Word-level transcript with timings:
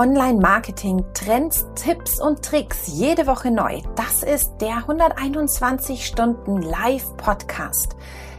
Online-Marketing, 0.00 1.04
Trends, 1.12 1.66
Tipps 1.74 2.22
und 2.22 2.42
Tricks 2.42 2.86
jede 2.86 3.26
Woche 3.26 3.50
neu. 3.50 3.82
Das 3.96 4.22
ist 4.22 4.56
der 4.56 4.76
121 4.76 6.06
Stunden 6.06 6.62
Live-Podcast. 6.62 7.96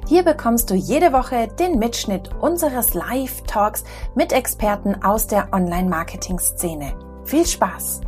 Hier 0.09 0.23
bekommst 0.23 0.71
du 0.71 0.73
jede 0.73 1.13
Woche 1.13 1.49
den 1.59 1.77
Mitschnitt 1.77 2.31
unseres 2.41 2.95
Live-Talks 2.95 3.83
mit 4.15 4.33
Experten 4.33 5.03
aus 5.03 5.27
der 5.27 5.49
Online-Marketing-Szene. 5.53 6.97
Viel 7.25 7.45
Spaß! 7.45 8.01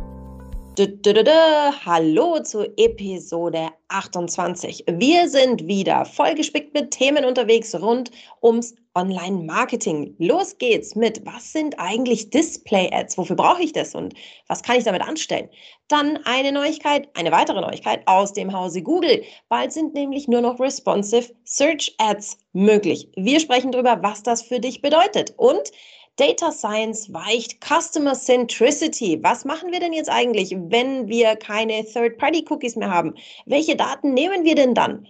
Hallo 1.86 2.40
zu 2.42 2.64
Episode 2.76 3.68
28. 3.86 4.86
Wir 4.90 5.28
sind 5.28 5.68
wieder 5.68 6.04
vollgespickt 6.04 6.74
mit 6.74 6.90
Themen 6.90 7.24
unterwegs 7.24 7.72
rund 7.80 8.10
ums 8.42 8.74
Online-Marketing. 8.94 10.14
Los 10.18 10.56
geht's 10.58 10.94
mit, 10.94 11.24
was 11.26 11.52
sind 11.52 11.78
eigentlich 11.78 12.30
Display-Ads? 12.30 13.18
Wofür 13.18 13.36
brauche 13.36 13.62
ich 13.62 13.72
das 13.72 13.94
und 13.94 14.14
was 14.46 14.62
kann 14.62 14.76
ich 14.76 14.84
damit 14.84 15.02
anstellen? 15.02 15.48
Dann 15.88 16.18
eine 16.24 16.52
Neuigkeit, 16.52 17.08
eine 17.14 17.32
weitere 17.32 17.60
Neuigkeit 17.60 18.02
aus 18.06 18.32
dem 18.32 18.52
Hause 18.52 18.82
Google. 18.82 19.22
Bald 19.48 19.72
sind 19.72 19.94
nämlich 19.94 20.28
nur 20.28 20.40
noch 20.40 20.60
responsive 20.60 21.34
Search 21.44 21.94
Ads 21.98 22.38
möglich. 22.52 23.08
Wir 23.16 23.40
sprechen 23.40 23.72
darüber, 23.72 24.02
was 24.02 24.22
das 24.22 24.42
für 24.42 24.60
dich 24.60 24.80
bedeutet 24.80 25.34
und 25.36 25.70
Data 26.16 26.52
Science 26.52 27.12
weicht 27.12 27.60
Customer 27.60 28.14
Centricity. 28.14 29.18
Was 29.22 29.44
machen 29.44 29.72
wir 29.72 29.80
denn 29.80 29.92
jetzt 29.92 30.08
eigentlich, 30.08 30.52
wenn 30.56 31.08
wir 31.08 31.34
keine 31.34 31.84
Third-Party-Cookies 31.84 32.76
mehr 32.76 32.90
haben? 32.90 33.14
Welche 33.46 33.74
Daten 33.74 34.14
nehmen 34.14 34.44
wir 34.44 34.54
denn 34.54 34.74
dann? 34.74 35.08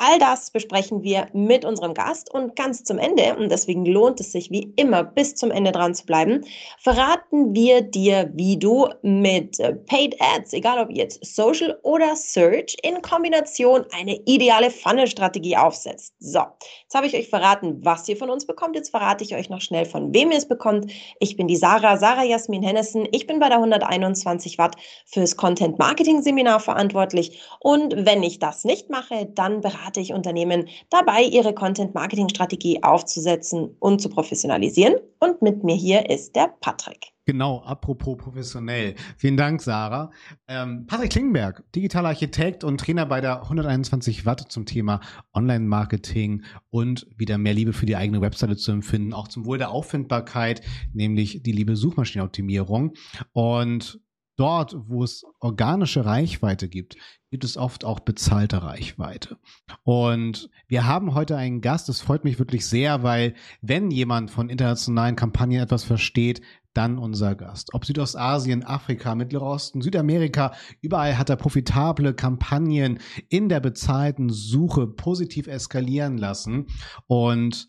All 0.00 0.20
das 0.20 0.52
besprechen 0.52 1.02
wir 1.02 1.26
mit 1.32 1.64
unserem 1.64 1.92
Gast 1.92 2.32
und 2.32 2.54
ganz 2.54 2.84
zum 2.84 2.98
Ende, 2.98 3.34
und 3.36 3.50
deswegen 3.50 3.84
lohnt 3.84 4.20
es 4.20 4.30
sich 4.30 4.48
wie 4.48 4.72
immer 4.76 5.02
bis 5.02 5.34
zum 5.34 5.50
Ende 5.50 5.72
dran 5.72 5.92
zu 5.92 6.06
bleiben, 6.06 6.44
verraten 6.78 7.52
wir 7.52 7.82
dir, 7.82 8.30
wie 8.32 8.56
du 8.56 8.88
mit 9.02 9.58
äh, 9.58 9.74
Paid 9.74 10.14
Ads, 10.20 10.52
egal 10.52 10.78
ob 10.78 10.90
jetzt 10.90 11.24
Social 11.26 11.80
oder 11.82 12.14
Search, 12.14 12.76
in 12.84 13.02
Kombination 13.02 13.86
eine 13.92 14.20
ideale 14.24 14.70
Funnel-Strategie 14.70 15.56
aufsetzt. 15.56 16.14
So, 16.20 16.42
jetzt 16.84 16.94
habe 16.94 17.08
ich 17.08 17.16
euch 17.16 17.28
verraten, 17.28 17.84
was 17.84 18.08
ihr 18.08 18.16
von 18.16 18.30
uns 18.30 18.46
bekommt. 18.46 18.76
Jetzt 18.76 18.90
verrate 18.90 19.24
ich 19.24 19.34
euch 19.34 19.50
noch 19.50 19.60
schnell, 19.60 19.84
von 19.84 20.14
wem 20.14 20.30
ihr 20.30 20.38
es 20.38 20.46
bekommt. 20.46 20.92
Ich 21.18 21.36
bin 21.36 21.48
die 21.48 21.56
Sarah, 21.56 21.96
Sarah 21.96 22.24
Jasmin 22.24 22.62
Hennessen. 22.62 23.08
Ich 23.10 23.26
bin 23.26 23.40
bei 23.40 23.48
der 23.48 23.58
121 23.58 24.58
Watt 24.58 24.76
fürs 25.06 25.36
Content 25.36 25.76
Marketing 25.80 26.22
Seminar 26.22 26.60
verantwortlich. 26.60 27.40
Und 27.58 28.06
wenn 28.06 28.22
ich 28.22 28.38
das 28.38 28.64
nicht 28.64 28.90
mache, 28.90 29.26
dann 29.34 29.60
berate 29.60 29.87
berate 29.88 30.00
ich 30.00 30.12
Unternehmen 30.12 30.68
dabei, 30.90 31.22
ihre 31.22 31.54
Content-Marketing-Strategie 31.54 32.82
aufzusetzen 32.82 33.76
und 33.78 34.00
zu 34.00 34.10
professionalisieren. 34.10 34.96
Und 35.18 35.40
mit 35.40 35.64
mir 35.64 35.74
hier 35.74 36.10
ist 36.10 36.36
der 36.36 36.54
Patrick. 36.60 37.12
Genau, 37.24 37.62
apropos 37.62 38.16
professionell. 38.16 38.94
Vielen 39.16 39.36
Dank, 39.36 39.60
Sarah. 39.60 40.10
Ähm, 40.46 40.86
Patrick 40.86 41.10
Klingenberg, 41.10 41.62
digitaler 41.74 42.08
Architekt 42.08 42.64
und 42.64 42.80
Trainer 42.80 43.04
bei 43.04 43.20
der 43.20 43.42
121 43.42 44.24
Watt 44.24 44.50
zum 44.50 44.64
Thema 44.64 45.00
Online-Marketing 45.34 46.44
und 46.70 47.06
wieder 47.16 47.36
mehr 47.36 47.52
Liebe 47.54 47.72
für 47.72 47.86
die 47.86 47.96
eigene 47.96 48.20
Webseite 48.20 48.56
zu 48.56 48.72
empfinden, 48.72 49.12
auch 49.12 49.28
zum 49.28 49.44
Wohl 49.44 49.58
der 49.58 49.70
Auffindbarkeit, 49.70 50.62
nämlich 50.92 51.42
die 51.42 51.52
liebe 51.52 51.76
Suchmaschinenoptimierung. 51.76 52.94
Und 53.32 54.00
dort, 54.38 54.76
wo 54.86 55.04
es 55.04 55.24
organische 55.40 56.04
Reichweite 56.04 56.68
gibt, 56.68 56.96
gibt 57.30 57.44
es 57.44 57.56
oft 57.56 57.84
auch 57.84 58.00
bezahlte 58.00 58.62
Reichweite. 58.62 59.36
Und 59.82 60.48
wir 60.66 60.86
haben 60.86 61.14
heute 61.14 61.36
einen 61.36 61.60
Gast, 61.60 61.88
das 61.88 62.00
freut 62.00 62.24
mich 62.24 62.38
wirklich 62.38 62.66
sehr, 62.66 63.02
weil 63.02 63.34
wenn 63.60 63.90
jemand 63.90 64.30
von 64.30 64.48
internationalen 64.48 65.16
Kampagnen 65.16 65.60
etwas 65.60 65.84
versteht, 65.84 66.40
dann 66.72 66.98
unser 66.98 67.34
Gast. 67.34 67.74
Ob 67.74 67.84
Südostasien, 67.84 68.64
Afrika, 68.64 69.14
Mittlerer 69.14 69.46
Osten, 69.46 69.82
Südamerika, 69.82 70.54
überall 70.80 71.18
hat 71.18 71.28
er 71.28 71.36
profitable 71.36 72.14
Kampagnen 72.14 73.00
in 73.28 73.48
der 73.48 73.60
bezahlten 73.60 74.30
Suche 74.30 74.86
positiv 74.86 75.48
eskalieren 75.48 76.16
lassen. 76.18 76.68
Und 77.08 77.68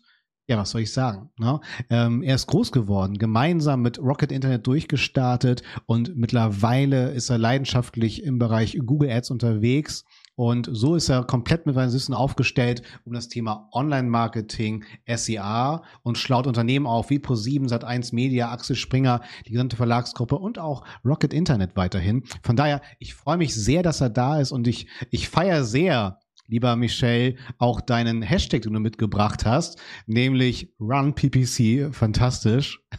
ja, 0.50 0.58
was 0.58 0.70
soll 0.70 0.80
ich 0.80 0.92
sagen? 0.92 1.30
Ne? 1.38 1.60
Ähm, 1.90 2.24
er 2.24 2.34
ist 2.34 2.48
groß 2.48 2.72
geworden, 2.72 3.18
gemeinsam 3.18 3.82
mit 3.82 4.00
Rocket 4.00 4.32
Internet 4.32 4.66
durchgestartet 4.66 5.62
und 5.86 6.16
mittlerweile 6.16 7.12
ist 7.12 7.30
er 7.30 7.38
leidenschaftlich 7.38 8.24
im 8.24 8.40
Bereich 8.40 8.76
Google 8.84 9.10
Ads 9.10 9.30
unterwegs. 9.30 10.04
Und 10.34 10.68
so 10.72 10.94
ist 10.96 11.08
er 11.08 11.22
komplett 11.24 11.66
mit 11.66 11.74
seinen 11.74 11.92
Wissen 11.92 12.14
aufgestellt 12.14 12.82
um 13.04 13.12
das 13.12 13.28
Thema 13.28 13.68
Online-Marketing, 13.72 14.84
SEA 15.06 15.82
und 16.02 16.18
schlaut 16.18 16.46
Unternehmen 16.46 16.86
auf 16.86 17.10
wie 17.10 17.18
Pro7, 17.18 17.68
Sat1 17.68 18.14
Media, 18.14 18.50
Axel 18.50 18.74
Springer, 18.74 19.20
die 19.46 19.52
gesamte 19.52 19.76
Verlagsgruppe 19.76 20.36
und 20.36 20.58
auch 20.58 20.82
Rocket 21.04 21.34
Internet 21.34 21.76
weiterhin. 21.76 22.24
Von 22.42 22.56
daher, 22.56 22.80
ich 22.98 23.14
freue 23.14 23.36
mich 23.36 23.54
sehr, 23.54 23.82
dass 23.82 24.00
er 24.00 24.08
da 24.08 24.40
ist 24.40 24.50
und 24.50 24.66
ich, 24.66 24.88
ich 25.10 25.28
feiere 25.28 25.62
sehr, 25.62 26.19
lieber 26.50 26.74
Michel, 26.76 27.36
auch 27.58 27.80
deinen 27.80 28.22
Hashtag, 28.22 28.62
den 28.62 28.72
du 28.72 28.80
mitgebracht 28.80 29.46
hast, 29.46 29.80
nämlich 30.06 30.74
RunPPC. 30.80 31.94
Fantastisch. 31.94 32.80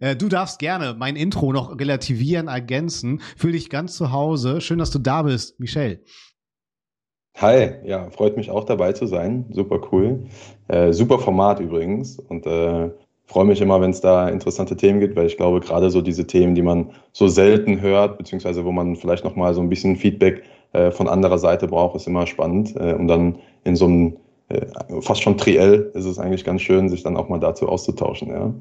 Äh, 0.00 0.16
du 0.16 0.30
darfst 0.30 0.58
gerne 0.58 0.96
mein 0.98 1.16
Intro 1.16 1.52
noch 1.52 1.78
relativieren, 1.78 2.48
ergänzen. 2.48 3.20
Fühl 3.36 3.52
dich 3.52 3.68
ganz 3.68 3.94
zu 3.94 4.10
Hause. 4.10 4.62
Schön, 4.62 4.78
dass 4.78 4.90
du 4.90 4.98
da 4.98 5.20
bist, 5.24 5.60
Michel. 5.60 6.02
Hi, 7.36 7.72
ja, 7.84 8.08
freut 8.08 8.38
mich 8.38 8.50
auch 8.50 8.64
dabei 8.64 8.94
zu 8.94 9.06
sein. 9.06 9.44
Super 9.50 9.82
cool. 9.92 10.28
Äh, 10.68 10.94
super 10.94 11.18
Format 11.18 11.60
übrigens. 11.60 12.18
Und 12.18 12.46
äh, 12.46 12.90
freue 13.26 13.44
mich 13.44 13.60
immer, 13.60 13.82
wenn 13.82 13.90
es 13.90 14.00
da 14.00 14.30
interessante 14.30 14.78
Themen 14.78 15.00
gibt, 15.00 15.14
weil 15.14 15.26
ich 15.26 15.36
glaube, 15.36 15.60
gerade 15.60 15.90
so 15.90 16.00
diese 16.00 16.26
Themen, 16.26 16.54
die 16.54 16.62
man 16.62 16.92
so 17.12 17.28
selten 17.28 17.82
hört, 17.82 18.16
beziehungsweise 18.16 18.64
wo 18.64 18.72
man 18.72 18.96
vielleicht 18.96 19.24
nochmal 19.24 19.52
so 19.52 19.60
ein 19.60 19.68
bisschen 19.68 19.96
Feedback 19.96 20.42
von 20.90 21.08
anderer 21.08 21.38
Seite 21.38 21.66
braucht, 21.66 21.96
ist 21.96 22.06
immer 22.06 22.26
spannend. 22.26 22.74
Äh, 22.76 22.94
und 22.94 23.08
dann 23.08 23.36
in 23.64 23.76
so 23.76 23.86
einem 23.86 24.16
äh, 24.48 24.66
fast 25.00 25.22
schon 25.22 25.36
Triell 25.36 25.90
ist 25.94 26.04
es 26.04 26.18
eigentlich 26.18 26.44
ganz 26.44 26.62
schön, 26.62 26.88
sich 26.88 27.02
dann 27.02 27.16
auch 27.16 27.28
mal 27.28 27.40
dazu 27.40 27.68
auszutauschen. 27.68 28.28
Ja. 28.28 28.52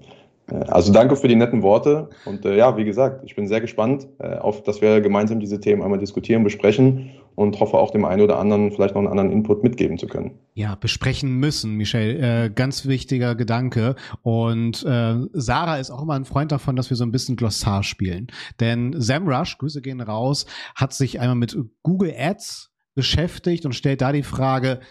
Äh, 0.52 0.66
also 0.68 0.92
danke 0.92 1.16
für 1.16 1.28
die 1.28 1.36
netten 1.36 1.62
Worte 1.62 2.10
und 2.26 2.46
äh, 2.46 2.56
ja, 2.58 2.78
wie 2.78 2.86
gesagt, 2.86 3.24
ich 3.26 3.36
bin 3.36 3.48
sehr 3.48 3.62
gespannt 3.62 4.08
äh, 4.20 4.38
auf, 4.38 4.64
dass 4.64 4.82
wir 4.82 5.02
gemeinsam 5.02 5.40
diese 5.40 5.60
Themen 5.60 5.82
einmal 5.82 6.00
diskutieren, 6.00 6.44
besprechen 6.44 7.12
und 7.36 7.60
hoffe 7.60 7.78
auch 7.78 7.92
dem 7.92 8.06
einen 8.06 8.22
oder 8.22 8.40
anderen 8.40 8.72
vielleicht 8.72 8.96
noch 8.96 9.02
einen 9.02 9.10
anderen 9.10 9.32
Input 9.32 9.64
mitgeben 9.64 9.98
zu 9.98 10.08
können. 10.08 10.40
Ja, 10.54 10.76
besprechen 10.76 11.38
müssen, 11.38 11.76
Michel. 11.76 12.24
Äh, 12.24 12.50
ganz 12.50 12.86
wichtiger 12.86 13.36
Gedanke. 13.36 13.96
Und 14.22 14.84
äh, 14.86 15.16
Sarah 15.34 15.78
ist 15.78 15.92
auch 15.92 16.02
immer 16.02 16.16
ein 16.16 16.26
Freund 16.26 16.52
davon, 16.52 16.76
dass 16.76 16.90
wir 16.90 16.98
so 16.98 17.04
ein 17.04 17.12
bisschen 17.12 17.36
Glossar 17.36 17.84
spielen. 17.84 18.28
Denn 18.60 18.94
SEMrush, 18.98 19.58
Grüße 19.58 19.82
gehen 19.82 20.02
raus, 20.02 20.46
hat 20.76 20.94
sich 20.94 21.20
einmal 21.20 21.36
mit 21.36 21.58
Google 21.84 22.14
Ads 22.18 22.72
beschäftigt 22.94 23.66
und 23.66 23.74
stellt 23.74 24.02
da 24.02 24.12
die 24.12 24.24
Frage, 24.24 24.82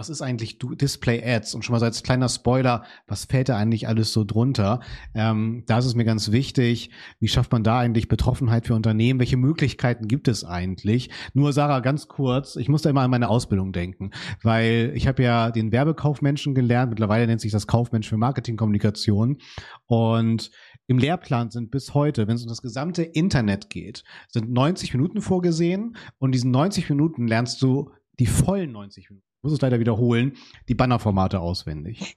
was 0.00 0.08
ist 0.08 0.22
eigentlich 0.22 0.58
Display 0.58 1.22
Ads? 1.22 1.54
Und 1.54 1.62
schon 1.62 1.74
mal 1.74 1.78
so 1.78 1.84
als 1.84 2.02
kleiner 2.02 2.30
Spoiler, 2.30 2.84
was 3.06 3.26
fällt 3.26 3.50
da 3.50 3.58
eigentlich 3.58 3.86
alles 3.86 4.14
so 4.14 4.24
drunter? 4.24 4.80
Ähm, 5.14 5.64
da 5.66 5.76
ist 5.76 5.84
es 5.84 5.94
mir 5.94 6.06
ganz 6.06 6.32
wichtig, 6.32 6.90
wie 7.18 7.28
schafft 7.28 7.52
man 7.52 7.62
da 7.64 7.80
eigentlich 7.80 8.08
Betroffenheit 8.08 8.66
für 8.66 8.74
Unternehmen? 8.74 9.20
Welche 9.20 9.36
Möglichkeiten 9.36 10.08
gibt 10.08 10.26
es 10.26 10.42
eigentlich? 10.42 11.10
Nur 11.34 11.52
Sarah, 11.52 11.80
ganz 11.80 12.08
kurz, 12.08 12.56
ich 12.56 12.70
muss 12.70 12.80
da 12.80 12.88
immer 12.88 13.02
an 13.02 13.10
meine 13.10 13.28
Ausbildung 13.28 13.72
denken, 13.72 14.10
weil 14.42 14.90
ich 14.94 15.06
habe 15.06 15.22
ja 15.22 15.50
den 15.50 15.70
Werbekaufmenschen 15.70 16.54
gelernt, 16.54 16.88
mittlerweile 16.88 17.26
nennt 17.26 17.42
sich 17.42 17.52
das 17.52 17.66
Kaufmensch 17.66 18.08
für 18.08 18.16
Marketingkommunikation 18.16 19.36
und 19.84 20.50
im 20.86 20.96
Lehrplan 20.96 21.50
sind 21.50 21.70
bis 21.70 21.92
heute, 21.92 22.26
wenn 22.26 22.36
es 22.36 22.42
um 22.42 22.48
das 22.48 22.62
gesamte 22.62 23.02
Internet 23.02 23.68
geht, 23.68 24.04
sind 24.28 24.50
90 24.50 24.94
Minuten 24.94 25.20
vorgesehen 25.20 25.94
und 26.18 26.32
diesen 26.34 26.50
90 26.52 26.88
Minuten 26.88 27.28
lernst 27.28 27.60
du 27.60 27.90
die 28.18 28.26
vollen 28.26 28.72
90 28.72 29.10
Minuten 29.10 29.29
muss 29.42 29.52
es 29.52 29.60
leider 29.60 29.80
wiederholen, 29.80 30.36
die 30.68 30.74
Bannerformate 30.74 31.40
auswendig. 31.40 32.16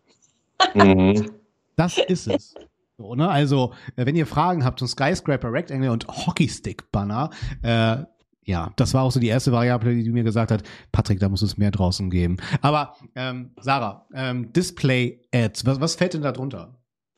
Mhm. 0.73 1.31
Das 1.75 1.97
ist 1.97 2.28
es. 2.28 2.53
So, 2.97 3.16
ne? 3.16 3.28
Also, 3.29 3.73
äh, 3.95 4.06
wenn 4.06 4.16
ihr 4.16 4.28
Fragen 4.28 4.63
habt 4.63 4.79
zum 4.79 4.87
Skyscraper, 4.87 5.52
Rectangle 5.52 5.91
und 5.91 6.08
Hockeystick-Banner, 6.08 7.31
äh, 7.64 7.97
ja, 8.46 8.72
das 8.75 8.93
war 8.93 9.03
auch 9.03 9.11
so 9.11 9.20
die 9.20 9.28
erste 9.28 9.52
Variable, 9.52 9.96
die 9.96 10.09
mir 10.11 10.23
gesagt 10.23 10.52
hat, 10.52 10.64
Patrick, 10.91 11.20
da 11.20 11.29
muss 11.29 11.41
es 11.41 11.58
mehr 11.58 11.72
draußen 11.72 12.09
geben. 12.09 12.37
Aber 12.61 12.96
ähm, 13.16 13.52
Sarah, 13.59 14.05
ähm, 14.14 14.52
Display-Ads, 14.53 15.66
was, 15.66 15.79
was 15.79 15.96
fällt 15.96 16.14
denn 16.14 16.22
da 16.22 16.31
drunter? 16.31 16.75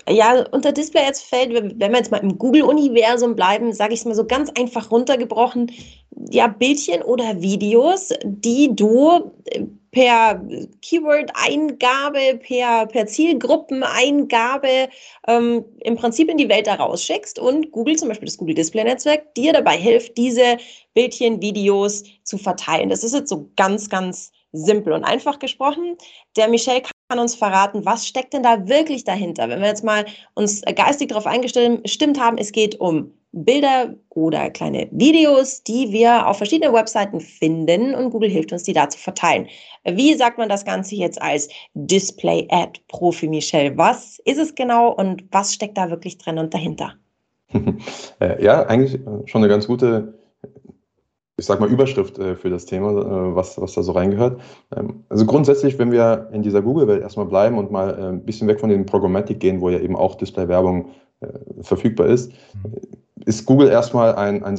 Ja, 0.07 0.45
unter 0.51 0.71
Display 0.71 1.07
Ads 1.07 1.23
fällt, 1.23 1.53
wenn 1.53 1.79
wir 1.79 1.97
jetzt 1.97 2.11
mal 2.11 2.17
im 2.17 2.37
Google-Universum 2.37 3.35
bleiben, 3.35 3.73
sage 3.73 3.93
ich 3.93 4.01
es 4.01 4.05
mal 4.05 4.13
so 4.13 4.25
ganz 4.25 4.51
einfach 4.51 4.91
runtergebrochen, 4.91 5.71
ja, 6.29 6.47
Bildchen 6.47 7.01
oder 7.01 7.41
Videos, 7.41 8.09
die 8.23 8.75
du 8.75 9.31
äh, 9.45 9.65
per 9.95 10.41
Keyword-Eingabe, 10.81 12.37
per, 12.43 12.85
per 12.85 13.07
Zielgruppeneingabe 13.07 14.89
ähm, 15.25 15.63
im 15.79 15.95
Prinzip 15.95 16.29
in 16.29 16.35
die 16.35 16.49
Welt 16.49 16.67
da 16.67 16.75
rausschickst 16.75 17.39
und 17.39 17.71
Google, 17.71 17.95
zum 17.95 18.09
Beispiel 18.09 18.25
das 18.25 18.37
Google 18.37 18.55
Display 18.55 18.83
Netzwerk, 18.83 19.33
dir 19.35 19.53
dabei 19.53 19.77
hilft, 19.77 20.17
diese 20.17 20.57
Bildchen, 20.93 21.41
Videos 21.41 22.03
zu 22.23 22.37
verteilen. 22.37 22.89
Das 22.89 23.05
ist 23.05 23.13
jetzt 23.13 23.29
so 23.29 23.49
ganz, 23.55 23.89
ganz 23.89 24.33
simpel 24.51 24.91
und 24.91 25.05
einfach 25.05 25.39
gesprochen. 25.39 25.95
Der 26.35 26.49
Michel 26.49 26.81
kann 27.07 27.19
uns 27.19 27.35
verraten, 27.35 27.85
was 27.85 28.07
steckt 28.07 28.33
denn 28.33 28.43
da 28.43 28.67
wirklich 28.67 29.03
dahinter? 29.03 29.47
Wenn 29.49 29.61
wir 29.61 29.67
jetzt 29.67 29.83
mal 29.83 30.05
uns 30.33 30.61
geistig 30.61 31.09
darauf 31.09 31.27
eingestimmt 31.27 32.19
haben, 32.19 32.37
es 32.37 32.51
geht 32.51 32.79
um 32.79 33.11
Bilder 33.31 33.93
oder 34.09 34.49
kleine 34.49 34.87
Videos, 34.91 35.61
die 35.61 35.91
wir 35.91 36.25
auf 36.25 36.37
verschiedenen 36.37 36.73
Webseiten 36.73 37.19
finden 37.19 37.93
und 37.93 38.11
Google 38.11 38.29
hilft 38.29 38.53
uns, 38.53 38.63
die 38.63 38.71
da 38.71 38.89
zu 38.89 38.97
verteilen. 38.97 39.47
Wie 39.83 40.13
sagt 40.13 40.37
man 40.37 40.47
das 40.47 40.63
Ganze 40.63 40.95
jetzt 40.95 41.21
als 41.21 41.49
Display-Ad-Profi, 41.73 43.27
Michelle? 43.27 43.77
Was 43.77 44.19
ist 44.19 44.37
es 44.37 44.55
genau 44.55 44.89
und 44.91 45.25
was 45.31 45.53
steckt 45.53 45.77
da 45.77 45.89
wirklich 45.89 46.17
drin 46.17 46.39
und 46.39 46.53
dahinter? 46.53 46.93
Äh, 48.21 48.41
ja, 48.41 48.65
eigentlich 48.65 48.95
äh, 48.95 49.27
schon 49.27 49.41
eine 49.41 49.49
ganz 49.49 49.67
gute, 49.67 50.17
ich 51.37 51.45
sag 51.45 51.59
mal, 51.59 51.69
Überschrift 51.69 52.17
äh, 52.17 52.35
für 52.35 52.49
das 52.49 52.65
Thema, 52.65 53.35
was, 53.35 53.59
was 53.59 53.73
da 53.73 53.83
so 53.83 53.91
reingehört. 53.91 54.39
Ähm, 54.75 55.03
also 55.09 55.25
grundsätzlich, 55.25 55.77
wenn 55.77 55.91
wir 55.91 56.29
in 56.31 56.43
dieser 56.43 56.61
Google-Welt 56.61 57.01
erstmal 57.01 57.25
bleiben 57.25 57.57
und 57.57 57.71
mal 57.71 57.93
ein 57.93 58.25
bisschen 58.25 58.47
weg 58.47 58.59
von 58.59 58.69
den 58.69 58.85
Programmatic 58.85 59.39
gehen, 59.39 59.61
wo 59.61 59.69
ja 59.69 59.79
eben 59.79 59.95
auch 59.95 60.15
Display-Werbung 60.15 60.89
verfügbar 61.61 62.07
ist, 62.07 62.31
mhm 62.31 62.95
ist 63.25 63.45
Google 63.45 63.69
erstmal 63.69 64.15
ein, 64.15 64.43
ein 64.43 64.55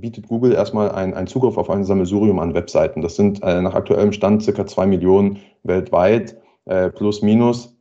bietet 0.00 0.28
Google 0.28 0.52
erstmal 0.52 0.90
einen 0.90 1.26
Zugriff 1.26 1.56
auf 1.56 1.70
ein 1.70 1.84
Sammelsurium 1.84 2.38
an 2.38 2.54
Webseiten. 2.54 3.00
Das 3.00 3.16
sind 3.16 3.42
äh, 3.42 3.60
nach 3.60 3.74
aktuellem 3.74 4.12
Stand 4.12 4.42
circa 4.42 4.66
zwei 4.66 4.86
Millionen 4.86 5.38
weltweit, 5.62 6.36
äh, 6.64 6.90
plus 6.90 7.22
minus, 7.22 7.76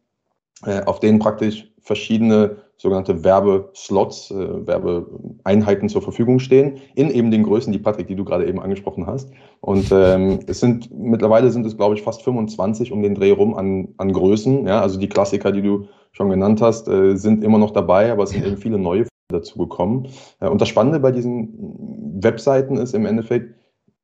äh, 0.65 0.83
auf 0.83 0.99
denen 0.99 1.19
praktisch 1.19 1.71
verschiedene 1.81 2.57
sogenannte 2.77 3.23
Werbeslots, 3.23 4.31
äh, 4.31 4.67
Werbeeinheiten 4.67 5.89
zur 5.89 6.01
Verfügung 6.01 6.39
stehen, 6.39 6.77
in 6.95 7.09
eben 7.09 7.31
den 7.31 7.43
Größen, 7.43 7.73
die 7.73 7.79
Patrick, 7.79 8.07
die 8.07 8.15
du 8.15 8.23
gerade 8.23 8.47
eben 8.47 8.61
angesprochen 8.61 9.07
hast. 9.07 9.31
Und 9.61 9.91
ähm, 9.91 10.39
es 10.47 10.59
sind 10.59 10.89
mittlerweile 10.91 11.49
sind 11.49 11.65
es, 11.65 11.75
glaube 11.75 11.95
ich, 11.95 12.03
fast 12.03 12.21
25 12.23 12.91
um 12.91 13.01
den 13.01 13.15
Dreh 13.15 13.31
rum 13.31 13.55
an, 13.55 13.89
an 13.97 14.13
Größen. 14.13 14.67
Ja, 14.67 14.81
also 14.81 14.99
die 14.99 15.09
Klassiker, 15.09 15.51
die 15.51 15.63
du 15.63 15.87
schon 16.11 16.29
genannt 16.29 16.61
hast, 16.61 16.87
äh, 16.87 17.15
sind 17.15 17.43
immer 17.43 17.57
noch 17.57 17.71
dabei, 17.71 18.11
aber 18.11 18.23
es 18.23 18.29
sind 18.29 18.45
eben 18.45 18.57
viele 18.57 18.77
neue 18.77 19.05
dazu 19.29 19.57
gekommen. 19.57 20.07
Äh, 20.39 20.47
und 20.47 20.61
das 20.61 20.69
Spannende 20.69 20.99
bei 20.99 21.11
diesen 21.11 22.21
Webseiten 22.21 22.77
ist 22.77 22.93
im 22.93 23.05
Endeffekt, 23.05 23.55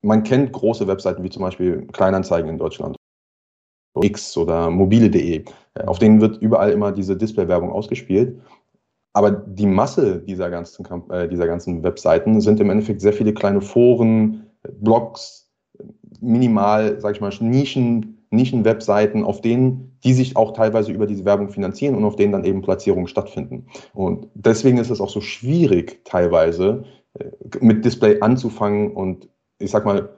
man 0.02 0.24
kennt 0.24 0.52
große 0.52 0.88
Webseiten 0.88 1.24
wie 1.24 1.30
zum 1.30 1.44
Beispiel 1.44 1.88
Kleinanzeigen 1.94 2.50
in 2.50 2.58
Deutschland, 2.58 2.98
X 4.02 4.36
oder 4.38 4.70
mobile.de. 4.70 5.46
Äh, 5.76 5.84
auf 5.86 6.00
denen 6.00 6.22
wird 6.22 6.38
überall 6.42 6.72
immer 6.72 6.92
diese 6.92 7.16
Display-Werbung 7.16 7.72
ausgespielt. 7.72 8.42
Aber 9.14 9.32
die 9.32 9.68
Masse 9.68 10.20
dieser 10.20 10.50
ganzen, 10.50 10.86
äh, 11.12 11.30
dieser 11.30 11.48
ganzen 11.48 11.84
Webseiten 11.84 12.42
sind 12.42 12.60
im 12.60 12.70
Endeffekt 12.70 13.02
sehr 13.02 13.14
viele 13.14 13.34
kleine 13.34 13.62
Foren, 13.62 14.48
Blogs, 14.82 15.52
minimal, 16.20 17.00
sag 17.00 17.16
ich 17.16 17.22
mal, 17.22 17.32
Nischen, 17.40 18.26
Nischen-Webseiten, 18.32 19.24
auf 19.24 19.42
denen, 19.42 19.98
die 20.04 20.14
sich 20.14 20.36
auch 20.36 20.54
teilweise 20.54 20.92
über 20.92 21.06
diese 21.06 21.26
Werbung 21.26 21.50
finanzieren 21.50 21.96
und 21.96 22.04
auf 22.04 22.16
denen 22.16 22.32
dann 22.32 22.44
eben 22.44 22.62
Platzierungen 22.62 23.08
stattfinden. 23.08 23.68
Und 23.94 24.28
deswegen 24.34 24.78
ist 24.80 24.90
es 24.90 25.00
auch 25.00 25.10
so 25.10 25.22
schwierig, 25.22 26.04
teilweise 26.06 26.84
äh, 27.20 27.26
mit 27.62 27.86
Display 27.86 28.20
anzufangen 28.22 28.92
und 28.92 29.30
ich 29.60 29.70
sag 29.72 29.86
mal, 29.86 30.10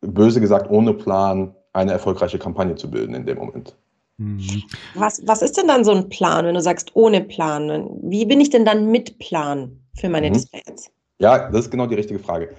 böse 0.00 0.40
gesagt, 0.40 0.70
ohne 0.70 0.94
Plan 0.94 1.54
eine 1.72 1.92
erfolgreiche 1.92 2.38
Kampagne 2.38 2.76
zu 2.76 2.90
bilden 2.90 3.14
in 3.14 3.26
dem 3.26 3.38
Moment. 3.38 3.76
Mhm. 4.18 4.62
Was, 4.94 5.22
was 5.26 5.42
ist 5.42 5.56
denn 5.56 5.68
dann 5.68 5.84
so 5.84 5.92
ein 5.92 6.08
Plan, 6.08 6.46
wenn 6.46 6.54
du 6.54 6.60
sagst 6.60 6.94
ohne 6.94 7.20
Plan? 7.20 7.88
Wie 8.02 8.24
bin 8.24 8.40
ich 8.40 8.50
denn 8.50 8.64
dann 8.64 8.90
mit 8.90 9.18
Plan 9.18 9.80
für 9.98 10.08
meine 10.08 10.28
mhm. 10.28 10.34
Displays? 10.34 10.90
Ja, 11.18 11.50
das 11.50 11.62
ist 11.62 11.70
genau 11.70 11.86
die 11.86 11.94
richtige 11.94 12.18
Frage. 12.18 12.50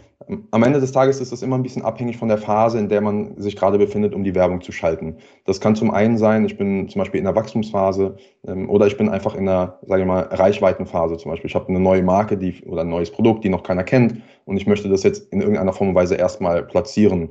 Am 0.50 0.64
Ende 0.64 0.80
des 0.80 0.92
Tages 0.92 1.22
ist 1.22 1.32
das 1.32 1.44
immer 1.44 1.58
ein 1.58 1.64
bisschen 1.64 1.84
abhängig 1.84 2.18
von 2.18 2.28
der 2.28 2.40
Phase, 2.40 2.80
in 2.80 2.90
der 2.90 3.02
man 3.02 3.40
sich 3.40 3.56
gerade 3.56 3.78
befindet, 3.78 4.16
um 4.16 4.24
die 4.24 4.34
Werbung 4.34 4.62
zu 4.62 4.72
schalten. 4.72 5.18
Das 5.46 5.62
kann 5.62 5.76
zum 5.76 5.92
einen 5.92 6.18
sein, 6.18 6.44
ich 6.44 6.58
bin 6.58 6.90
zum 6.90 7.00
Beispiel 7.00 7.20
in 7.20 7.26
der 7.26 7.36
Wachstumsphase 7.36 8.18
ähm, 8.48 8.68
oder 8.68 8.88
ich 8.88 8.98
bin 8.98 9.10
einfach 9.10 9.36
in 9.36 9.48
einer, 9.48 9.80
sage 9.86 10.02
ich 10.02 10.08
mal, 10.08 10.22
Reichweitenphase. 10.22 11.18
Zum 11.18 11.32
Beispiel, 11.32 11.50
ich 11.50 11.56
habe 11.56 11.70
eine 11.70 11.80
neue 11.80 12.02
Marke 12.02 12.36
die, 12.36 12.64
oder 12.66 12.82
ein 12.82 12.90
neues 12.90 13.12
Produkt, 13.12 13.44
die 13.44 13.50
noch 13.50 13.62
keiner 13.62 13.84
kennt 13.84 14.22
und 14.46 14.58
ich 14.58 14.66
möchte 14.66 14.90
das 14.90 15.04
jetzt 15.04 15.32
in 15.32 15.40
irgendeiner 15.40 15.74
Form 15.74 15.90
und 15.90 15.96
Weise 15.96 16.16
erstmal 16.16 16.64
platzieren, 16.64 17.30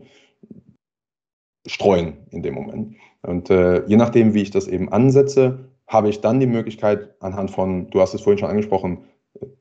streuen 1.66 2.18
in 2.30 2.42
dem 2.42 2.54
Moment. 2.54 2.94
Und 3.26 3.50
äh, 3.50 3.84
je 3.86 3.96
nachdem, 3.96 4.34
wie 4.34 4.42
ich 4.42 4.50
das 4.50 4.68
eben 4.68 4.90
ansetze, 4.92 5.70
habe 5.86 6.08
ich 6.08 6.20
dann 6.20 6.40
die 6.40 6.46
Möglichkeit 6.46 7.14
anhand 7.20 7.50
von, 7.50 7.90
du 7.90 8.00
hast 8.00 8.14
es 8.14 8.20
vorhin 8.22 8.38
schon 8.38 8.50
angesprochen, 8.50 9.04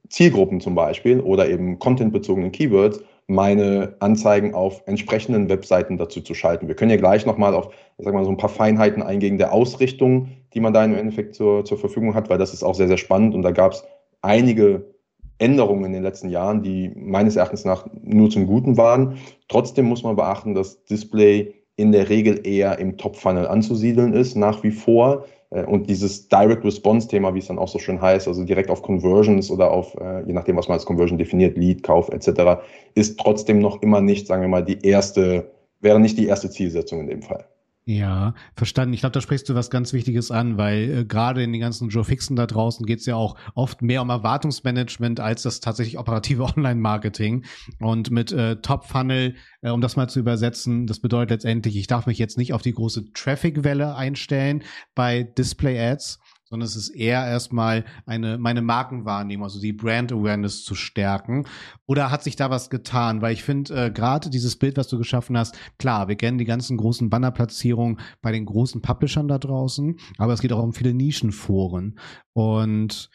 Zielgruppen 0.10 0.62
zum 0.62 0.76
Beispiel 0.76 1.20
oder 1.20 1.50
eben 1.50 1.80
contentbezogenen 1.80 2.52
Keywords 2.52 3.02
meine 3.28 3.96
Anzeigen 4.00 4.54
auf 4.54 4.84
entsprechenden 4.86 5.50
Webseiten 5.50 5.98
dazu 5.98 6.22
zu 6.22 6.36
schalten. 6.36 6.68
Wir 6.68 6.76
können 6.76 6.92
ja 6.92 6.98
gleich 6.98 7.26
nochmal 7.26 7.56
auf, 7.56 7.70
ich 7.98 8.06
sag 8.06 8.14
mal, 8.14 8.24
so 8.24 8.30
ein 8.30 8.38
paar 8.38 8.50
Feinheiten 8.50 9.02
eingehen 9.02 9.40
der 9.40 9.52
Ausrichtung, 9.52 10.30
die 10.54 10.60
man 10.60 10.74
da 10.74 10.86
im 10.86 10.96
Endeffekt 10.96 11.34
zur, 11.34 11.66
zur 11.66 11.80
Verfügung 11.80 12.14
hat, 12.14 12.30
weil 12.30 12.38
das 12.38 12.54
ist 12.54 12.64
auch 12.64 12.76
sehr, 12.76 12.88
sehr 12.88 12.98
spannend 12.98 13.34
und 13.34 13.42
da 13.42 13.52
gab 13.52 13.72
es 13.72 13.84
einige 14.22 14.94
Änderungen 15.38 15.86
in 15.86 15.94
den 15.94 16.04
letzten 16.04 16.30
Jahren, 16.30 16.62
die 16.62 16.92
meines 16.96 17.36
Erachtens 17.36 17.66
nach 17.66 17.88
nur 18.02 18.30
zum 18.30 18.48
Guten 18.48 18.78
waren. 18.78 19.18
Trotzdem 19.50 19.86
muss 19.86 20.04
man 20.04 20.16
beachten, 20.16 20.54
dass 20.54 20.86
Display 20.86 21.55
in 21.78 21.92
der 21.92 22.10
Regel 22.10 22.46
eher 22.48 22.80
im 22.80 22.98
Top-Funnel 22.98 23.48
anzusiedeln 23.48 24.14
ist, 24.14 24.36
nach 24.36 24.64
wie 24.64 24.72
vor. 24.72 25.26
Äh, 25.52 25.64
und 25.66 25.90
dieses 25.90 26.28
Direct 26.30 26.64
Response-Thema, 26.64 27.34
wie 27.34 27.40
es 27.40 27.48
dann 27.48 27.60
auch 27.60 27.68
so 27.68 27.80
schön 27.80 28.02
heißt, 28.02 28.28
also 28.28 28.44
direkt 28.44 28.70
auf 28.70 28.82
Conversions 28.82 29.52
oder 29.52 29.72
auf, 29.72 29.96
äh, 29.96 30.26
je 30.26 30.34
nachdem, 30.34 30.58
was 30.58 30.68
man 30.68 30.76
als 30.76 30.86
Conversion 30.86 31.18
definiert, 31.18 31.58
Lead, 31.58 31.84
Kauf 31.84 32.10
etc., 32.10 32.62
ist 32.94 33.20
trotzdem 33.20 33.60
noch 33.60 33.82
immer 33.82 34.02
nicht, 34.02 34.28
sagen 34.28 34.42
wir 34.42 34.50
mal, 34.50 34.64
die 34.64 34.80
erste, 34.86 35.52
wäre 35.82 36.00
nicht 36.00 36.18
die 36.18 36.28
erste 36.28 36.50
Zielsetzung 36.50 37.02
in 37.02 37.08
dem 37.08 37.22
Fall. 37.22 37.46
Ja, 37.88 38.34
verstanden. 38.56 38.96
Ich 38.96 39.02
glaube, 39.02 39.14
da 39.14 39.22
sprichst 39.22 39.48
du 39.48 39.54
was 39.54 39.70
ganz 39.70 39.94
Wichtiges 39.94 40.32
an, 40.32 40.58
weil 40.58 40.90
äh, 40.90 41.06
gerade 41.06 41.44
in 41.44 41.52
den 41.52 41.62
ganzen 41.62 41.90
Joe 41.90 42.04
Fixen 42.04 42.36
da 42.36 42.48
draußen 42.48 42.84
geht 42.84 43.02
es 43.02 43.06
ja 43.06 43.16
auch 43.16 43.38
oft 43.54 43.84
mehr 43.84 44.02
um 44.02 44.10
Erwartungsmanagement 44.10 45.20
als 45.20 45.44
das 45.44 45.60
tatsächlich 45.60 46.00
operative 46.00 46.44
Online-Marketing. 46.58 47.46
Und 47.80 48.10
mit 48.10 48.32
äh, 48.32 48.56
Top-Funnel, 48.56 49.36
äh, 49.62 49.70
um 49.70 49.82
das 49.82 49.98
mal 49.98 50.10
zu 50.10 50.20
übersetzen, 50.20 50.88
das 50.88 51.00
bedeutet 51.00 51.30
letztendlich, 51.30 51.76
ich 51.78 51.86
darf 51.86 52.08
mich 52.08 52.18
jetzt 52.18 52.40
nicht 52.40 52.54
auf 52.54 52.64
die 52.64 52.74
große 52.74 53.14
Traffic-Welle 53.14 53.96
einstellen 53.96 54.64
bei 54.96 55.22
Display-Ads, 55.22 56.20
sondern 56.46 56.66
es 56.66 56.76
ist 56.76 56.90
eher 56.90 57.26
erstmal 57.26 57.86
eine, 58.06 58.38
meine 58.38 58.62
Markenwahrnehmung, 58.62 59.46
also 59.46 59.60
die 59.60 59.74
Brand 59.74 60.12
Awareness 60.12 60.64
zu 60.64 60.76
stärken. 60.76 61.46
Oder 61.88 62.12
hat 62.12 62.24
sich 62.24 62.36
da 62.36 62.50
was 62.50 62.70
getan? 62.70 63.22
Weil 63.22 63.34
ich 63.34 63.44
finde, 63.44 63.86
äh, 63.86 63.92
gerade 63.92 64.30
dieses 64.30 64.56
Bild, 64.56 64.78
was 64.78 64.88
du 64.88 64.98
geschaffen 64.98 65.38
hast, 65.38 65.58
klar, 65.80 66.08
wir 66.08 66.16
kennen 66.16 66.38
die 66.38 66.46
ganzen 66.46 66.78
großen 66.78 67.10
Bannerplatzierungen 67.10 68.00
bei 68.22 68.32
den 68.32 68.46
großen 68.46 68.82
Publishern 68.82 69.28
da 69.28 69.40
draußen, 69.40 69.98
aber 70.18 70.34
es 70.34 70.42
geht 70.42 70.54
auch 70.54 70.64
um 70.64 70.74
viele 70.74 70.94
Nischenforen. 70.94 72.00
Und 72.34 73.10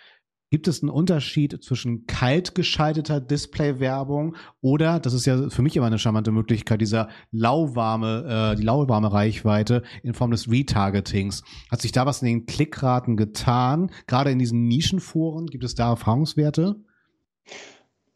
Gibt 0.51 0.67
es 0.67 0.83
einen 0.83 0.91
Unterschied 0.91 1.63
zwischen 1.63 2.07
kalt 2.07 2.57
geschalteter 2.57 3.21
Display-Werbung 3.21 4.35
oder, 4.61 4.99
das 4.99 5.13
ist 5.13 5.25
ja 5.25 5.49
für 5.49 5.63
mich 5.63 5.77
immer 5.77 5.87
eine 5.87 6.01
charmante 6.01 6.33
Möglichkeit, 6.33 6.81
dieser 6.81 7.09
lauwarme, 7.31 8.55
äh, 8.55 8.57
die 8.57 8.65
lauwarme 8.65 9.13
Reichweite 9.13 9.85
in 10.03 10.13
Form 10.13 10.33
des 10.33 10.51
Retargetings? 10.51 11.45
Hat 11.71 11.81
sich 11.81 11.93
da 11.93 12.05
was 12.05 12.21
in 12.21 12.27
den 12.27 12.47
Klickraten 12.47 13.17
getan? 13.17 13.93
Gerade 14.09 14.33
in 14.33 14.41
diesen 14.41 14.67
Nischenforen, 14.67 15.47
gibt 15.47 15.63
es 15.63 15.77
da 15.77 15.91
Erfahrungswerte? 15.91 16.75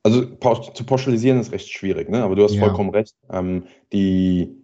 Also 0.02 0.24
zu 0.24 0.84
pauschalisieren 0.84 1.38
ist 1.38 1.52
recht 1.52 1.70
schwierig, 1.70 2.10
ne? 2.10 2.24
aber 2.24 2.34
du 2.34 2.42
hast 2.42 2.54
ja. 2.54 2.60
vollkommen 2.60 2.90
recht. 2.90 3.14
Ähm, 3.30 3.66
die, 3.92 4.56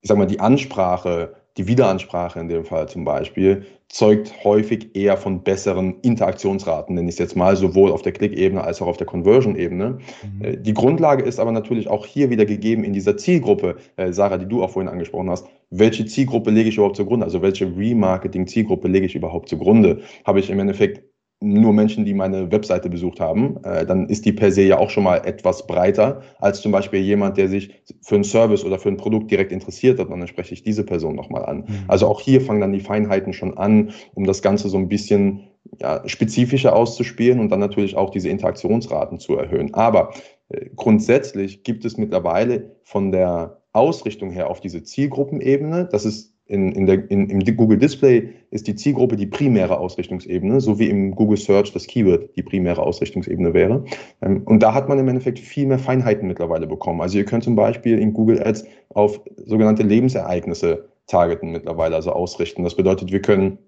ich 0.00 0.08
sag 0.08 0.18
mal, 0.18 0.26
die 0.26 0.40
Ansprache 0.40 1.36
die 1.56 1.66
Wiederansprache 1.66 2.40
in 2.40 2.48
dem 2.48 2.64
Fall 2.64 2.88
zum 2.88 3.04
Beispiel 3.04 3.66
zeugt 3.88 4.32
häufig 4.42 4.96
eher 4.96 5.18
von 5.18 5.42
besseren 5.42 6.00
Interaktionsraten, 6.00 6.94
nenne 6.94 7.10
ich 7.10 7.16
es 7.16 7.18
jetzt 7.18 7.36
mal, 7.36 7.56
sowohl 7.56 7.92
auf 7.92 8.00
der 8.00 8.12
Klick-Ebene 8.12 8.64
als 8.64 8.80
auch 8.80 8.86
auf 8.86 8.96
der 8.96 9.06
Conversion-Ebene. 9.06 9.98
Mhm. 10.38 10.44
Äh, 10.44 10.56
die 10.56 10.72
Grundlage 10.72 11.22
ist 11.22 11.38
aber 11.38 11.52
natürlich 11.52 11.88
auch 11.88 12.06
hier 12.06 12.30
wieder 12.30 12.46
gegeben 12.46 12.84
in 12.84 12.94
dieser 12.94 13.18
Zielgruppe, 13.18 13.76
äh, 13.96 14.10
Sarah, 14.12 14.38
die 14.38 14.48
du 14.48 14.62
auch 14.62 14.70
vorhin 14.70 14.90
angesprochen 14.90 15.28
hast. 15.28 15.46
Welche 15.68 16.06
Zielgruppe 16.06 16.50
lege 16.50 16.70
ich 16.70 16.76
überhaupt 16.76 16.96
zugrunde? 16.96 17.26
Also 17.26 17.42
welche 17.42 17.66
Remarketing-Zielgruppe 17.66 18.88
lege 18.88 19.04
ich 19.04 19.14
überhaupt 19.14 19.50
zugrunde? 19.50 20.00
Habe 20.24 20.40
ich 20.40 20.48
im 20.48 20.58
Endeffekt 20.58 21.11
nur 21.42 21.72
Menschen, 21.72 22.04
die 22.04 22.14
meine 22.14 22.50
Webseite 22.50 22.88
besucht 22.88 23.20
haben, 23.20 23.62
äh, 23.64 23.84
dann 23.84 24.08
ist 24.08 24.24
die 24.24 24.32
per 24.32 24.52
se 24.52 24.62
ja 24.62 24.78
auch 24.78 24.90
schon 24.90 25.04
mal 25.04 25.18
etwas 25.18 25.66
breiter 25.66 26.22
als 26.38 26.60
zum 26.60 26.72
Beispiel 26.72 27.00
jemand, 27.00 27.36
der 27.36 27.48
sich 27.48 27.82
für 28.00 28.14
einen 28.14 28.24
Service 28.24 28.64
oder 28.64 28.78
für 28.78 28.88
ein 28.88 28.96
Produkt 28.96 29.30
direkt 29.30 29.52
interessiert 29.52 29.98
hat. 29.98 30.08
Und 30.08 30.20
dann 30.20 30.28
spreche 30.28 30.54
ich 30.54 30.62
diese 30.62 30.84
Person 30.84 31.14
nochmal 31.16 31.44
an. 31.44 31.58
Mhm. 31.58 31.84
Also 31.88 32.06
auch 32.06 32.20
hier 32.20 32.40
fangen 32.40 32.60
dann 32.60 32.72
die 32.72 32.80
Feinheiten 32.80 33.32
schon 33.32 33.56
an, 33.56 33.92
um 34.14 34.24
das 34.24 34.42
Ganze 34.42 34.68
so 34.68 34.78
ein 34.78 34.88
bisschen 34.88 35.48
ja, 35.80 36.02
spezifischer 36.06 36.74
auszuspielen 36.74 37.40
und 37.40 37.50
dann 37.50 37.60
natürlich 37.60 37.96
auch 37.96 38.10
diese 38.10 38.28
Interaktionsraten 38.28 39.18
zu 39.18 39.36
erhöhen. 39.36 39.74
Aber 39.74 40.12
äh, 40.48 40.66
grundsätzlich 40.76 41.62
gibt 41.64 41.84
es 41.84 41.96
mittlerweile 41.96 42.76
von 42.82 43.12
der 43.12 43.62
Ausrichtung 43.72 44.30
her 44.30 44.50
auf 44.50 44.60
diese 44.60 44.82
Zielgruppenebene, 44.82 45.88
das 45.90 46.04
ist 46.04 46.31
in, 46.52 46.72
in 46.72 46.86
der, 46.86 47.10
in, 47.10 47.30
im 47.30 47.56
Google 47.56 47.78
Display 47.78 48.28
ist 48.50 48.66
die 48.66 48.74
Zielgruppe 48.74 49.16
die 49.16 49.26
primäre 49.26 49.78
Ausrichtungsebene, 49.78 50.60
so 50.60 50.78
wie 50.78 50.88
im 50.88 51.14
Google 51.14 51.38
Search 51.38 51.72
das 51.72 51.86
Keyword 51.86 52.36
die 52.36 52.42
primäre 52.42 52.82
Ausrichtungsebene 52.82 53.54
wäre. 53.54 53.84
Ähm, 54.20 54.42
und 54.44 54.62
da 54.62 54.74
hat 54.74 54.88
man 54.88 54.98
im 54.98 55.08
Endeffekt 55.08 55.38
viel 55.38 55.66
mehr 55.66 55.78
Feinheiten 55.78 56.28
mittlerweile 56.28 56.66
bekommen. 56.66 57.00
Also 57.00 57.16
ihr 57.16 57.24
könnt 57.24 57.44
zum 57.44 57.56
Beispiel 57.56 57.98
in 57.98 58.12
Google 58.12 58.42
Ads 58.42 58.64
auf 58.90 59.20
sogenannte 59.46 59.82
Lebensereignisse 59.82 60.88
targeten 61.06 61.50
mittlerweile, 61.50 61.96
also 61.96 62.12
ausrichten. 62.12 62.64
Das 62.64 62.76
bedeutet, 62.76 63.10
wir 63.10 63.22
können 63.22 63.58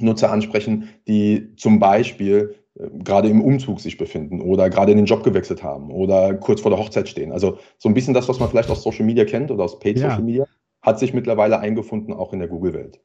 Nutzer 0.00 0.32
ansprechen, 0.32 0.88
die 1.06 1.54
zum 1.56 1.78
Beispiel 1.78 2.54
äh, 2.78 2.86
gerade 3.04 3.28
im 3.28 3.42
Umzug 3.42 3.80
sich 3.80 3.98
befinden 3.98 4.40
oder 4.40 4.70
gerade 4.70 4.94
den 4.94 5.04
Job 5.04 5.22
gewechselt 5.22 5.62
haben 5.62 5.90
oder 5.90 6.32
kurz 6.32 6.62
vor 6.62 6.70
der 6.70 6.80
Hochzeit 6.80 7.10
stehen. 7.10 7.30
Also 7.30 7.58
so 7.76 7.90
ein 7.90 7.94
bisschen 7.94 8.14
das, 8.14 8.26
was 8.28 8.40
man 8.40 8.48
vielleicht 8.48 8.70
aus 8.70 8.82
Social 8.82 9.04
Media 9.04 9.26
kennt 9.26 9.50
oder 9.50 9.64
aus 9.64 9.78
Paid 9.78 9.98
Social 9.98 10.18
ja. 10.18 10.24
Media, 10.24 10.46
hat 10.82 10.98
sich 10.98 11.14
mittlerweile 11.14 11.58
eingefunden, 11.58 12.12
auch 12.12 12.32
in 12.32 12.40
der 12.40 12.48
Google-Welt. 12.48 13.00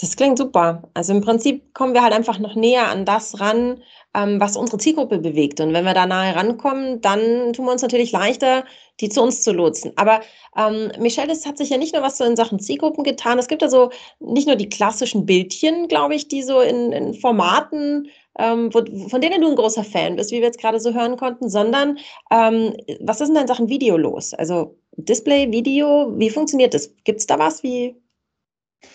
Das 0.00 0.16
klingt 0.16 0.36
super. 0.36 0.82
Also 0.94 1.12
im 1.12 1.20
Prinzip 1.20 1.74
kommen 1.74 1.94
wir 1.94 2.02
halt 2.02 2.12
einfach 2.12 2.40
noch 2.40 2.56
näher 2.56 2.88
an 2.88 3.04
das 3.04 3.38
ran, 3.38 3.82
ähm, 4.14 4.40
was 4.40 4.56
unsere 4.56 4.78
Zielgruppe 4.78 5.18
bewegt. 5.18 5.60
Und 5.60 5.72
wenn 5.72 5.84
wir 5.84 5.94
da 5.94 6.06
nahe 6.06 6.34
rankommen, 6.34 7.00
dann 7.00 7.52
tun 7.52 7.66
wir 7.66 7.72
uns 7.72 7.82
natürlich 7.82 8.10
leichter, 8.10 8.64
die 9.00 9.10
zu 9.10 9.22
uns 9.22 9.42
zu 9.42 9.52
lotsen. 9.52 9.92
Aber 9.94 10.20
ähm, 10.56 10.90
Michelle, 10.98 11.30
es 11.30 11.46
hat 11.46 11.56
sich 11.56 11.70
ja 11.70 11.78
nicht 11.78 11.94
nur 11.94 12.02
was 12.02 12.18
so 12.18 12.24
in 12.24 12.34
Sachen 12.34 12.58
Zielgruppen 12.58 13.04
getan. 13.04 13.38
Es 13.38 13.46
gibt 13.46 13.62
ja 13.62 13.68
so 13.68 13.90
nicht 14.18 14.48
nur 14.48 14.56
die 14.56 14.68
klassischen 14.68 15.24
Bildchen, 15.24 15.86
glaube 15.86 16.16
ich, 16.16 16.26
die 16.26 16.42
so 16.42 16.60
in, 16.60 16.90
in 16.90 17.14
Formaten, 17.14 18.08
ähm, 18.40 18.74
wo, 18.74 18.82
von 19.08 19.20
denen 19.20 19.40
du 19.40 19.50
ein 19.50 19.56
großer 19.56 19.84
Fan 19.84 20.16
bist, 20.16 20.32
wie 20.32 20.36
wir 20.36 20.46
jetzt 20.46 20.60
gerade 20.60 20.80
so 20.80 20.94
hören 20.94 21.16
konnten, 21.16 21.48
sondern 21.48 21.98
ähm, 22.32 22.74
was 23.00 23.20
ist 23.20 23.28
denn 23.28 23.40
in 23.40 23.46
Sachen 23.46 23.68
Video 23.68 23.96
los? 23.96 24.34
Also 24.34 24.78
Display, 24.96 25.50
Video, 25.50 26.12
wie 26.18 26.30
funktioniert 26.30 26.74
das? 26.74 26.94
Gibt 27.04 27.20
es 27.20 27.26
da 27.26 27.38
was? 27.38 27.62
Wie, 27.62 27.96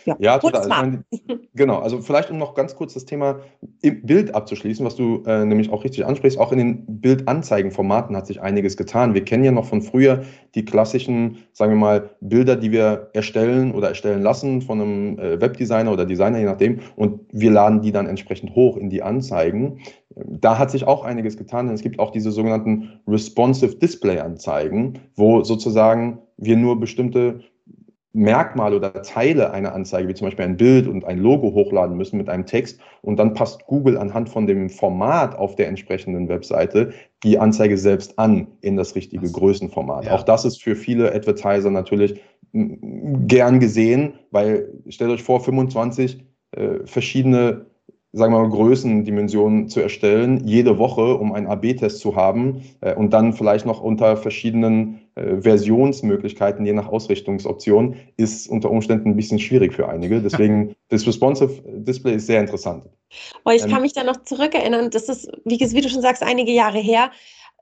ja, 0.06 0.16
ja 0.20 0.40
total. 0.40 1.04
Genau, 1.54 1.80
also 1.80 2.02
vielleicht 2.02 2.30
um 2.30 2.38
noch 2.38 2.54
ganz 2.54 2.76
kurz 2.76 2.94
das 2.94 3.06
Thema 3.06 3.40
Bild 3.82 4.36
abzuschließen, 4.36 4.86
was 4.86 4.96
du 4.96 5.24
äh, 5.26 5.44
nämlich 5.44 5.72
auch 5.72 5.84
richtig 5.84 6.06
ansprichst, 6.06 6.40
auch 6.40 6.52
in 6.52 6.60
den 6.60 7.02
Bildanzeigenformaten 7.02 8.16
hat 8.16 8.28
sich 8.28 8.42
einiges 8.42 8.78
getan. 8.78 9.14
Wir 9.14 9.26
kennen 9.26 9.44
ja 9.44 9.52
noch 9.52 9.66
von 9.66 9.82
früher 9.82 10.24
die 10.56 10.66
klassischen, 10.66 11.38
sagen 11.54 11.72
wir 11.72 11.78
mal, 11.78 12.10
Bilder, 12.22 12.56
die 12.56 12.72
wir 12.72 13.10
erstellen 13.14 13.74
oder 13.74 13.90
erstellen 13.90 14.22
lassen 14.22 14.62
von 14.62 14.82
einem 14.82 15.20
äh, 15.20 15.42
Webdesigner 15.42 15.92
oder 15.92 16.06
Designer, 16.06 16.40
je 16.40 16.46
nachdem, 16.46 16.80
und 16.96 17.22
wir 17.32 17.52
laden 17.52 17.82
die 17.82 17.92
dann 17.92 18.08
entsprechend 18.08 18.56
hoch 18.56 18.78
in 18.78 18.90
die 18.90 19.02
Anzeigen. 19.02 19.80
Da 20.16 20.58
hat 20.58 20.72
sich 20.72 20.86
auch 20.86 21.04
einiges 21.04 21.38
getan, 21.38 21.68
denn 21.68 21.76
es 21.76 21.82
gibt 21.82 22.00
auch 22.00 22.12
diese 22.12 22.32
sogenannten 22.32 23.00
Responsive 23.08 23.76
Display 23.76 24.20
Anzeigen, 24.20 25.00
wo 25.16 25.44
sozusagen 25.44 26.20
wir 26.38 26.56
nur 26.56 26.80
bestimmte 26.80 27.42
Merkmale 28.18 28.76
oder 28.76 29.04
Teile 29.04 29.52
einer 29.52 29.76
Anzeige, 29.76 30.08
wie 30.08 30.16
zum 30.16 30.26
Beispiel 30.26 30.46
ein 30.46 30.58
Bild 30.58 30.88
und 30.88 31.06
ein 31.06 31.20
Logo 31.20 31.54
hochladen 31.54 31.96
müssen 31.96 32.18
mit 32.18 32.30
einem 32.30 32.48
Text 32.48 32.80
und 33.04 33.18
dann 33.18 33.36
passt 33.36 33.68
Google 33.68 33.96
anhand 33.98 34.30
von 34.30 34.48
dem 34.48 34.72
Format 34.72 35.36
auf 35.36 35.56
der 35.56 35.68
entsprechenden 35.68 36.28
Webseite 36.28 36.94
die 37.24 37.38
Anzeige 37.38 37.78
selbst 37.78 38.18
an 38.18 38.48
in 38.62 38.76
das 38.76 38.96
richtige 38.96 39.32
Größenformat. 39.32 40.06
Ja. 40.06 40.16
Auch 40.16 40.24
das 40.24 40.46
ist 40.46 40.64
für 40.64 40.76
viele 40.76 41.14
Advertiser 41.14 41.70
natürlich 41.70 42.20
gern 42.54 43.60
gesehen, 43.60 44.14
weil 44.32 44.68
stellt 44.90 45.12
euch 45.12 45.22
vor, 45.22 45.40
25 45.40 46.26
äh, 46.52 46.86
verschiedene 46.86 47.68
sagen 48.18 48.34
wir 48.34 48.40
mal, 48.40 48.50
Größendimensionen 48.50 49.70
zu 49.70 49.80
erstellen, 49.80 50.42
jede 50.46 50.78
Woche, 50.78 51.16
um 51.16 51.34
einen 51.34 51.48
AB-Test 51.48 52.00
zu 52.00 52.16
haben 52.16 52.64
äh, 52.82 52.94
und 52.96 53.12
dann 53.12 53.34
vielleicht 53.34 53.66
noch 53.66 53.82
unter 53.82 54.18
verschiedenen 54.18 55.02
äh, 55.16 55.38
Versionsmöglichkeiten, 55.42 56.66
je 56.66 56.74
nach 56.74 56.88
Ausrichtungsoption, 56.88 57.96
ist 58.18 58.50
unter 58.50 58.70
Umständen 58.72 59.10
ein 59.10 59.16
bisschen 59.16 59.40
schwierig 59.40 59.74
für 59.74 59.88
einige. 59.88 60.22
Deswegen, 60.28 60.76
das 60.90 61.06
Responsive 61.08 61.62
Display 61.66 62.16
ist 62.16 62.28
sehr 62.28 62.42
interessant. 62.42 62.84
Oh, 63.46 63.52
ich 63.52 63.62
kann 63.62 63.72
ähm, 63.72 63.82
mich 63.82 63.94
da 63.94 64.04
noch 64.04 64.24
zurückerinnern, 64.24 64.90
das 64.90 65.08
ist, 65.10 65.32
wie, 65.46 65.60
wie 65.60 65.82
du 65.82 65.90
schon 65.90 66.02
sagst, 66.02 66.24
einige 66.24 66.52
Jahre 66.52 66.80
her 66.80 67.12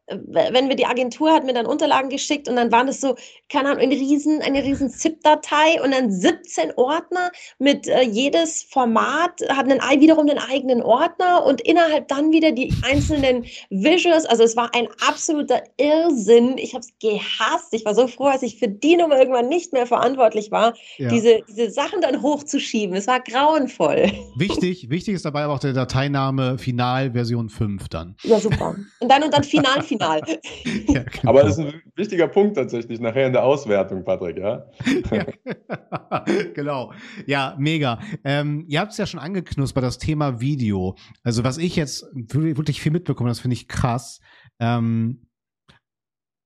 wenn 0.07 0.69
wir 0.69 0.75
die 0.75 0.85
Agentur 0.85 1.33
hat 1.33 1.45
mir 1.45 1.53
dann 1.53 1.65
Unterlagen 1.65 2.09
geschickt 2.09 2.47
und 2.47 2.55
dann 2.55 2.71
waren 2.71 2.87
es 2.87 3.01
so, 3.01 3.15
keine 3.49 3.69
Ahnung, 3.69 3.81
ein 3.81 3.89
riesen, 3.89 4.41
eine 4.41 4.63
riesen 4.63 4.89
ZIP-Datei 4.89 5.81
und 5.83 5.91
dann 5.91 6.11
17 6.11 6.73
Ordner 6.75 7.31
mit 7.57 7.87
äh, 7.87 8.03
jedes 8.03 8.63
Format 8.63 9.41
hat 9.49 9.69
einen, 9.69 9.81
wiederum 10.01 10.29
einen 10.29 10.37
eigenen 10.37 10.83
Ordner 10.83 11.43
und 11.45 11.61
innerhalb 11.61 12.07
dann 12.07 12.31
wieder 12.31 12.51
die 12.51 12.71
einzelnen 12.83 13.45
Visuals. 13.69 14.25
Also 14.25 14.43
es 14.43 14.55
war 14.55 14.69
ein 14.75 14.87
absoluter 15.07 15.63
Irrsinn. 15.77 16.57
Ich 16.57 16.75
habe 16.75 16.85
es 16.85 16.93
gehasst. 16.99 17.73
Ich 17.73 17.83
war 17.85 17.95
so 17.95 18.07
froh, 18.07 18.25
als 18.25 18.43
ich 18.43 18.59
für 18.59 18.67
die 18.67 18.97
Nummer 18.97 19.17
irgendwann 19.17 19.49
nicht 19.49 19.73
mehr 19.73 19.87
verantwortlich 19.87 20.51
war, 20.51 20.75
ja. 20.97 21.09
diese, 21.09 21.41
diese 21.49 21.71
Sachen 21.71 22.01
dann 22.01 22.21
hochzuschieben. 22.21 22.95
Es 22.95 23.07
war 23.07 23.21
grauenvoll. 23.21 24.11
Wichtig, 24.35 24.89
wichtig 24.91 25.15
ist 25.15 25.25
dabei 25.25 25.43
aber 25.45 25.53
auch 25.53 25.59
der 25.59 25.73
Dateiname 25.73 26.59
Final 26.59 27.11
Version 27.13 27.49
5 27.49 27.89
dann. 27.89 28.15
Ja, 28.23 28.39
super. 28.39 28.75
Und 28.99 29.11
dann 29.11 29.23
und 29.23 29.33
dann 29.33 29.43
Final, 29.43 29.81
Final 29.94 29.94
final. 29.97 30.21
Ja, 30.87 31.03
genau. 31.03 31.29
Aber 31.29 31.43
das 31.43 31.57
ist 31.57 31.65
ein 31.65 31.81
wichtiger 31.95 32.27
Punkt 32.27 32.55
tatsächlich 32.55 32.99
nachher 32.99 33.27
in 33.27 33.33
der 33.33 33.43
Auswertung, 33.43 34.03
Patrick, 34.03 34.37
ja? 34.37 34.65
ja. 35.11 36.23
genau. 36.53 36.93
Ja, 37.25 37.55
mega. 37.57 37.99
Ähm, 38.23 38.65
ihr 38.67 38.79
habt 38.79 38.91
es 38.91 38.97
ja 38.97 39.05
schon 39.05 39.19
angeknuspert, 39.19 39.83
das 39.83 39.97
Thema 39.97 40.39
Video. 40.39 40.95
Also 41.23 41.43
was 41.43 41.57
ich 41.57 41.75
jetzt 41.75 42.05
wirklich 42.13 42.81
viel 42.81 42.91
mitbekomme, 42.91 43.29
das 43.29 43.39
finde 43.39 43.53
ich 43.55 43.67
krass. 43.67 44.19
Ähm, 44.59 45.27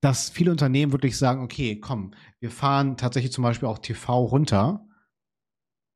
dass 0.02 0.30
viele 0.30 0.52
Unternehmen 0.52 0.94
wirklich 0.94 1.18
sagen, 1.18 1.44
okay, 1.44 1.80
komm, 1.80 2.12
wir 2.40 2.52
fahren 2.52 2.96
tatsächlich 2.98 3.34
zum 3.34 3.44
Beispiel 3.44 3.68
auch 3.68 3.80
TV 3.80 4.24
runter 4.24 4.86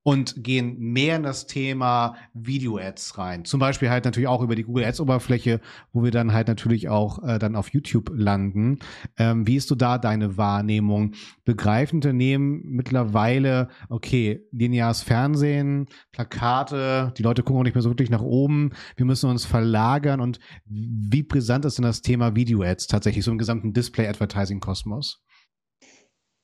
und 0.03 0.43
gehen 0.43 0.77
mehr 0.79 1.15
in 1.15 1.23
das 1.23 1.47
Thema 1.47 2.15
Video-Ads 2.33 3.17
rein. 3.17 3.45
Zum 3.45 3.59
Beispiel 3.59 3.89
halt 3.89 4.05
natürlich 4.05 4.27
auch 4.27 4.41
über 4.41 4.55
die 4.55 4.63
Google 4.63 4.83
Ads-Oberfläche, 4.85 5.61
wo 5.93 6.03
wir 6.03 6.11
dann 6.11 6.33
halt 6.33 6.49
natürlich 6.49 6.89
auch 6.89 7.23
äh, 7.23 7.39
dann 7.39 7.55
auf 7.55 7.69
YouTube 7.69 8.11
landen. 8.13 8.79
Ähm, 9.17 9.47
wie 9.47 9.55
ist 9.55 9.71
du 9.71 9.75
da 9.75 9.97
deine 9.97 10.37
Wahrnehmung? 10.37 11.13
Begreifen 11.45 11.97
Unternehmen 11.97 12.61
mittlerweile, 12.65 13.69
okay, 13.89 14.41
lineares 14.51 15.01
Fernsehen, 15.01 15.87
Plakate, 16.11 17.13
die 17.17 17.23
Leute 17.23 17.43
gucken 17.43 17.61
auch 17.61 17.63
nicht 17.63 17.75
mehr 17.75 17.81
so 17.81 17.89
wirklich 17.89 18.09
nach 18.09 18.21
oben, 18.21 18.71
wir 18.97 19.05
müssen 19.05 19.29
uns 19.29 19.45
verlagern 19.45 20.19
und 20.19 20.39
wie 20.65 21.23
brisant 21.23 21.63
ist 21.63 21.77
denn 21.77 21.83
das 21.83 22.01
Thema 22.01 22.35
Video-Ads 22.35 22.87
tatsächlich 22.87 23.23
so 23.23 23.31
im 23.31 23.37
gesamten 23.37 23.73
Display-Advertising-Kosmos? 23.73 25.23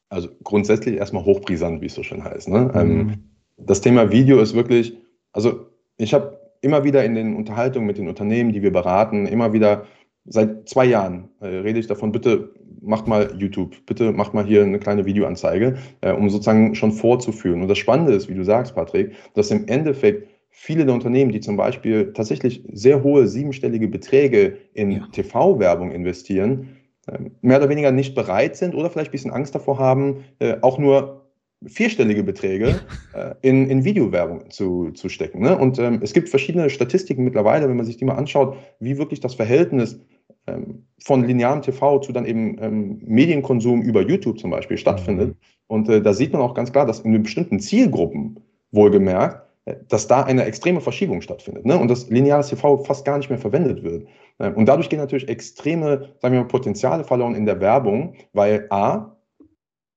Also 0.09 0.29
grundsätzlich 0.43 0.95
erstmal 0.95 1.23
hochbrisant, 1.23 1.81
wie 1.81 1.85
es 1.85 1.93
so 1.93 2.03
schön 2.03 2.23
heißt. 2.23 2.47
Ne? 2.47 2.71
Ähm, 2.73 2.87
mhm. 2.87 3.09
Ähm, 3.09 3.28
das 3.65 3.81
Thema 3.81 4.11
Video 4.11 4.39
ist 4.39 4.53
wirklich, 4.55 4.97
also 5.33 5.67
ich 5.97 6.13
habe 6.13 6.39
immer 6.61 6.83
wieder 6.83 7.03
in 7.03 7.15
den 7.15 7.35
Unterhaltungen 7.35 7.87
mit 7.87 7.97
den 7.97 8.07
Unternehmen, 8.07 8.51
die 8.51 8.61
wir 8.61 8.71
beraten, 8.71 9.25
immer 9.25 9.53
wieder 9.53 9.85
seit 10.25 10.67
zwei 10.67 10.85
Jahren 10.85 11.29
äh, 11.41 11.47
rede 11.47 11.79
ich 11.79 11.87
davon, 11.87 12.11
bitte 12.11 12.53
macht 12.81 13.07
mal 13.07 13.33
YouTube, 13.37 13.75
bitte 13.85 14.11
macht 14.11 14.33
mal 14.33 14.45
hier 14.45 14.63
eine 14.63 14.79
kleine 14.79 15.05
Videoanzeige, 15.05 15.77
äh, 16.01 16.11
um 16.11 16.29
sozusagen 16.29 16.75
schon 16.75 16.91
vorzuführen. 16.91 17.61
Und 17.61 17.67
das 17.67 17.77
Spannende 17.77 18.13
ist, 18.13 18.29
wie 18.29 18.35
du 18.35 18.43
sagst, 18.43 18.75
Patrick, 18.75 19.13
dass 19.33 19.51
im 19.51 19.67
Endeffekt 19.67 20.27
viele 20.49 20.85
der 20.85 20.93
Unternehmen, 20.93 21.31
die 21.31 21.39
zum 21.39 21.57
Beispiel 21.57 22.13
tatsächlich 22.13 22.63
sehr 22.71 23.03
hohe 23.03 23.27
siebenstellige 23.27 23.87
Beträge 23.87 24.57
in 24.73 24.91
ja. 24.91 25.07
TV-Werbung 25.11 25.91
investieren, 25.91 26.77
äh, 27.07 27.17
mehr 27.41 27.57
oder 27.57 27.69
weniger 27.69 27.91
nicht 27.91 28.15
bereit 28.15 28.55
sind 28.55 28.75
oder 28.75 28.89
vielleicht 28.89 29.09
ein 29.09 29.13
bisschen 29.13 29.31
Angst 29.31 29.55
davor 29.55 29.79
haben, 29.79 30.25
äh, 30.39 30.57
auch 30.61 30.77
nur 30.77 31.28
vierstellige 31.65 32.23
Beträge 32.23 32.79
äh, 33.13 33.35
in, 33.41 33.69
in 33.69 33.83
Videowerbung 33.83 34.49
zu, 34.49 34.91
zu 34.91 35.09
stecken. 35.09 35.41
Ne? 35.41 35.57
Und 35.57 35.77
ähm, 35.79 35.99
es 36.01 36.13
gibt 36.13 36.29
verschiedene 36.29 36.69
Statistiken 36.69 37.23
mittlerweile, 37.23 37.67
wenn 37.67 37.77
man 37.77 37.85
sich 37.85 37.97
die 37.97 38.05
mal 38.05 38.15
anschaut, 38.15 38.55
wie 38.79 38.97
wirklich 38.97 39.19
das 39.19 39.35
Verhältnis 39.35 39.99
ähm, 40.47 40.85
von 41.03 41.25
linearem 41.25 41.61
TV 41.61 41.99
zu 41.99 42.11
dann 42.11 42.25
eben 42.25 42.57
ähm, 42.61 43.01
Medienkonsum 43.05 43.81
über 43.81 44.01
YouTube 44.01 44.39
zum 44.39 44.51
Beispiel 44.51 44.77
stattfindet. 44.77 45.29
Mhm. 45.29 45.35
Und 45.67 45.89
äh, 45.89 46.01
da 46.01 46.13
sieht 46.13 46.33
man 46.33 46.41
auch 46.41 46.53
ganz 46.53 46.71
klar, 46.71 46.85
dass 46.85 47.01
in 47.01 47.21
bestimmten 47.21 47.59
Zielgruppen 47.59 48.39
wohlgemerkt, 48.71 49.41
äh, 49.65 49.75
dass 49.89 50.07
da 50.07 50.23
eine 50.23 50.45
extreme 50.45 50.79
Verschiebung 50.79 51.21
stattfindet 51.21 51.65
ne? 51.65 51.77
und 51.77 51.89
dass 51.89 52.09
lineares 52.09 52.47
TV 52.47 52.83
fast 52.85 53.05
gar 53.05 53.17
nicht 53.17 53.29
mehr 53.29 53.39
verwendet 53.39 53.83
wird. 53.83 54.07
Äh, 54.37 54.51
und 54.51 54.65
dadurch 54.65 54.89
gehen 54.89 54.99
natürlich 54.99 55.27
extreme, 55.27 56.09
sagen 56.21 56.33
wir 56.33 56.41
mal, 56.41 56.47
Potenziale 56.47 57.03
verloren 57.03 57.35
in 57.35 57.45
der 57.45 57.59
Werbung, 57.59 58.15
weil 58.33 58.65
A, 58.69 59.15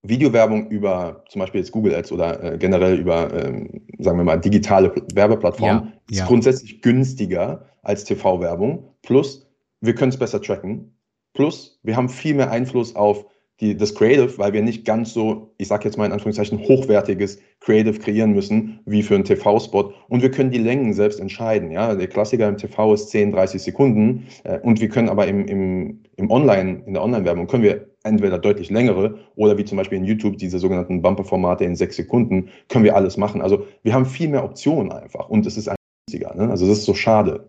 Videowerbung 0.02 0.68
über 0.68 1.24
zum 1.28 1.40
Beispiel 1.40 1.60
jetzt 1.60 1.70
Google 1.70 1.94
Ads 1.94 2.10
oder 2.12 2.42
äh, 2.42 2.58
generell 2.58 2.98
über, 2.98 3.32
ähm, 3.32 3.82
sagen 3.98 4.18
wir 4.18 4.24
mal, 4.24 4.36
digitale 4.36 4.92
Werbeplattformen 5.14 5.84
ja, 5.84 5.92
ist 6.10 6.18
ja. 6.18 6.26
grundsätzlich 6.26 6.82
günstiger 6.82 7.66
als 7.82 8.04
TV-Werbung. 8.04 8.88
Plus, 9.02 9.46
wir 9.80 9.94
können 9.94 10.10
es 10.10 10.18
besser 10.18 10.42
tracken. 10.42 10.96
Plus, 11.34 11.78
wir 11.82 11.96
haben 11.96 12.08
viel 12.08 12.34
mehr 12.34 12.50
Einfluss 12.50 12.96
auf 12.96 13.26
die, 13.62 13.76
das 13.76 13.94
Creative, 13.94 14.36
weil 14.38 14.52
wir 14.52 14.60
nicht 14.60 14.84
ganz 14.84 15.14
so, 15.14 15.54
ich 15.56 15.68
sage 15.68 15.84
jetzt 15.84 15.96
mal 15.96 16.04
in 16.04 16.12
Anführungszeichen, 16.12 16.58
hochwertiges 16.58 17.38
Creative 17.60 17.98
kreieren 17.98 18.32
müssen 18.32 18.80
wie 18.86 19.02
für 19.04 19.14
einen 19.14 19.24
TV-Spot. 19.24 19.92
Und 20.08 20.20
wir 20.20 20.32
können 20.32 20.50
die 20.50 20.58
Längen 20.58 20.92
selbst 20.92 21.20
entscheiden. 21.20 21.70
Ja? 21.70 21.94
Der 21.94 22.08
Klassiker 22.08 22.48
im 22.48 22.58
TV 22.58 22.92
ist 22.92 23.10
10, 23.10 23.30
30 23.30 23.62
Sekunden. 23.62 24.26
Äh, 24.42 24.58
und 24.58 24.80
wir 24.80 24.88
können 24.88 25.08
aber 25.08 25.28
im, 25.28 25.46
im, 25.46 26.02
im 26.16 26.30
Online, 26.30 26.82
in 26.86 26.94
der 26.94 27.04
Online-Werbung, 27.04 27.46
können 27.46 27.62
wir 27.62 27.86
entweder 28.02 28.36
deutlich 28.38 28.68
längere 28.68 29.20
oder 29.36 29.56
wie 29.56 29.64
zum 29.64 29.78
Beispiel 29.78 29.98
in 29.98 30.04
YouTube 30.04 30.36
diese 30.38 30.58
sogenannten 30.58 31.00
Bumper-Formate 31.00 31.64
in 31.64 31.76
sechs 31.76 31.94
Sekunden, 31.94 32.48
können 32.68 32.84
wir 32.84 32.96
alles 32.96 33.16
machen. 33.16 33.40
Also 33.40 33.64
wir 33.84 33.94
haben 33.94 34.06
viel 34.06 34.28
mehr 34.28 34.42
Optionen 34.42 34.90
einfach 34.90 35.28
und 35.28 35.46
es 35.46 35.56
ist 35.56 35.70
günstiger. 36.08 36.34
Ne? 36.34 36.50
Also 36.50 36.66
das 36.66 36.78
ist 36.78 36.84
so 36.84 36.94
schade. 36.94 37.48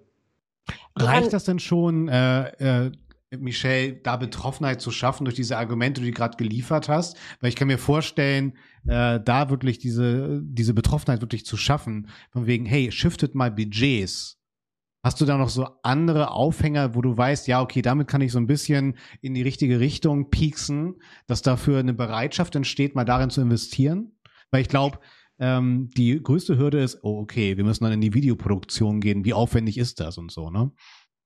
Reicht 0.95 1.33
das 1.33 1.45
denn 1.45 1.57
schon, 1.57 2.07
äh, 2.07 2.85
äh, 2.85 2.91
Michelle, 3.37 3.93
da 3.93 4.17
Betroffenheit 4.17 4.81
zu 4.81 4.91
schaffen 4.91 5.25
durch 5.25 5.35
diese 5.35 5.57
Argumente, 5.57 6.01
die 6.01 6.11
du 6.11 6.13
gerade 6.13 6.37
geliefert 6.37 6.89
hast? 6.89 7.17
Weil 7.39 7.49
ich 7.49 7.55
kann 7.55 7.67
mir 7.67 7.77
vorstellen, 7.77 8.57
äh, 8.87 9.19
da 9.19 9.49
wirklich 9.49 9.79
diese, 9.79 10.41
diese 10.43 10.73
Betroffenheit 10.73 11.21
wirklich 11.21 11.45
zu 11.45 11.57
schaffen, 11.57 12.09
von 12.31 12.45
wegen, 12.45 12.65
hey, 12.65 12.91
shiftet 12.91 13.35
mal 13.35 13.51
Budgets. 13.51 14.39
Hast 15.05 15.19
du 15.19 15.25
da 15.25 15.37
noch 15.37 15.49
so 15.49 15.67
andere 15.83 16.31
Aufhänger, 16.31 16.95
wo 16.95 17.01
du 17.01 17.15
weißt, 17.15 17.47
ja, 17.47 17.61
okay, 17.61 17.81
damit 17.81 18.07
kann 18.07 18.21
ich 18.21 18.31
so 18.31 18.39
ein 18.39 18.47
bisschen 18.47 18.95
in 19.21 19.33
die 19.33 19.41
richtige 19.41 19.81
Richtung 19.81 20.29
pieksen, 20.29 20.95
dass 21.27 21.41
dafür 21.41 21.79
eine 21.79 21.93
Bereitschaft 21.93 22.55
entsteht, 22.55 22.95
mal 22.95 23.03
darin 23.03 23.29
zu 23.29 23.41
investieren? 23.41 24.13
Weil 24.49 24.61
ich 24.61 24.69
glaube, 24.69 24.99
ähm, 25.39 25.89
die 25.97 26.21
größte 26.21 26.57
Hürde 26.57 26.81
ist, 26.81 26.99
oh, 27.01 27.19
okay, 27.19 27.57
wir 27.57 27.65
müssen 27.65 27.83
dann 27.83 27.93
in 27.93 28.01
die 28.01 28.13
Videoproduktion 28.13 29.01
gehen. 29.01 29.25
Wie 29.25 29.33
aufwendig 29.33 29.77
ist 29.77 29.99
das 29.99 30.17
und 30.17 30.31
so, 30.31 30.49
ne? 30.49 30.71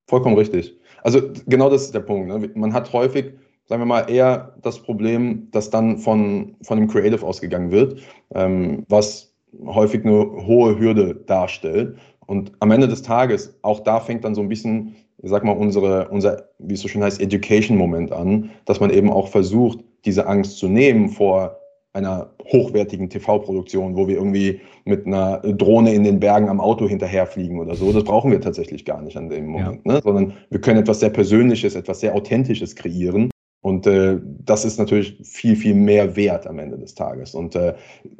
Vollkommen 0.07 0.37
richtig. 0.37 0.75
Also 1.03 1.21
genau 1.47 1.69
das 1.69 1.83
ist 1.83 1.93
der 1.93 1.99
Punkt. 1.99 2.27
Ne? 2.27 2.49
Man 2.55 2.73
hat 2.73 2.91
häufig, 2.93 3.33
sagen 3.65 3.81
wir 3.81 3.85
mal, 3.85 4.09
eher 4.09 4.55
das 4.61 4.79
Problem, 4.79 5.49
dass 5.51 5.69
dann 5.69 5.97
von, 5.97 6.55
von 6.63 6.79
dem 6.79 6.87
Creative 6.87 7.25
ausgegangen 7.25 7.71
wird, 7.71 7.99
ähm, 8.33 8.85
was 8.89 9.33
häufig 9.65 10.05
eine 10.05 10.25
hohe 10.45 10.79
Hürde 10.79 11.15
darstellt. 11.15 11.97
Und 12.25 12.51
am 12.59 12.71
Ende 12.71 12.87
des 12.87 13.01
Tages, 13.01 13.57
auch 13.61 13.81
da 13.81 13.99
fängt 13.99 14.23
dann 14.23 14.35
so 14.35 14.41
ein 14.41 14.49
bisschen, 14.49 14.95
ich 15.21 15.29
sag 15.29 15.43
mal, 15.43 15.55
unsere, 15.55 16.09
unser, 16.09 16.49
wie 16.59 16.73
es 16.73 16.81
so 16.81 16.87
schön 16.87 17.03
heißt, 17.03 17.21
Education-Moment 17.21 18.11
an, 18.11 18.49
dass 18.65 18.79
man 18.79 18.89
eben 18.89 19.09
auch 19.09 19.27
versucht, 19.29 19.79
diese 20.05 20.27
Angst 20.27 20.57
zu 20.57 20.67
nehmen 20.67 21.09
vor 21.09 21.57
einer 21.97 22.29
hochwertigen 22.51 23.09
TV-Produktion, 23.09 23.95
wo 23.95 24.07
wir 24.07 24.15
irgendwie 24.15 24.61
mit 24.85 25.05
einer 25.05 25.39
Drohne 25.39 25.93
in 25.93 26.03
den 26.03 26.19
Bergen 26.19 26.47
am 26.47 26.61
Auto 26.61 26.87
hinterherfliegen 26.87 27.59
oder 27.59 27.75
so. 27.75 27.91
Das 27.91 28.03
brauchen 28.03 28.31
wir 28.31 28.39
tatsächlich 28.39 28.85
gar 28.85 29.01
nicht 29.01 29.17
an 29.17 29.29
dem 29.29 29.47
Moment, 29.47 29.81
ja. 29.85 29.93
ne? 29.93 30.01
sondern 30.03 30.33
wir 30.49 30.61
können 30.61 30.79
etwas 30.79 30.99
sehr 30.99 31.09
Persönliches, 31.09 31.75
etwas 31.75 31.99
sehr 31.99 32.15
Authentisches 32.15 32.75
kreieren. 32.75 33.29
Und 33.61 33.87
äh, 33.87 34.17
das 34.45 34.63
ist 34.63 34.77
natürlich 34.77 35.17
viel, 35.23 35.55
viel 35.55 35.73
mehr 35.73 36.15
wert 36.15 36.47
am 36.47 36.59
Ende 36.59 36.77
des 36.77 36.93
Tages. 36.93 37.33
Und 37.33 37.55
äh, 37.55 37.73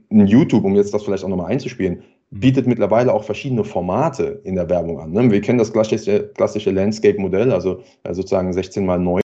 YouTube, 0.10 0.66
um 0.66 0.76
jetzt 0.76 0.94
das 0.94 1.04
vielleicht 1.04 1.24
auch 1.24 1.30
nochmal 1.30 1.52
einzuspielen, 1.52 2.02
mhm. 2.32 2.40
bietet 2.40 2.68
mittlerweile 2.68 3.14
auch 3.14 3.24
verschiedene 3.24 3.64
Formate 3.64 4.42
in 4.44 4.56
der 4.56 4.70
Werbung 4.70 5.00
an. 5.00 5.12
Ne? 5.12 5.32
Wir 5.32 5.40
kennen 5.40 5.60
das 5.60 5.72
klassische, 5.72 6.32
klassische 6.36 6.72
Landscape-Modell, 6.72 7.52
also 7.52 7.82
äh, 8.04 8.14
sozusagen 8.14 8.52
16 8.52 8.86
mal 8.86 9.00
9 9.00 9.22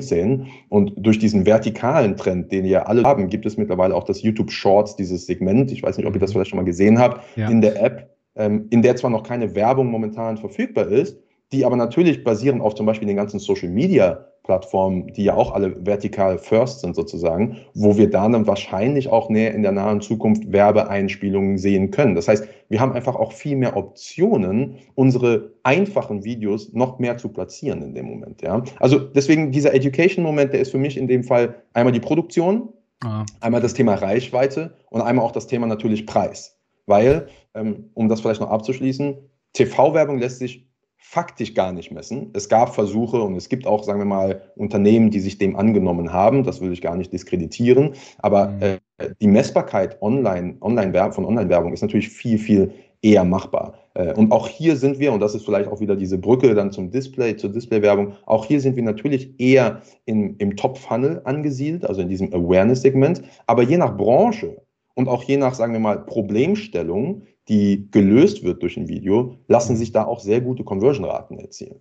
sehen. 0.00 0.46
Und 0.68 0.92
durch 0.96 1.18
diesen 1.18 1.46
vertikalen 1.46 2.16
Trend, 2.16 2.50
den 2.52 2.64
wir 2.64 2.88
alle 2.88 3.02
haben, 3.04 3.28
gibt 3.28 3.46
es 3.46 3.56
mittlerweile 3.56 3.94
auch 3.94 4.04
das 4.04 4.22
YouTube 4.22 4.50
Shorts, 4.50 4.96
dieses 4.96 5.26
Segment. 5.26 5.70
Ich 5.70 5.82
weiß 5.82 5.98
nicht, 5.98 6.06
ob 6.06 6.14
ihr 6.14 6.20
das 6.20 6.30
mhm. 6.30 6.34
vielleicht 6.34 6.50
schon 6.50 6.58
mal 6.58 6.64
gesehen 6.64 6.98
habt, 6.98 7.22
ja. 7.36 7.48
in 7.48 7.60
der 7.60 7.82
App, 7.82 8.16
ähm, 8.34 8.66
in 8.70 8.82
der 8.82 8.96
zwar 8.96 9.10
noch 9.10 9.22
keine 9.22 9.54
Werbung 9.54 9.88
momentan 9.88 10.38
verfügbar 10.38 10.88
ist, 10.88 11.18
die 11.54 11.64
aber 11.64 11.76
natürlich 11.76 12.24
basierend 12.24 12.60
auf 12.60 12.74
zum 12.74 12.84
Beispiel 12.86 13.06
den 13.06 13.16
ganzen 13.16 13.38
Social 13.38 13.68
Media 13.68 14.26
Plattformen, 14.42 15.10
die 15.14 15.24
ja 15.24 15.34
auch 15.34 15.52
alle 15.52 15.74
vertikal 15.86 16.36
first 16.36 16.80
sind 16.80 16.94
sozusagen, 16.94 17.56
wo 17.72 17.96
wir 17.96 18.10
dann 18.10 18.46
wahrscheinlich 18.46 19.08
auch 19.08 19.30
näher 19.30 19.54
in 19.54 19.62
der 19.62 19.72
nahen 19.72 20.02
Zukunft 20.02 20.52
Werbeeinspielungen 20.52 21.56
sehen 21.56 21.90
können. 21.90 22.14
Das 22.14 22.28
heißt, 22.28 22.46
wir 22.68 22.78
haben 22.78 22.92
einfach 22.92 23.14
auch 23.14 23.32
viel 23.32 23.56
mehr 23.56 23.74
Optionen, 23.74 24.76
unsere 24.96 25.52
einfachen 25.62 26.24
Videos 26.24 26.74
noch 26.74 26.98
mehr 26.98 27.16
zu 27.16 27.30
platzieren 27.30 27.80
in 27.80 27.94
dem 27.94 28.04
Moment. 28.04 28.42
Ja? 28.42 28.62
Also 28.80 28.98
deswegen 28.98 29.50
dieser 29.50 29.72
Education-Moment, 29.72 30.52
der 30.52 30.60
ist 30.60 30.72
für 30.72 30.78
mich 30.78 30.98
in 30.98 31.08
dem 31.08 31.24
Fall 31.24 31.54
einmal 31.72 31.92
die 31.92 32.00
Produktion, 32.00 32.68
ah. 33.02 33.24
einmal 33.40 33.62
das 33.62 33.72
Thema 33.72 33.94
Reichweite 33.94 34.74
und 34.90 35.00
einmal 35.00 35.24
auch 35.24 35.32
das 35.32 35.46
Thema 35.46 35.66
natürlich 35.66 36.04
Preis. 36.04 36.58
Weil, 36.84 37.28
ähm, 37.54 37.88
um 37.94 38.10
das 38.10 38.20
vielleicht 38.20 38.42
noch 38.42 38.50
abzuschließen, 38.50 39.16
TV-Werbung 39.54 40.18
lässt 40.18 40.40
sich 40.40 40.66
faktisch 41.06 41.54
gar 41.54 41.70
nicht 41.70 41.92
messen. 41.92 42.30
Es 42.32 42.48
gab 42.48 42.74
Versuche 42.74 43.20
und 43.20 43.36
es 43.36 43.48
gibt 43.48 43.66
auch, 43.66 43.84
sagen 43.84 44.00
wir 44.00 44.06
mal, 44.06 44.42
Unternehmen, 44.56 45.10
die 45.10 45.20
sich 45.20 45.38
dem 45.38 45.54
angenommen 45.54 46.12
haben. 46.12 46.42
Das 46.42 46.60
will 46.60 46.72
ich 46.72 46.80
gar 46.80 46.96
nicht 46.96 47.12
diskreditieren. 47.12 47.92
Aber 48.18 48.48
mhm. 48.48 48.62
äh, 48.62 48.78
die 49.20 49.28
Messbarkeit 49.28 50.00
online, 50.02 50.56
online 50.60 51.12
von 51.12 51.26
Online-Werbung 51.26 51.72
ist 51.72 51.82
natürlich 51.82 52.08
viel, 52.08 52.38
viel 52.38 52.72
eher 53.02 53.22
machbar. 53.22 53.74
Äh, 53.92 54.14
und 54.14 54.32
auch 54.32 54.48
hier 54.48 54.76
sind 54.76 54.98
wir, 54.98 55.12
und 55.12 55.20
das 55.20 55.34
ist 55.34 55.44
vielleicht 55.44 55.68
auch 55.68 55.78
wieder 55.78 55.94
diese 55.94 56.18
Brücke 56.18 56.54
dann 56.54 56.72
zum 56.72 56.90
Display, 56.90 57.36
zur 57.36 57.52
Display-Werbung, 57.52 58.14
auch 58.24 58.46
hier 58.46 58.60
sind 58.60 58.74
wir 58.74 58.82
natürlich 58.82 59.38
eher 59.38 59.82
in, 60.06 60.36
im 60.38 60.56
Top-Funnel 60.56 61.20
angesiedelt, 61.24 61.84
also 61.84 62.00
in 62.00 62.08
diesem 62.08 62.32
Awareness-Segment. 62.32 63.22
Aber 63.46 63.62
je 63.62 63.76
nach 63.76 63.94
Branche 63.96 64.56
und 64.94 65.08
auch 65.08 65.22
je 65.22 65.36
nach, 65.36 65.54
sagen 65.54 65.74
wir 65.74 65.80
mal, 65.80 65.98
Problemstellung 65.98 67.22
die 67.48 67.88
gelöst 67.90 68.42
wird 68.42 68.62
durch 68.62 68.76
ein 68.76 68.88
Video, 68.88 69.38
lassen 69.48 69.76
sich 69.76 69.92
da 69.92 70.04
auch 70.04 70.20
sehr 70.20 70.40
gute 70.40 70.64
Conversion-Raten 70.64 71.38
erzielen. 71.38 71.80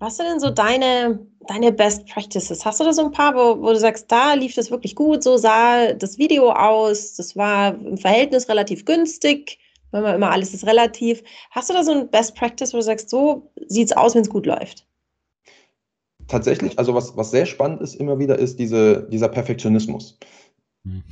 Was 0.00 0.16
sind 0.16 0.26
denn 0.26 0.38
so 0.38 0.50
deine, 0.50 1.26
deine 1.48 1.72
Best 1.72 2.06
Practices? 2.06 2.64
Hast 2.64 2.78
du 2.78 2.84
da 2.84 2.92
so 2.92 3.04
ein 3.04 3.10
paar, 3.10 3.34
wo, 3.34 3.60
wo 3.60 3.72
du 3.72 3.78
sagst, 3.78 4.10
da 4.10 4.34
lief 4.34 4.54
das 4.54 4.70
wirklich 4.70 4.94
gut, 4.94 5.24
so 5.24 5.36
sah 5.36 5.92
das 5.92 6.18
Video 6.18 6.52
aus, 6.52 7.14
das 7.14 7.34
war 7.34 7.74
im 7.74 7.98
Verhältnis 7.98 8.48
relativ 8.48 8.84
günstig, 8.84 9.58
wenn 9.90 10.02
man 10.02 10.14
immer 10.14 10.30
alles 10.30 10.54
ist 10.54 10.66
relativ. 10.66 11.24
Hast 11.50 11.68
du 11.68 11.74
da 11.74 11.82
so 11.82 11.90
ein 11.90 12.10
Best 12.10 12.36
Practice, 12.36 12.72
wo 12.72 12.76
du 12.76 12.82
sagst, 12.84 13.10
so 13.10 13.50
sieht 13.66 13.86
es 13.86 13.96
aus, 13.96 14.14
wenn 14.14 14.22
es 14.22 14.30
gut 14.30 14.46
läuft? 14.46 14.86
Tatsächlich, 16.28 16.78
also 16.78 16.94
was, 16.94 17.16
was 17.16 17.32
sehr 17.32 17.46
spannend 17.46 17.80
ist 17.80 17.94
immer 17.94 18.20
wieder, 18.20 18.38
ist 18.38 18.60
diese, 18.60 19.08
dieser 19.10 19.28
Perfektionismus. 19.28 20.18
Mhm 20.84 21.02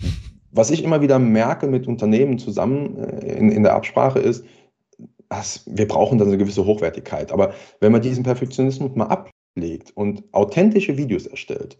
was 0.50 0.70
ich 0.70 0.82
immer 0.82 1.00
wieder 1.00 1.18
merke 1.18 1.66
mit 1.66 1.86
Unternehmen 1.86 2.38
zusammen 2.38 2.96
äh, 2.98 3.36
in, 3.36 3.50
in 3.50 3.62
der 3.62 3.74
Absprache 3.74 4.18
ist, 4.18 4.44
dass 5.28 5.64
wir 5.66 5.88
brauchen 5.88 6.18
dann 6.18 6.28
eine 6.28 6.38
gewisse 6.38 6.64
Hochwertigkeit. 6.64 7.32
Aber 7.32 7.52
wenn 7.80 7.92
man 7.92 8.02
diesen 8.02 8.24
Perfektionismus 8.24 8.94
mal 8.94 9.06
ablegt 9.06 9.92
und 9.94 10.22
authentische 10.32 10.96
Videos 10.96 11.26
erstellt, 11.26 11.78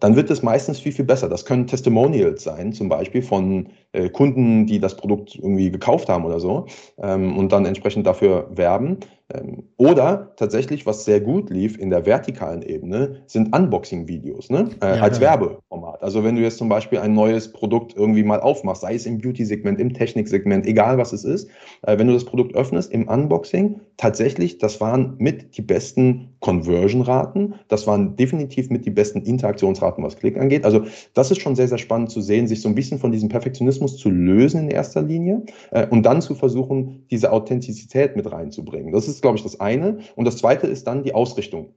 dann 0.00 0.16
wird 0.16 0.30
es 0.30 0.42
meistens 0.42 0.78
viel, 0.78 0.92
viel 0.92 1.04
besser. 1.04 1.28
Das 1.28 1.44
können 1.44 1.66
Testimonials 1.66 2.44
sein, 2.44 2.72
zum 2.72 2.88
Beispiel 2.88 3.22
von 3.22 3.68
äh, 3.92 4.08
Kunden, 4.08 4.66
die 4.66 4.80
das 4.80 4.96
Produkt 4.96 5.34
irgendwie 5.34 5.70
gekauft 5.70 6.08
haben 6.08 6.24
oder 6.24 6.40
so 6.40 6.66
ähm, 6.98 7.36
und 7.36 7.52
dann 7.52 7.66
entsprechend 7.66 8.06
dafür 8.06 8.48
werben. 8.54 8.98
Ähm, 9.32 9.64
oder 9.76 10.32
tatsächlich, 10.36 10.86
was 10.86 11.04
sehr 11.04 11.20
gut 11.20 11.50
lief 11.50 11.78
in 11.78 11.90
der 11.90 12.06
vertikalen 12.06 12.62
Ebene, 12.62 13.22
sind 13.26 13.54
Unboxing-Videos 13.54 14.48
ne? 14.48 14.70
Äh, 14.80 14.96
ja, 14.96 15.02
als 15.02 15.18
ja. 15.18 15.24
Werbeformat. 15.24 16.02
Also 16.02 16.24
wenn 16.24 16.36
du 16.36 16.42
jetzt 16.42 16.56
zum 16.56 16.70
Beispiel 16.70 16.98
ein 16.98 17.12
neues 17.12 17.52
Produkt 17.52 17.94
irgendwie 17.94 18.22
mal 18.22 18.40
aufmachst, 18.40 18.82
sei 18.82 18.94
es 18.94 19.04
im 19.04 19.18
Beauty-Segment, 19.18 19.80
im 19.80 19.92
Technik-Segment, 19.92 20.66
egal 20.66 20.96
was 20.96 21.12
es 21.12 21.24
ist, 21.24 21.50
äh, 21.82 21.98
wenn 21.98 22.06
du 22.06 22.14
das 22.14 22.24
Produkt 22.24 22.54
öffnest 22.54 22.90
im 22.90 23.06
Unboxing, 23.06 23.80
tatsächlich, 23.98 24.58
das 24.58 24.80
waren 24.80 25.16
mit 25.18 25.58
die 25.58 25.62
besten 25.62 26.30
Conversion-Raten, 26.40 27.54
das 27.68 27.86
waren 27.86 28.16
definitiv 28.16 28.70
mit 28.70 28.86
die 28.86 28.90
besten 28.90 29.22
Interaktionsraten, 29.22 30.02
was 30.04 30.16
Klick 30.16 30.38
angeht. 30.38 30.64
Also 30.64 30.84
das 31.12 31.30
ist 31.30 31.40
schon 31.42 31.56
sehr, 31.56 31.68
sehr 31.68 31.78
spannend 31.78 32.10
zu 32.10 32.22
sehen, 32.22 32.46
sich 32.46 32.62
so 32.62 32.68
ein 32.68 32.74
bisschen 32.74 32.98
von 32.98 33.12
diesem 33.12 33.28
Perfektionismus 33.28 33.98
zu 33.98 34.08
lösen 34.08 34.62
in 34.62 34.70
erster 34.70 35.02
Linie 35.02 35.42
äh, 35.72 35.86
und 35.88 36.04
dann 36.04 36.22
zu 36.22 36.34
versuchen, 36.34 37.04
diese 37.10 37.32
Authentizität 37.32 38.16
mit 38.16 38.30
reinzubringen. 38.30 38.92
Das 38.92 39.08
ist 39.08 39.17
ist, 39.18 39.22
glaube 39.22 39.36
ich, 39.36 39.42
das 39.42 39.60
eine. 39.60 39.98
Und 40.14 40.24
das 40.24 40.36
zweite 40.36 40.66
ist 40.66 40.86
dann 40.86 41.02
die 41.02 41.14
Ausrichtung. 41.14 41.74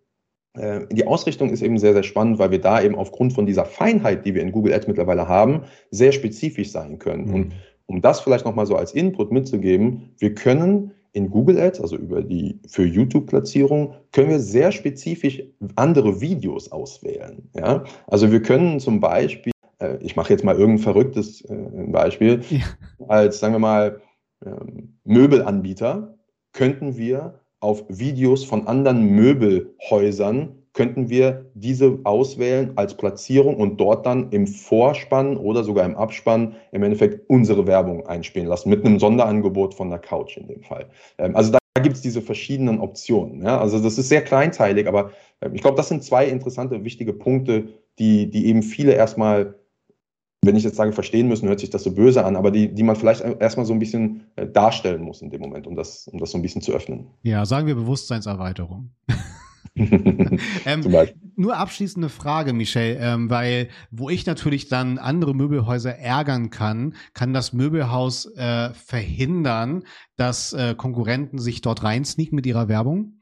Äh, 0.54 0.82
die 0.92 1.08
Ausrichtung 1.08 1.50
ist 1.50 1.62
eben 1.62 1.78
sehr, 1.78 1.94
sehr 1.94 2.04
spannend, 2.04 2.40
weil 2.40 2.52
wir 2.52 2.62
da 2.62 2.82
eben 2.82 2.96
aufgrund 2.96 3.34
von 3.34 3.46
dieser 3.46 3.66
Feinheit, 3.66 4.26
die 4.26 4.36
wir 4.36 4.42
in 4.42 4.52
Google 4.52 4.74
Ads 4.74 4.88
mittlerweile 4.88 5.28
haben, 5.28 5.64
sehr 5.90 6.12
spezifisch 6.12 6.72
sein 6.72 7.00
können. 7.00 7.26
Mhm. 7.26 7.34
Und 7.34 7.54
um 7.88 8.02
das 8.02 8.22
vielleicht 8.22 8.46
nochmal 8.46 8.68
so 8.68 8.76
als 8.76 8.94
Input 8.94 9.32
mitzugeben, 9.32 10.14
wir 10.20 10.36
können 10.36 10.92
in 11.14 11.30
Google 11.30 11.60
Ads, 11.60 11.82
also 11.82 11.98
über 11.98 12.22
die 12.22 12.60
für 12.68 12.86
YouTube-Platzierung, 12.86 13.96
können 14.12 14.30
wir 14.30 14.40
sehr 14.40 14.72
spezifisch 14.72 15.44
andere 15.76 16.22
Videos 16.22 16.72
auswählen. 16.72 17.50
Ja? 17.54 17.84
Also 18.08 18.32
wir 18.32 18.42
können 18.42 18.80
zum 18.80 19.00
Beispiel, 19.00 19.52
äh, 19.80 19.98
ich 20.02 20.16
mache 20.16 20.32
jetzt 20.32 20.46
mal 20.46 20.56
irgendein 20.56 20.84
verrücktes 20.84 21.42
äh, 21.42 21.56
Beispiel, 21.88 22.42
ja. 22.50 22.62
als 23.08 23.40
sagen 23.40 23.56
wir 23.56 23.60
mal 23.60 24.02
ähm, 24.46 24.98
Möbelanbieter 25.04 26.18
könnten 26.54 26.98
wir 26.98 27.40
auf 27.60 27.84
Videos 27.90 28.44
von 28.44 28.68
anderen 28.68 29.04
Möbelhäusern 29.04 30.62
könnten 30.74 31.10
wir 31.10 31.52
diese 31.54 32.00
auswählen 32.04 32.72
als 32.76 32.96
Platzierung 32.96 33.58
und 33.58 33.78
dort 33.78 34.06
dann 34.06 34.32
im 34.32 34.48
Vorspann 34.48 35.36
oder 35.38 35.64
sogar 35.64 35.86
im 35.86 35.96
Abspann 35.96 36.56
im 36.72 36.84
Endeffekt 36.84 37.30
unsere 37.30 37.68
Werbung 37.68 38.08
einspielen 38.08 38.48
lassen, 38.48 38.70
mit 38.70 38.86
einem 38.86 39.00
Sonderangebot 39.00 39.74
von 39.74 39.90
der 39.90 40.00
Couch 40.00 40.38
in 40.38 40.48
dem 40.48 40.64
Fall. 40.64 40.88
Ähm, 41.18 41.36
also 41.36 41.52
da 41.52 41.60
gibt 41.82 41.98
es 41.98 42.02
diese 42.02 42.22
verschiedenen 42.22 42.80
Optionen. 42.80 43.46
Also 43.46 43.80
das 43.80 43.98
ist 43.98 44.10
sehr 44.10 44.22
kleinteilig, 44.22 44.88
aber 44.88 45.12
ähm, 45.42 45.54
ich 45.54 45.62
glaube, 45.62 45.78
das 45.78 45.90
sind 45.90 46.04
zwei 46.04 46.26
interessante, 46.28 46.84
wichtige 46.86 47.14
Punkte, 47.14 47.68
die, 48.00 48.30
die 48.30 48.48
eben 48.48 48.64
viele 48.64 48.94
erstmal 48.94 49.56
wenn 50.44 50.56
ich 50.56 50.64
jetzt 50.64 50.78
sage, 50.78 50.92
verstehen 50.92 51.28
müssen, 51.28 51.48
hört 51.48 51.60
sich 51.60 51.70
das 51.70 51.84
so 51.84 51.94
böse 51.94 52.26
an, 52.26 52.36
aber 52.36 52.50
die, 52.50 52.74
die 52.74 52.84
man 52.84 52.96
vielleicht 52.96 53.22
erstmal 53.22 53.66
so 53.66 53.74
ein 53.74 53.80
bisschen 53.80 54.24
äh, 54.36 54.48
darstellen 54.48 55.04
muss 55.04 55.22
in 55.22 55.30
dem 55.30 55.42
Moment, 55.42 55.68
um 55.68 55.76
das, 55.76 56.08
um 56.08 56.20
das 56.20 56.32
so 56.32 56.38
ein 56.38 56.42
bisschen 56.42 56.62
zu 56.62 56.74
öffnen. 56.74 57.08
Ja, 57.22 57.46
sagen 57.46 57.68
wir 57.68 57.76
Bewusstseinserweiterung. 57.76 58.90
ähm, 59.76 60.84
nur 61.36 61.56
abschließende 61.56 62.10
Frage, 62.10 62.54
Michelle, 62.54 62.98
ähm, 63.00 63.30
weil 63.30 63.70
wo 63.92 64.10
ich 64.10 64.26
natürlich 64.26 64.68
dann 64.68 64.98
andere 64.98 65.36
Möbelhäuser 65.36 65.98
ärgern 65.98 66.50
kann, 66.50 66.96
kann 67.14 67.34
das 67.34 67.54
Möbelhaus 67.54 68.26
äh, 68.36 68.72
verhindern, 68.74 69.84
dass 70.18 70.54
äh, 70.54 70.74
Konkurrenten 70.76 71.40
sich 71.40 71.62
dort 71.62 71.84
reinsneaken 71.84 72.36
mit 72.36 72.48
ihrer 72.48 72.68
Werbung? 72.68 73.20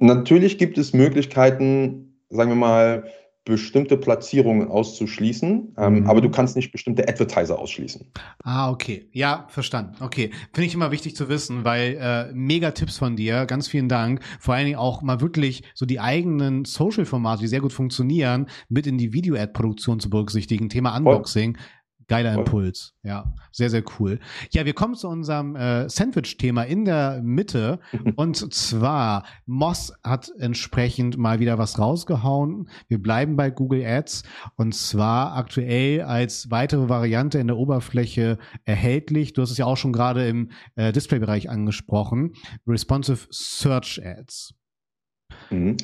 Natürlich 0.00 0.58
gibt 0.58 0.78
es 0.78 0.92
Möglichkeiten, 0.92 2.24
sagen 2.28 2.50
wir 2.50 2.56
mal, 2.56 3.04
bestimmte 3.50 3.96
Platzierungen 3.96 4.68
auszuschließen, 4.68 5.74
ähm, 5.76 5.94
mhm. 5.94 6.06
aber 6.06 6.20
du 6.20 6.30
kannst 6.30 6.56
nicht 6.56 6.72
bestimmte 6.72 7.06
Advertiser 7.06 7.58
ausschließen. 7.58 8.06
Ah, 8.42 8.70
okay. 8.70 9.08
Ja, 9.12 9.46
verstanden. 9.48 9.96
Okay. 10.00 10.30
Finde 10.52 10.66
ich 10.66 10.74
immer 10.74 10.90
wichtig 10.90 11.14
zu 11.14 11.28
wissen, 11.28 11.64
weil 11.64 11.98
äh, 12.00 12.32
mega 12.32 12.70
Tipps 12.70 12.98
von 12.98 13.16
dir. 13.16 13.46
Ganz 13.46 13.68
vielen 13.68 13.88
Dank. 13.88 14.20
Vor 14.38 14.54
allen 14.54 14.66
Dingen 14.66 14.78
auch 14.78 15.02
mal 15.02 15.20
wirklich 15.20 15.62
so 15.74 15.84
die 15.84 16.00
eigenen 16.00 16.64
Social-Formate, 16.64 17.42
die 17.42 17.48
sehr 17.48 17.60
gut 17.60 17.72
funktionieren, 17.72 18.46
mit 18.68 18.86
in 18.86 18.96
die 18.96 19.12
Video-Ad-Produktion 19.12 20.00
zu 20.00 20.08
berücksichtigen. 20.08 20.68
Thema 20.68 20.96
Unboxing. 20.96 21.56
Voll. 21.56 21.64
Geiler 22.10 22.34
Impuls. 22.34 22.92
Ja, 23.04 23.32
sehr, 23.52 23.70
sehr 23.70 23.84
cool. 24.00 24.18
Ja, 24.50 24.66
wir 24.66 24.72
kommen 24.72 24.96
zu 24.96 25.06
unserem 25.06 25.54
äh, 25.54 25.88
Sandwich-Thema 25.88 26.64
in 26.64 26.84
der 26.84 27.22
Mitte. 27.22 27.78
und 28.16 28.52
zwar, 28.52 29.24
Moss 29.46 29.92
hat 30.02 30.32
entsprechend 30.40 31.18
mal 31.18 31.38
wieder 31.38 31.56
was 31.56 31.78
rausgehauen. 31.78 32.68
Wir 32.88 33.00
bleiben 33.00 33.36
bei 33.36 33.50
Google 33.50 33.86
Ads. 33.86 34.24
Und 34.56 34.74
zwar 34.74 35.36
aktuell 35.36 36.02
als 36.02 36.50
weitere 36.50 36.88
Variante 36.88 37.38
in 37.38 37.46
der 37.46 37.56
Oberfläche 37.56 38.38
erhältlich. 38.64 39.32
Du 39.32 39.42
hast 39.42 39.52
es 39.52 39.58
ja 39.58 39.66
auch 39.66 39.76
schon 39.76 39.92
gerade 39.92 40.26
im 40.26 40.50
äh, 40.74 40.90
Display-Bereich 40.90 41.48
angesprochen. 41.48 42.32
Responsive 42.66 43.28
Search 43.30 44.04
Ads. 44.04 44.54
Mhm. 45.50 45.76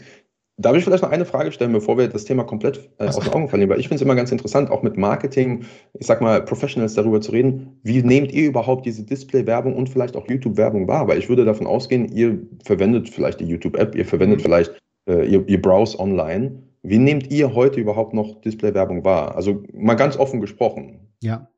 Darf 0.58 0.74
ich 0.74 0.84
vielleicht 0.84 1.02
noch 1.02 1.10
eine 1.10 1.26
Frage 1.26 1.52
stellen, 1.52 1.72
bevor 1.72 1.98
wir 1.98 2.08
das 2.08 2.24
Thema 2.24 2.42
komplett 2.42 2.88
äh, 2.98 3.06
aus 3.06 3.18
den 3.18 3.30
Augen 3.32 3.48
verlieren? 3.48 3.68
Weil 3.68 3.78
ich 3.78 3.88
finde 3.88 3.96
es 3.96 4.02
immer 4.02 4.14
ganz 4.14 4.32
interessant, 4.32 4.70
auch 4.70 4.82
mit 4.82 4.96
Marketing, 4.96 5.66
ich 5.98 6.06
sag 6.06 6.22
mal, 6.22 6.40
Professionals 6.42 6.94
darüber 6.94 7.20
zu 7.20 7.32
reden. 7.32 7.78
Wie 7.82 8.02
nehmt 8.02 8.32
ihr 8.32 8.48
überhaupt 8.48 8.86
diese 8.86 9.02
Display-Werbung 9.02 9.76
und 9.76 9.90
vielleicht 9.90 10.16
auch 10.16 10.26
YouTube-Werbung 10.28 10.88
wahr? 10.88 11.08
Weil 11.08 11.18
ich 11.18 11.28
würde 11.28 11.44
davon 11.44 11.66
ausgehen, 11.66 12.10
ihr 12.10 12.38
verwendet 12.64 13.10
vielleicht 13.10 13.40
die 13.40 13.44
YouTube-App, 13.44 13.94
ihr 13.94 14.06
verwendet 14.06 14.38
mhm. 14.38 14.44
vielleicht, 14.44 14.82
äh, 15.06 15.26
ihr, 15.26 15.46
ihr 15.46 15.60
browse 15.60 15.98
online. 15.98 16.62
Wie 16.82 16.98
nehmt 16.98 17.30
ihr 17.30 17.54
heute 17.54 17.78
überhaupt 17.78 18.14
noch 18.14 18.40
Display-Werbung 18.40 19.04
wahr? 19.04 19.36
Also 19.36 19.62
mal 19.74 19.94
ganz 19.94 20.16
offen 20.16 20.40
gesprochen. 20.40 21.00
Ja, 21.22 21.48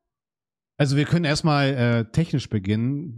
also 0.79 0.97
wir 0.97 1.07
können 1.07 1.25
erstmal 1.25 1.75
äh, 1.75 2.05
technisch 2.13 2.49
beginnen. 2.49 3.17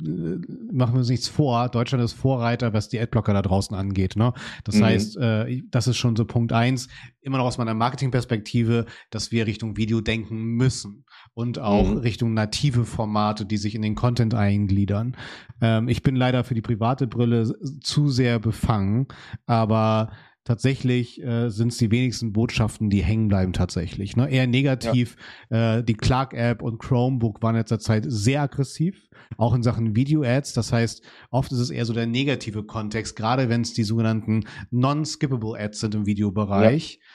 Äh, 0.48 0.74
machen 0.74 0.94
wir 0.94 1.00
uns 1.00 1.10
nichts 1.10 1.28
vor. 1.28 1.68
Deutschland 1.68 2.02
ist 2.02 2.14
Vorreiter, 2.14 2.72
was 2.72 2.88
die 2.88 2.98
Adblocker 2.98 3.34
da 3.34 3.42
draußen 3.42 3.76
angeht. 3.76 4.16
Ne? 4.16 4.32
Das 4.64 4.76
mhm. 4.76 4.84
heißt, 4.84 5.16
äh, 5.18 5.62
das 5.70 5.86
ist 5.86 5.98
schon 5.98 6.16
so 6.16 6.24
Punkt 6.24 6.54
eins. 6.54 6.88
Immer 7.20 7.36
noch 7.36 7.44
aus 7.44 7.58
meiner 7.58 7.74
Marketingperspektive, 7.74 8.86
dass 9.10 9.30
wir 9.30 9.46
Richtung 9.46 9.76
Video 9.76 10.00
denken 10.00 10.54
müssen 10.54 11.04
und 11.34 11.58
auch 11.58 11.86
mhm. 11.86 11.98
Richtung 11.98 12.32
native 12.32 12.86
Formate, 12.86 13.44
die 13.44 13.58
sich 13.58 13.74
in 13.74 13.82
den 13.82 13.94
Content 13.94 14.32
eingliedern. 14.32 15.14
Ähm, 15.60 15.88
ich 15.88 16.02
bin 16.02 16.16
leider 16.16 16.44
für 16.44 16.54
die 16.54 16.62
private 16.62 17.06
Brille 17.06 17.54
zu 17.82 18.08
sehr 18.08 18.38
befangen, 18.38 19.06
aber 19.44 20.12
tatsächlich 20.44 21.22
äh, 21.22 21.48
sind 21.50 21.68
es 21.68 21.78
die 21.78 21.90
wenigsten 21.90 22.32
Botschaften, 22.32 22.90
die 22.90 23.02
hängen 23.02 23.28
bleiben 23.28 23.52
tatsächlich. 23.52 24.16
Ne? 24.16 24.30
Eher 24.30 24.46
negativ. 24.46 25.16
Ja. 25.50 25.78
Äh, 25.78 25.84
die 25.84 25.94
Clark-App 25.94 26.62
und 26.62 26.78
Chromebook 26.78 27.42
waren 27.42 27.54
in 27.54 27.60
letzter 27.60 27.78
Zeit 27.78 28.04
sehr 28.06 28.42
aggressiv, 28.42 29.08
auch 29.36 29.54
in 29.54 29.62
Sachen 29.62 29.94
Video-Ads. 29.94 30.52
Das 30.54 30.72
heißt, 30.72 31.02
oft 31.30 31.52
ist 31.52 31.58
es 31.58 31.70
eher 31.70 31.84
so 31.84 31.92
der 31.92 32.06
negative 32.06 32.64
Kontext, 32.64 33.16
gerade 33.16 33.48
wenn 33.48 33.60
es 33.60 33.74
die 33.74 33.84
sogenannten 33.84 34.44
non-skippable 34.70 35.58
Ads 35.58 35.80
sind 35.80 35.94
im 35.94 36.06
Videobereich. 36.06 36.98
Ja. 37.00 37.06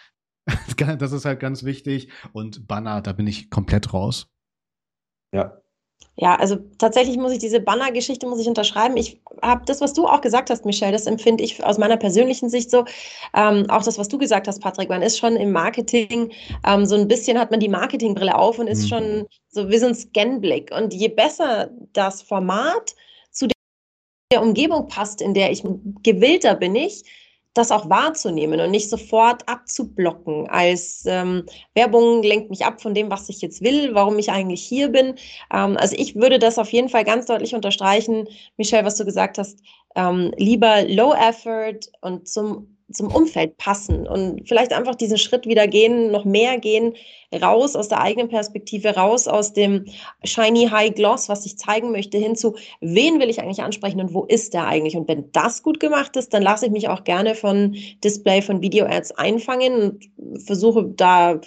Das 1.00 1.12
ist 1.12 1.26
halt 1.26 1.40
ganz 1.40 1.64
wichtig. 1.64 2.12
Und 2.32 2.68
Banner, 2.68 3.02
da 3.02 3.14
bin 3.14 3.26
ich 3.26 3.50
komplett 3.50 3.94
raus. 3.94 4.28
Ja, 5.34 5.58
ja, 6.18 6.36
also 6.36 6.56
tatsächlich 6.78 7.18
muss 7.18 7.34
ich 7.34 7.40
diese 7.40 7.60
Banner-Geschichte 7.60 8.26
muss 8.26 8.40
ich 8.40 8.48
unterschreiben. 8.48 8.96
Ich 8.96 9.20
habe 9.42 9.64
das, 9.66 9.82
was 9.82 9.92
du 9.92 10.08
auch 10.08 10.22
gesagt 10.22 10.50
hast, 10.50 10.64
Michelle, 10.64 10.94
das 10.94 11.08
empfinde 11.08 11.44
ich 11.44 11.62
aus 11.64 11.78
meiner 11.78 11.98
persönlichen 11.98 12.50
Sicht 12.50 12.72
so. 12.72 12.86
Ähm, 13.36 13.70
auch 13.70 13.84
das, 13.84 13.98
was 13.98 14.08
du 14.08 14.18
gesagt 14.18 14.48
hast, 14.48 14.62
Patrick, 14.62 14.88
man 14.88 15.02
ist 15.02 15.18
schon 15.18 15.36
im 15.36 15.52
Marketing 15.52 16.32
ähm, 16.66 16.86
so 16.86 16.96
ein 16.96 17.10
bisschen 17.10 17.38
hat 17.38 17.52
man 17.52 17.60
die 17.60 17.68
Marketingbrille 17.68 18.34
auf 18.34 18.60
und 18.60 18.68
ist 18.68 18.84
mhm. 18.84 18.88
schon 18.88 19.28
so 19.50 19.70
wie 19.70 19.78
so 19.78 19.88
ein 19.88 19.96
Scanblick. 19.96 20.72
Und 20.72 20.94
je 20.94 21.10
besser 21.10 21.70
das 21.92 22.22
Format 22.22 22.96
zu 23.32 23.48
der 24.32 24.42
Umgebung 24.42 24.88
passt, 24.88 25.22
in 25.22 25.34
der 25.34 25.52
ich 25.52 25.64
gewillter 26.02 26.56
bin 26.56 26.76
ich, 26.76 27.04
das 27.56 27.72
auch 27.72 27.90
wahrzunehmen 27.90 28.60
und 28.60 28.70
nicht 28.70 28.90
sofort 28.90 29.48
abzublocken 29.48 30.48
als 30.50 31.04
ähm, 31.08 31.46
Werbung 31.74 32.22
lenkt 32.22 32.50
mich 32.50 32.66
ab 32.66 32.82
von 32.82 32.94
dem, 32.94 33.10
was 33.10 33.30
ich 33.30 33.42
jetzt 33.42 33.64
will, 33.64 33.96
warum 33.96 34.20
ich 34.20 34.30
eigentlich 34.30 34.62
hier 34.62 34.90
bin. 34.90 35.16
Ähm, 35.52 35.78
also 35.78 35.96
ich 35.98 36.16
würde 36.16 36.38
das 36.38 36.60
auf 36.60 36.72
jeden 36.72 36.90
Fall 36.90 37.06
ganz 37.06 37.26
deutlich 37.26 37.56
unterstreichen, 37.56 38.28
Michelle, 38.58 38.86
was 38.86 38.98
du 38.98 39.06
gesagt 39.06 39.38
hast, 39.38 39.60
ähm, 39.96 40.32
lieber 40.38 40.84
Low 40.84 41.14
Effort 41.14 41.80
und 42.02 42.28
zum 42.28 42.75
zum 42.96 43.14
Umfeld 43.14 43.58
passen 43.58 44.08
und 44.08 44.48
vielleicht 44.48 44.74
einfach 44.74 44.96
diesen 44.96 45.18
Schritt 45.18 45.46
wieder 45.46 45.68
gehen, 45.68 46.12
noch 46.12 46.26
mehr 46.26 46.58
gehen, 46.58 46.94
raus 47.34 47.76
aus 47.76 47.90
der 47.90 48.02
eigenen 48.02 48.30
Perspektive, 48.30 48.96
raus 48.96 49.28
aus 49.28 49.54
dem 49.54 49.86
shiny 50.24 50.68
High 50.68 50.94
Gloss, 50.96 51.30
was 51.30 51.46
ich 51.46 51.58
zeigen 51.58 51.92
möchte, 51.92 52.18
hin 52.18 52.36
zu, 52.36 52.56
wen 52.82 53.20
will 53.20 53.30
ich 53.30 53.42
eigentlich 53.42 53.62
ansprechen 53.62 54.00
und 54.00 54.14
wo 54.14 54.24
ist 54.24 54.54
der 54.54 54.68
eigentlich? 54.68 54.96
Und 54.96 55.08
wenn 55.08 55.32
das 55.32 55.64
gut 55.64 55.80
gemacht 55.80 56.16
ist, 56.16 56.34
dann 56.34 56.44
lasse 56.44 56.68
ich 56.68 56.72
mich 56.72 56.88
auch 56.88 57.04
gerne 57.04 57.36
von 57.36 57.76
Display, 58.04 58.42
von 58.42 58.62
Video-Ads 58.62 59.12
einfangen 59.14 60.00
und 60.18 60.44
versuche 60.46 60.86
da 60.86 61.42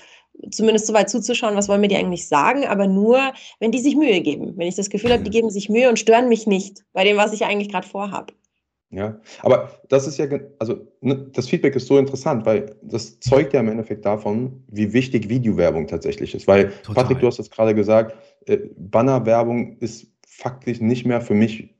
zumindest 0.51 0.87
so 0.87 0.95
weit 0.95 1.11
zuzuschauen, 1.11 1.57
was 1.57 1.69
wollen 1.69 1.81
mir 1.81 1.89
die 1.89 1.97
eigentlich 1.97 2.29
sagen, 2.29 2.65
aber 2.65 2.87
nur, 2.87 3.33
wenn 3.59 3.73
die 3.73 3.81
sich 3.81 3.97
Mühe 3.97 4.21
geben. 4.21 4.53
Wenn 4.57 4.69
ich 4.69 4.77
das 4.77 4.91
Gefühl 4.91 5.13
habe, 5.13 5.23
die 5.23 5.31
geben 5.31 5.51
sich 5.51 5.69
Mühe 5.69 5.89
und 5.89 5.99
stören 5.99 6.29
mich 6.29 6.47
nicht 6.47 6.85
bei 6.93 7.05
dem, 7.05 7.17
was 7.17 7.33
ich 7.33 7.45
eigentlich 7.45 7.71
gerade 7.71 7.87
vorhabe. 7.87 8.35
Ja, 8.91 9.21
aber 9.43 9.71
das 9.91 10.07
ist 10.07 10.19
ja, 10.19 10.27
also 10.59 10.89
ne, 11.03 11.29
das 11.33 11.47
Feedback 11.47 11.77
ist 11.77 11.87
so 11.87 11.99
interessant, 11.99 12.47
weil 12.47 12.75
das 12.81 13.21
zeugt 13.21 13.53
ja 13.53 13.61
im 13.61 13.69
Endeffekt 13.69 14.07
davon, 14.07 14.65
wie 14.69 14.95
wichtig 14.95 15.29
Videowerbung 15.29 15.87
tatsächlich 15.87 16.35
ist. 16.35 16.47
Weil, 16.49 16.71
Total. 16.83 16.95
Patrick, 16.95 17.21
du 17.21 17.27
hast 17.27 17.39
es 17.39 17.51
gerade 17.51 17.75
gesagt, 17.75 18.17
äh, 18.47 18.59
Bannerwerbung 18.79 19.77
ist 19.81 20.07
faktisch 20.27 20.81
nicht 20.81 21.05
mehr 21.05 21.21
für 21.21 21.35
mich 21.35 21.75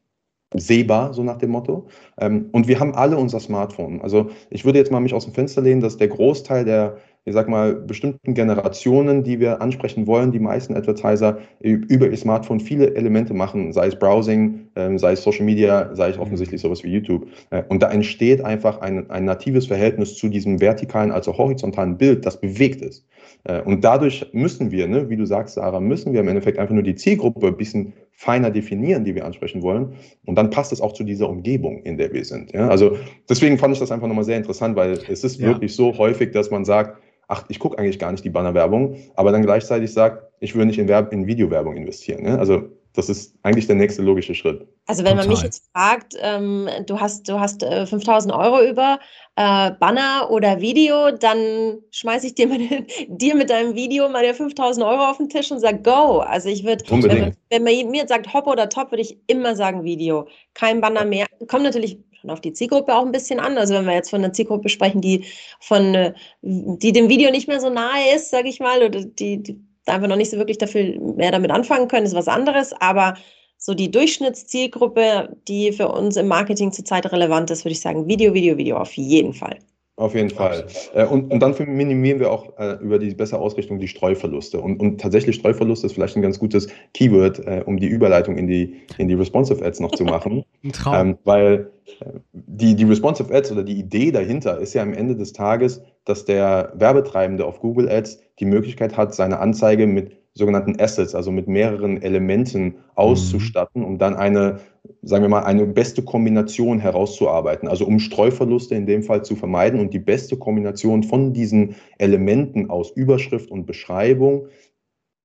sehbar, 0.55 1.15
so 1.15 1.23
nach 1.23 1.39
dem 1.39 1.51
Motto. 1.51 1.89
Ähm, 2.19 2.49
und 2.53 2.69
wir 2.69 2.81
haben 2.81 2.95
alle 2.95 3.17
unser 3.17 3.41
Smartphone. 3.41 4.01
Also 4.01 4.31
ich 4.51 4.65
würde 4.65 4.79
jetzt 4.79 4.91
mal 4.91 5.01
mich 5.01 5.15
aus 5.15 5.25
dem 5.25 5.35
Fenster 5.35 5.63
lehnen, 5.63 5.81
dass 5.81 5.97
der 5.97 6.09
Großteil 6.09 6.65
der 6.65 6.99
ich 7.29 7.35
sag 7.35 7.49
mal, 7.49 7.75
bestimmten 7.75 8.35
Generationen, 8.35 9.23
die 9.23 9.39
wir 9.39 9.61
ansprechen 9.61 10.07
wollen, 10.07 10.33
die 10.33 10.39
meisten 10.39 10.75
Advertiser 10.75 11.39
über 11.61 12.09
ihr 12.09 12.17
Smartphone 12.17 12.59
viele 12.59 12.95
Elemente 12.95 13.35
machen, 13.35 13.73
sei 13.73 13.89
es 13.89 13.99
Browsing, 13.99 14.69
ähm, 14.77 14.99
sei 14.99 15.13
es 15.13 15.23
Social 15.23 15.45
Media, 15.45 15.95
sei 15.95 16.11
es 16.11 16.17
mhm. 16.17 16.23
offensichtlich 16.23 16.61
sowas 16.61 16.83
wie 16.83 16.89
YouTube. 16.89 17.27
Äh, 17.51 17.63
und 17.69 17.83
da 17.83 17.91
entsteht 17.91 18.45
einfach 18.45 18.81
ein, 18.81 19.11
ein 19.11 19.25
natives 19.25 19.67
Verhältnis 19.67 20.17
zu 20.17 20.29
diesem 20.29 20.61
vertikalen, 20.61 21.11
also 21.11 21.37
horizontalen 21.37 21.99
Bild, 21.99 22.25
das 22.25 22.41
bewegt 22.41 22.81
ist. 22.81 23.07
Äh, 23.45 23.61
und 23.63 23.85
dadurch 23.85 24.27
müssen 24.33 24.71
wir, 24.71 24.87
ne, 24.89 25.09
wie 25.11 25.17
du 25.17 25.27
sagst, 25.27 25.57
Sarah, 25.57 25.81
müssen 25.81 26.13
wir 26.13 26.21
im 26.21 26.29
Endeffekt 26.29 26.59
einfach 26.59 26.75
nur 26.75 26.83
die 26.83 26.95
Zielgruppe 26.95 27.49
ein 27.49 27.57
bisschen 27.57 27.93
feiner 28.13 28.51
definieren, 28.51 29.05
die 29.05 29.15
wir 29.15 29.25
ansprechen 29.25 29.63
wollen. 29.63 29.95
Und 30.27 30.35
dann 30.35 30.51
passt 30.51 30.73
es 30.73 30.81
auch 30.81 30.93
zu 30.93 31.05
dieser 31.05 31.29
Umgebung, 31.29 31.83
in 31.85 31.99
der 31.99 32.13
wir 32.13 32.25
sind. 32.25 32.53
Ja? 32.53 32.69
Also 32.69 32.97
deswegen 33.29 33.59
fand 33.59 33.75
ich 33.75 33.81
das 33.81 33.93
einfach 33.93 34.09
nochmal 34.09 34.25
sehr 34.25 34.37
interessant, 34.37 34.75
weil 34.75 34.99
es 35.09 35.23
ist 35.23 35.39
ja. 35.39 35.47
wirklich 35.47 35.75
so 35.75 35.97
häufig, 35.97 36.33
dass 36.33 36.51
man 36.51 36.65
sagt, 36.65 37.01
ach, 37.29 37.45
ich 37.49 37.59
gucke 37.59 37.79
eigentlich 37.79 37.99
gar 37.99 38.11
nicht 38.11 38.25
die 38.25 38.31
Bannerwerbung, 38.31 38.97
aber 39.15 39.31
dann 39.33 39.43
gleichzeitig 39.43 39.93
sagt, 39.93 40.25
ich 40.41 40.55
würde 40.55 40.67
nicht 40.67 40.79
in, 40.79 40.89
Werb 40.89 41.13
in 41.13 41.27
Videowerbung 41.27 41.77
investieren. 41.77 42.23
Ne? 42.23 42.39
Also 42.39 42.71
das 42.95 43.09
ist 43.09 43.37
eigentlich 43.43 43.67
der 43.67 43.77
nächste 43.77 44.03
logische 44.03 44.35
Schritt. 44.35 44.67
Also 44.87 45.05
wenn 45.05 45.13
Total. 45.13 45.27
man 45.27 45.29
mich 45.29 45.43
jetzt 45.43 45.71
fragt, 45.73 46.15
ähm, 46.21 46.69
du 46.87 46.99
hast, 46.99 47.29
du 47.29 47.39
hast 47.39 47.63
äh, 47.63 47.87
5000 47.87 48.35
Euro 48.35 48.63
über 48.63 48.99
äh, 49.37 49.71
Banner 49.79 50.29
oder 50.31 50.61
Video, 50.61 51.13
dann 51.13 51.79
schmeiße 51.91 52.27
ich 52.29 52.35
dir, 52.35 52.49
meine, 52.49 52.87
dir 53.09 53.37
mit 53.37 53.51
deinem 53.51 53.75
Video 53.75 54.09
meine 54.09 54.35
5000 54.35 54.85
Euro 54.85 55.05
auf 55.05 55.19
den 55.19 55.29
Tisch 55.29 55.53
und 55.53 55.61
sage 55.61 55.81
Go. 55.83 56.19
Also 56.19 56.49
ich 56.49 56.65
würde, 56.65 56.85
wenn, 56.89 57.21
man, 57.21 57.37
wenn 57.51 57.63
man 57.63 57.91
mir 57.91 58.01
jetzt 58.01 58.09
sagt 58.09 58.33
Hop 58.33 58.47
oder 58.47 58.69
Top, 58.69 58.91
würde 58.91 59.03
ich 59.03 59.19
immer 59.27 59.55
sagen 59.55 59.85
Video. 59.85 60.27
Kein 60.55 60.81
Banner 60.81 61.05
mehr. 61.05 61.27
Kommt 61.47 61.65
natürlich 61.65 61.99
schon 62.21 62.31
auf 62.31 62.41
die 62.41 62.53
Zielgruppe 62.53 62.95
auch 62.95 63.05
ein 63.05 63.13
bisschen 63.13 63.41
an. 63.41 63.59
Also 63.59 63.75
wenn 63.75 63.87
wir 63.87 63.95
jetzt 63.95 64.11
von 64.11 64.23
einer 64.23 64.33
Zielgruppe 64.33 64.69
sprechen, 64.69 65.01
die 65.01 65.25
von, 65.61 65.95
äh, 65.95 66.15
die 66.43 66.93
dem 66.93 67.09
Video 67.09 67.31
nicht 67.31 67.49
mehr 67.49 67.61
so 67.61 67.71
nahe 67.71 68.15
ist, 68.15 68.31
sage 68.31 68.49
ich 68.49 68.61
mal, 68.61 68.83
oder 68.83 69.05
die, 69.05 69.43
die 69.43 69.61
einfach 69.87 70.09
noch 70.09 70.17
nicht 70.17 70.31
so 70.31 70.37
wirklich 70.37 70.59
dafür 70.59 71.01
mehr 71.01 71.33
damit 71.33 71.51
anfangen 71.51 71.89
können, 71.89 72.07
ist 72.07 72.15
was 72.15 72.29
anderes. 72.29 72.73
Aber 72.81 73.15
so 73.57 73.75
die 73.75 73.91
Durchschnittszielgruppe, 73.91 75.37
die 75.49 75.73
für 75.73 75.89
uns 75.89 76.17
im 76.17 76.29
Marketing 76.29 76.73
zurzeit 76.73 77.11
relevant 77.13 77.51
ist, 77.51 77.65
würde 77.65 77.73
ich 77.73 77.81
sagen, 77.81 78.09
Video, 78.09 78.35
Video, 78.35 78.57
Video 78.57 78.77
auf 78.77 78.93
jeden 78.95 79.35
Fall. 79.35 79.59
Auf 79.99 80.15
jeden 80.15 80.31
Fall. 80.31 80.65
Äh, 80.95 81.07
und, 81.07 81.33
und 81.33 81.41
dann 81.41 81.57
minimieren 81.59 82.21
wir 82.21 82.31
auch 82.31 82.57
äh, 82.57 82.75
über 82.81 83.01
die 83.01 83.13
bessere 83.15 83.41
Ausrichtung 83.41 83.81
die 83.81 83.89
Streuverluste. 83.89 84.61
Und, 84.61 84.79
und 84.79 85.01
tatsächlich 85.01 85.35
Streuverluste 85.35 85.89
ist 85.89 85.95
vielleicht 85.95 86.15
ein 86.15 86.23
ganz 86.23 86.39
gutes 86.39 86.69
Keyword, 86.95 87.41
äh, 87.41 87.65
um 87.67 87.81
die 87.81 87.89
Überleitung 87.89 88.39
in 88.39 88.47
die, 88.47 88.77
in 88.97 89.09
die 89.09 89.15
Responsive 89.15 89.65
Ads 89.65 89.81
noch 89.81 89.91
zu 89.91 90.05
machen. 90.05 90.45
Ein 90.63 90.71
Traum. 90.71 90.95
Ähm, 90.95 91.19
weil 91.25 91.73
äh, 91.99 92.21
die, 92.33 92.77
die 92.77 92.85
Responsive 92.85 93.35
Ads 93.35 93.51
oder 93.51 93.65
die 93.65 93.77
Idee 93.77 94.13
dahinter 94.13 94.59
ist 94.59 94.73
ja 94.73 94.83
am 94.83 94.95
Ende 94.95 95.17
des 95.17 95.33
Tages, 95.33 95.83
dass 96.05 96.25
der 96.25 96.73
Werbetreibende 96.77 97.45
auf 97.45 97.59
Google 97.59 97.89
Ads 97.91 98.21
die 98.39 98.45
Möglichkeit 98.45 98.97
hat, 98.97 99.17
seine 99.17 99.41
Anzeige 99.41 99.89
mit 99.89 100.17
sogenannten 100.39 100.81
Assets, 100.81 101.15
also 101.15 101.33
mit 101.33 101.49
mehreren 101.49 102.01
Elementen 102.01 102.77
auszustatten, 102.95 103.85
um 103.85 103.99
dann 103.99 104.15
eine, 104.15 104.61
sagen 105.03 105.25
wir 105.25 105.29
mal, 105.29 105.43
eine 105.43 105.67
beste 105.67 106.03
Kombination 106.03 106.79
herauszuarbeiten. 106.79 107.69
Also 107.69 107.85
um 107.85 107.99
Streuverluste 107.99 108.77
in 108.77 108.87
dem 108.87 109.03
Fall 109.03 109.25
zu 109.25 109.35
vermeiden 109.35 109.81
und 109.81 109.93
die 109.93 109.99
beste 109.99 110.37
Kombination 110.37 111.03
von 111.03 111.33
diesen 111.33 111.75
Elementen 111.99 112.71
aus 112.71 112.91
Überschrift 112.93 113.51
und 113.51 113.67
Beschreibung 113.67 114.47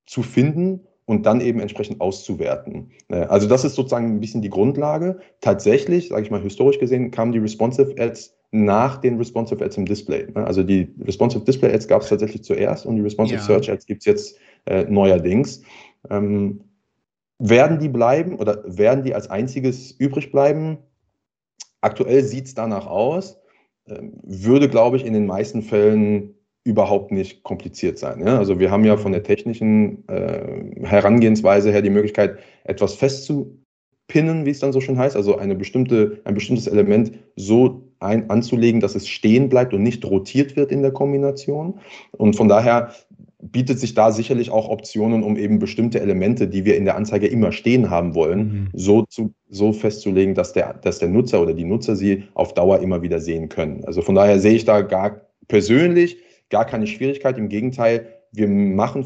zu 0.08 0.23
finden 0.23 0.82
und 1.06 1.26
dann 1.28 1.41
eben 1.41 1.60
entsprechend 1.60 2.02
auszuwerten. 2.02 2.91
Äh, 3.10 3.26
also 3.26 3.47
das 3.47 3.63
ist 3.63 3.76
sozusagen 3.76 4.08
ein 4.08 4.19
bisschen 4.19 4.41
die 4.41 4.49
Grundlage. 4.49 5.19
Tatsächlich, 5.41 6.10
sage 6.10 6.23
ich 6.23 6.32
mal 6.32 6.41
historisch 6.41 6.80
gesehen, 6.80 7.12
kamen 7.12 7.34
die 7.34 7.39
Responsive 7.39 7.95
Ads 7.99 8.36
nach 8.53 8.97
den 8.97 9.17
Responsive 9.17 9.63
Ads 9.63 9.77
im 9.77 9.85
Display. 9.85 10.27
Ne? 10.33 10.45
Also 10.45 10.63
die 10.63 10.93
Responsive 11.03 11.43
Display 11.43 11.73
Ads 11.73 11.87
gab 11.87 12.03
es 12.03 12.09
tatsächlich 12.09 12.43
zuerst 12.43 12.85
und 12.85 12.95
die 12.95 13.01
Responsive 13.01 13.39
ja. 13.39 13.43
Search 13.43 13.71
Ads 13.71 13.85
gibt 13.87 14.01
es 14.01 14.05
jetzt 14.05 14.37
äh, 14.65 14.83
neuerdings. 14.85 15.63
Ähm, 16.09 16.61
werden 17.39 17.79
die 17.79 17.89
bleiben 17.89 18.35
oder 18.37 18.63
werden 18.65 19.03
die 19.03 19.15
als 19.15 19.29
einziges 19.29 19.91
übrig 19.91 20.31
bleiben? 20.31 20.77
Aktuell 21.81 22.23
sieht 22.23 22.45
es 22.45 22.53
danach 22.53 22.85
aus. 22.85 23.39
Ähm, 23.87 24.13
würde, 24.23 24.69
glaube 24.69 24.97
ich, 24.97 25.05
in 25.05 25.13
den 25.13 25.25
meisten 25.25 25.63
Fällen 25.63 26.35
überhaupt 26.63 27.11
nicht 27.11 27.43
kompliziert 27.43 27.97
sein. 27.97 28.25
Ja? 28.25 28.37
Also 28.37 28.59
wir 28.59 28.71
haben 28.71 28.85
ja 28.85 28.97
von 28.97 29.11
der 29.11 29.23
technischen 29.23 30.07
äh, 30.07 30.85
Herangehensweise 30.85 31.71
her 31.71 31.81
die 31.81 31.89
Möglichkeit, 31.89 32.37
etwas 32.63 32.93
festzupinnen, 32.93 34.45
wie 34.45 34.51
es 34.51 34.59
dann 34.59 34.71
so 34.71 34.79
schön 34.79 34.97
heißt, 34.97 35.15
also 35.15 35.37
eine 35.37 35.55
bestimmte, 35.55 36.21
ein 36.23 36.35
bestimmtes 36.35 36.67
Element 36.67 37.11
so 37.35 37.92
ein, 38.03 38.29
anzulegen, 38.29 38.81
dass 38.81 38.95
es 38.95 39.07
stehen 39.07 39.49
bleibt 39.49 39.73
und 39.73 39.83
nicht 39.83 40.05
rotiert 40.05 40.55
wird 40.55 40.71
in 40.71 40.81
der 40.81 40.91
Kombination. 40.91 41.79
Und 42.11 42.35
von 42.35 42.47
daher 42.47 42.91
bietet 43.41 43.79
sich 43.79 43.93
da 43.93 44.11
sicherlich 44.11 44.51
auch 44.51 44.69
Optionen, 44.69 45.23
um 45.23 45.35
eben 45.35 45.59
bestimmte 45.59 45.99
Elemente, 45.99 46.47
die 46.47 46.65
wir 46.65 46.77
in 46.77 46.85
der 46.85 46.95
Anzeige 46.95 47.27
immer 47.27 47.51
stehen 47.51 47.89
haben 47.89 48.15
wollen, 48.15 48.39
mhm. 48.39 48.69
so, 48.73 49.03
zu, 49.03 49.33
so 49.49 49.73
festzulegen, 49.73 50.33
dass 50.33 50.53
der, 50.53 50.73
dass 50.75 50.99
der 50.99 51.09
Nutzer 51.09 51.41
oder 51.41 51.53
die 51.53 51.65
Nutzer 51.65 51.95
sie 51.95 52.23
auf 52.35 52.53
Dauer 52.53 52.79
immer 52.79 53.01
wieder 53.01 53.19
sehen 53.19 53.49
können. 53.49 53.83
Also 53.85 54.01
von 54.01 54.15
daher 54.15 54.39
sehe 54.39 54.53
ich 54.53 54.65
da 54.65 54.81
gar 54.81 55.21
persönlich 55.47 56.17
gar 56.49 56.65
keine 56.65 56.87
Schwierigkeit. 56.87 57.37
Im 57.37 57.49
Gegenteil, 57.49 58.07
wir 58.31 58.47
machen 58.47 59.03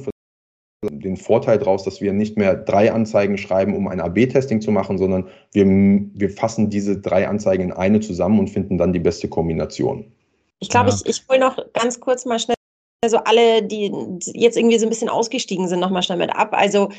den 0.83 1.17
Vorteil 1.17 1.57
daraus, 1.57 1.83
dass 1.83 2.01
wir 2.01 2.13
nicht 2.13 2.37
mehr 2.37 2.55
drei 2.55 2.91
Anzeigen 2.91 3.37
schreiben, 3.37 3.75
um 3.75 3.87
ein 3.87 3.99
AB-Testing 3.99 4.61
zu 4.61 4.71
machen, 4.71 4.97
sondern 4.97 5.27
wir, 5.51 5.65
wir 5.65 6.29
fassen 6.29 6.69
diese 6.69 6.99
drei 6.99 7.27
Anzeigen 7.27 7.63
in 7.63 7.71
eine 7.71 7.99
zusammen 7.99 8.39
und 8.39 8.49
finden 8.49 8.77
dann 8.77 8.93
die 8.93 8.99
beste 8.99 9.27
Kombination. 9.27 10.11
Ich 10.59 10.69
glaube, 10.69 10.89
ja. 10.89 10.95
ich, 10.95 11.05
ich 11.05 11.27
hole 11.29 11.39
noch 11.39 11.57
ganz 11.73 11.99
kurz 11.99 12.25
mal 12.25 12.39
schnell 12.39 12.56
also 13.01 13.17
alle, 13.17 13.61
die 13.61 13.91
jetzt 14.33 14.57
irgendwie 14.57 14.79
so 14.79 14.87
ein 14.87 14.89
bisschen 14.89 15.09
ausgestiegen 15.09 15.67
sind, 15.67 15.79
nochmal 15.79 16.01
schnell 16.01 16.17
mit 16.17 16.35
ab. 16.35 16.49
Also 16.53 16.89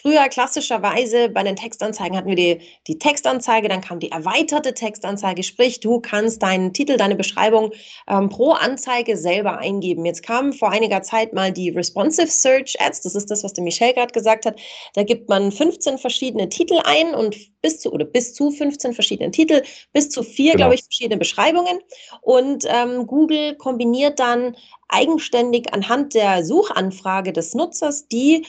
früher 0.00 0.26
klassischerweise 0.28 1.28
bei 1.28 1.42
den 1.42 1.56
Textanzeigen 1.56 2.16
hatten 2.16 2.30
wir 2.30 2.36
die, 2.36 2.60
die 2.86 2.98
Textanzeige, 2.98 3.68
dann 3.68 3.82
kam 3.82 4.00
die 4.00 4.10
erweiterte 4.10 4.72
Textanzeige, 4.72 5.42
sprich, 5.42 5.80
du 5.80 6.00
kannst 6.00 6.42
deinen 6.42 6.72
Titel, 6.72 6.96
deine 6.96 7.16
Beschreibung 7.16 7.72
ähm, 8.08 8.30
pro 8.30 8.52
Anzeige 8.52 9.18
selber 9.18 9.58
eingeben. 9.58 10.06
Jetzt 10.06 10.22
kam 10.22 10.54
vor 10.54 10.70
einiger 10.70 11.02
Zeit 11.02 11.34
mal 11.34 11.52
die 11.52 11.68
Responsive 11.68 12.28
Search 12.28 12.80
Ads, 12.80 13.02
das 13.02 13.14
ist 13.14 13.30
das, 13.30 13.44
was 13.44 13.52
der 13.52 13.64
Michel 13.64 13.92
gerade 13.92 14.12
gesagt 14.12 14.46
hat. 14.46 14.58
Da 14.94 15.02
gibt 15.02 15.28
man 15.28 15.52
15 15.52 15.98
verschiedene 15.98 16.48
Titel 16.48 16.80
ein 16.84 17.14
und 17.14 17.36
bis 17.60 17.80
zu 17.80 17.92
oder 17.92 18.06
bis 18.06 18.32
zu 18.32 18.50
15 18.50 18.94
verschiedene 18.94 19.30
Titel, 19.30 19.62
bis 19.92 20.08
zu 20.08 20.22
vier, 20.22 20.52
genau. 20.52 20.64
glaube 20.64 20.76
ich, 20.76 20.82
verschiedene 20.84 21.18
Beschreibungen. 21.18 21.78
Und 22.22 22.64
ähm, 22.66 23.06
Google 23.06 23.54
kombiniert 23.56 24.18
dann 24.18 24.56
eigenständig 24.90 25.72
anhand 25.72 26.14
der 26.14 26.44
Suchanfrage 26.44 27.32
des 27.32 27.54
Nutzers 27.54 28.08
die 28.08 28.46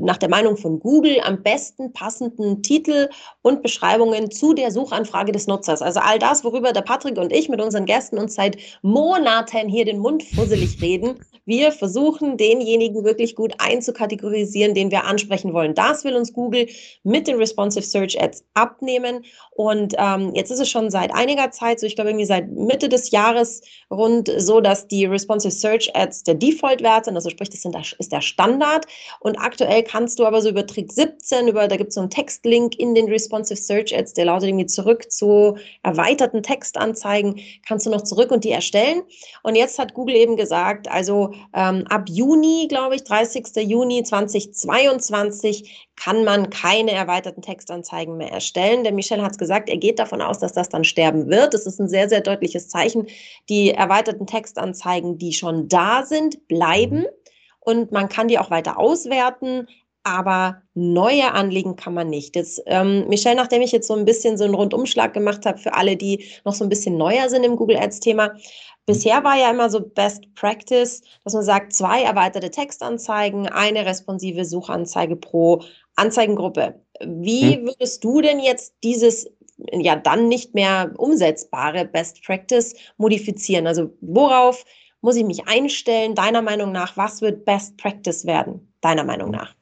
nach 0.00 0.16
der 0.16 0.28
Meinung 0.28 0.56
von 0.56 0.80
Google 0.80 1.20
am 1.24 1.42
besten 1.42 1.92
passenden 1.92 2.62
Titel 2.62 3.08
und 3.42 3.62
Beschreibungen 3.62 4.30
zu 4.30 4.52
der 4.52 4.70
Suchanfrage 4.70 5.32
des 5.32 5.46
Nutzers. 5.46 5.82
Also 5.82 6.00
all 6.00 6.18
das, 6.18 6.44
worüber 6.44 6.72
der 6.72 6.82
Patrick 6.82 7.18
und 7.18 7.32
ich 7.32 7.48
mit 7.48 7.60
unseren 7.60 7.86
Gästen 7.86 8.18
uns 8.18 8.34
seit 8.34 8.58
Monaten 8.82 9.68
hier 9.68 9.84
den 9.84 9.98
Mund 9.98 10.22
fusselig 10.22 10.80
reden. 10.80 11.18
Wir 11.48 11.72
versuchen, 11.72 12.36
denjenigen 12.36 13.04
wirklich 13.04 13.34
gut 13.34 13.54
einzukategorisieren, 13.56 14.74
den 14.74 14.90
wir 14.90 15.06
ansprechen 15.06 15.54
wollen. 15.54 15.74
Das 15.74 16.04
will 16.04 16.14
uns 16.14 16.34
Google 16.34 16.68
mit 17.04 17.26
den 17.26 17.36
Responsive 17.36 17.86
Search 17.86 18.20
Ads 18.20 18.44
abnehmen. 18.52 19.24
Und 19.52 19.94
ähm, 19.96 20.34
jetzt 20.34 20.50
ist 20.50 20.60
es 20.60 20.68
schon 20.68 20.90
seit 20.90 21.10
einiger 21.14 21.50
Zeit, 21.50 21.80
so 21.80 21.86
ich 21.86 21.94
glaube 21.94 22.10
irgendwie 22.10 22.26
seit 22.26 22.50
Mitte 22.50 22.90
des 22.90 23.12
Jahres 23.12 23.62
rund 23.90 24.30
so, 24.36 24.60
dass 24.60 24.88
die 24.88 25.06
Responsive 25.06 25.50
Search 25.50 25.96
Ads 25.96 26.24
der 26.24 26.34
Default-Wert 26.34 27.06
sind. 27.06 27.16
Also 27.16 27.30
sprich, 27.30 27.48
das 27.48 27.94
ist 27.98 28.12
der 28.12 28.20
Standard. 28.20 28.84
Und 29.20 29.36
aktuell 29.38 29.82
kannst 29.84 30.18
du 30.18 30.26
aber 30.26 30.42
so 30.42 30.50
über 30.50 30.66
Trick 30.66 30.92
17, 30.92 31.48
über, 31.48 31.66
da 31.66 31.76
gibt 31.76 31.88
es 31.88 31.94
so 31.94 32.02
einen 32.02 32.10
Textlink 32.10 32.78
in 32.78 32.94
den 32.94 33.08
Responsive 33.08 33.58
Search 33.58 33.96
Ads, 33.96 34.12
der 34.12 34.26
lautet 34.26 34.50
irgendwie 34.50 34.66
zurück 34.66 35.10
zu 35.10 35.56
erweiterten 35.82 36.42
Textanzeigen, 36.42 37.40
kannst 37.66 37.86
du 37.86 37.90
noch 37.90 38.02
zurück 38.02 38.32
und 38.32 38.44
die 38.44 38.50
erstellen. 38.50 39.00
Und 39.42 39.54
jetzt 39.54 39.78
hat 39.78 39.94
Google 39.94 40.16
eben 40.16 40.36
gesagt, 40.36 40.90
also 40.90 41.32
ähm, 41.54 41.84
ab 41.88 42.08
Juni, 42.08 42.66
glaube 42.68 42.96
ich, 42.96 43.04
30. 43.04 43.56
Juni 43.56 44.02
2022 44.02 45.88
kann 45.96 46.24
man 46.24 46.50
keine 46.50 46.92
erweiterten 46.92 47.42
Textanzeigen 47.42 48.16
mehr 48.16 48.30
erstellen. 48.30 48.84
Der 48.84 48.92
Michel 48.92 49.22
hat 49.22 49.32
es 49.32 49.38
gesagt, 49.38 49.68
er 49.68 49.78
geht 49.78 49.98
davon 49.98 50.22
aus, 50.22 50.38
dass 50.38 50.52
das 50.52 50.68
dann 50.68 50.84
sterben 50.84 51.28
wird. 51.28 51.54
Das 51.54 51.66
ist 51.66 51.80
ein 51.80 51.88
sehr, 51.88 52.08
sehr 52.08 52.20
deutliches 52.20 52.68
Zeichen. 52.68 53.06
Die 53.48 53.70
erweiterten 53.70 54.26
Textanzeigen, 54.26 55.18
die 55.18 55.32
schon 55.32 55.68
da 55.68 56.04
sind, 56.04 56.46
bleiben 56.48 57.04
und 57.60 57.92
man 57.92 58.08
kann 58.08 58.28
die 58.28 58.38
auch 58.38 58.50
weiter 58.50 58.78
auswerten, 58.78 59.66
aber 60.08 60.62
neue 60.74 61.32
anlegen 61.32 61.76
kann 61.76 61.94
man 61.94 62.08
nicht. 62.08 62.36
Jetzt, 62.36 62.62
ähm, 62.66 63.08
Michelle, 63.08 63.36
nachdem 63.36 63.62
ich 63.62 63.72
jetzt 63.72 63.88
so 63.88 63.94
ein 63.94 64.04
bisschen 64.04 64.36
so 64.38 64.44
einen 64.44 64.54
Rundumschlag 64.54 65.12
gemacht 65.14 65.46
habe 65.46 65.58
für 65.58 65.74
alle, 65.74 65.96
die 65.96 66.24
noch 66.44 66.54
so 66.54 66.64
ein 66.64 66.68
bisschen 66.68 66.96
neuer 66.96 67.28
sind 67.28 67.44
im 67.44 67.56
Google 67.56 67.76
Ads-Thema, 67.76 68.32
bisher 68.86 69.22
war 69.22 69.36
ja 69.36 69.50
immer 69.50 69.70
so 69.70 69.80
Best 69.80 70.34
Practice, 70.34 71.02
dass 71.24 71.34
man 71.34 71.42
sagt, 71.42 71.72
zwei 71.72 72.02
erweiterte 72.02 72.50
Textanzeigen, 72.50 73.46
eine 73.46 73.84
responsive 73.84 74.44
Suchanzeige 74.44 75.16
pro 75.16 75.62
Anzeigengruppe. 75.96 76.80
Wie 77.04 77.56
hm. 77.56 77.66
würdest 77.66 78.02
du 78.02 78.20
denn 78.20 78.40
jetzt 78.40 78.74
dieses 78.82 79.30
ja 79.72 79.96
dann 79.96 80.28
nicht 80.28 80.54
mehr 80.54 80.92
umsetzbare 80.96 81.84
Best 81.84 82.22
Practice 82.24 82.74
modifizieren? 82.96 83.66
Also 83.66 83.90
worauf 84.00 84.64
muss 85.00 85.16
ich 85.16 85.24
mich 85.24 85.46
einstellen? 85.46 86.14
Deiner 86.14 86.42
Meinung 86.42 86.72
nach, 86.72 86.96
was 86.96 87.20
wird 87.20 87.44
Best 87.44 87.76
Practice 87.76 88.24
werden? 88.26 88.72
Deiner 88.80 89.04
Meinung 89.04 89.30
nach? 89.30 89.54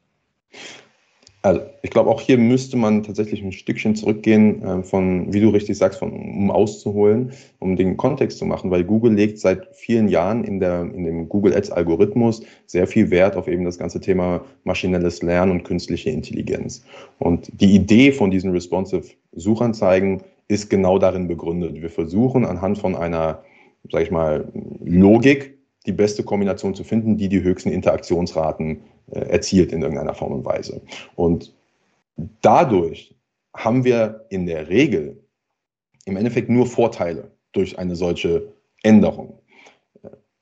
Also 1.42 1.60
ich 1.82 1.90
glaube, 1.90 2.10
auch 2.10 2.20
hier 2.20 2.38
müsste 2.38 2.76
man 2.76 3.04
tatsächlich 3.04 3.40
ein 3.40 3.52
Stückchen 3.52 3.94
zurückgehen, 3.94 4.62
äh, 4.62 4.82
von, 4.82 5.32
wie 5.32 5.40
du 5.40 5.50
richtig 5.50 5.78
sagst, 5.78 6.00
von, 6.00 6.10
um 6.12 6.50
auszuholen, 6.50 7.32
um 7.60 7.76
den 7.76 7.96
Kontext 7.96 8.38
zu 8.38 8.46
machen, 8.46 8.72
weil 8.72 8.82
Google 8.82 9.14
legt 9.14 9.38
seit 9.38 9.68
vielen 9.76 10.08
Jahren 10.08 10.42
in, 10.42 10.58
der, 10.58 10.82
in 10.82 11.04
dem 11.04 11.28
Google 11.28 11.54
Ads-Algorithmus 11.54 12.42
sehr 12.66 12.88
viel 12.88 13.10
Wert 13.10 13.36
auf 13.36 13.46
eben 13.46 13.64
das 13.64 13.78
ganze 13.78 14.00
Thema 14.00 14.44
maschinelles 14.64 15.22
Lernen 15.22 15.52
und 15.52 15.62
künstliche 15.62 16.10
Intelligenz. 16.10 16.84
Und 17.20 17.48
die 17.60 17.76
Idee 17.76 18.10
von 18.10 18.32
diesen 18.32 18.50
responsive 18.50 19.04
Suchanzeigen 19.32 20.22
ist 20.48 20.68
genau 20.68 20.98
darin 20.98 21.28
begründet. 21.28 21.80
Wir 21.80 21.90
versuchen 21.90 22.44
anhand 22.44 22.78
von 22.78 22.96
einer 22.96 23.42
sage 23.90 24.04
ich 24.04 24.10
mal, 24.10 24.48
Logik, 24.84 25.58
die 25.86 25.92
beste 25.92 26.22
Kombination 26.22 26.74
zu 26.74 26.84
finden, 26.84 27.16
die 27.16 27.28
die 27.28 27.42
höchsten 27.42 27.70
Interaktionsraten 27.70 28.80
erzielt 29.10 29.72
in 29.72 29.82
irgendeiner 29.82 30.14
Form 30.14 30.32
und 30.32 30.44
Weise. 30.44 30.80
Und 31.14 31.52
dadurch 32.42 33.14
haben 33.54 33.84
wir 33.84 34.26
in 34.30 34.46
der 34.46 34.68
Regel 34.68 35.22
im 36.04 36.16
Endeffekt 36.16 36.48
nur 36.48 36.66
Vorteile 36.66 37.30
durch 37.52 37.78
eine 37.78 37.96
solche 37.96 38.52
Änderung. 38.82 39.40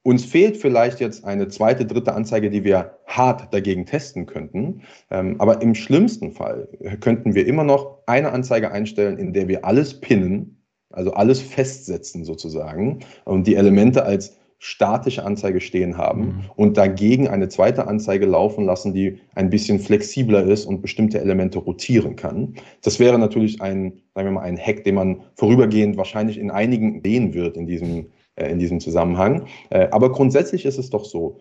Uns 0.03 0.27
fehlt 0.27 0.59
vielleicht 0.59 1.01
jetzt 1.01 1.25
eine 1.25 1.49
zweite, 1.49 1.87
dritte 1.87 2.13
Anzeige, 2.13 2.51
die 2.51 2.63
wir 2.63 2.99
hart 3.07 3.55
dagegen 3.55 3.87
testen 3.87 4.27
könnten. 4.27 4.83
Ähm, 5.11 5.37
aber 5.41 5.63
im 5.63 5.75
schlimmsten 5.75 6.33
Fall 6.33 6.69
könnten 7.01 7.35
wir 7.35 7.47
immer 7.47 7.65
noch 7.65 8.01
eine 8.07 8.31
Anzeige 8.33 8.71
einstellen, 8.71 9.19
in 9.19 9.33
der 9.33 9.49
wir 9.49 9.65
alles 9.65 9.99
pinnen, 9.99 10.63
also 10.91 11.15
alles 11.15 11.41
festsetzen 11.41 12.25
sozusagen 12.25 13.01
und 13.25 13.47
die 13.47 13.55
Elemente 13.55 14.05
als 14.05 14.37
statische 14.65 15.27
Anzeige 15.27 15.61
stehen 15.61 15.99
haben 15.99 16.21
mhm. 16.21 16.45
und 16.57 16.79
dagegen 16.79 17.29
eine 17.29 17.51
zweite 17.51 17.87
Anzeige 17.87 18.25
laufen 18.25 18.65
lassen, 18.65 18.95
die 18.95 19.21
ein 19.35 19.51
bisschen 19.51 19.79
flexibler 19.79 20.43
ist 20.43 20.65
und 20.65 20.81
bestimmte 20.81 21.21
Elemente 21.21 21.59
rotieren 21.59 22.17
kann. 22.17 22.55
Das 22.81 22.99
wäre 22.99 23.19
natürlich 23.19 23.61
ein, 23.61 24.01
sagen 24.15 24.29
wir 24.29 24.33
mal, 24.33 24.41
ein 24.41 24.57
Hack, 24.57 24.83
den 24.85 24.95
man 24.95 25.23
vorübergehend 25.35 25.99
wahrscheinlich 25.99 26.39
in 26.39 26.51
einigen 26.51 27.03
sehen 27.05 27.35
wird 27.35 27.59
in 27.59 27.67
diesem, 27.67 28.07
äh, 28.37 28.51
in 28.51 28.59
diesem 28.59 28.81
Zusammenhang. 28.81 29.49
Äh, 29.69 29.89
aber 29.91 30.11
grundsätzlich 30.11 30.65
ist 30.65 30.79
es 30.79 30.89
doch 30.89 31.05
so, 31.05 31.41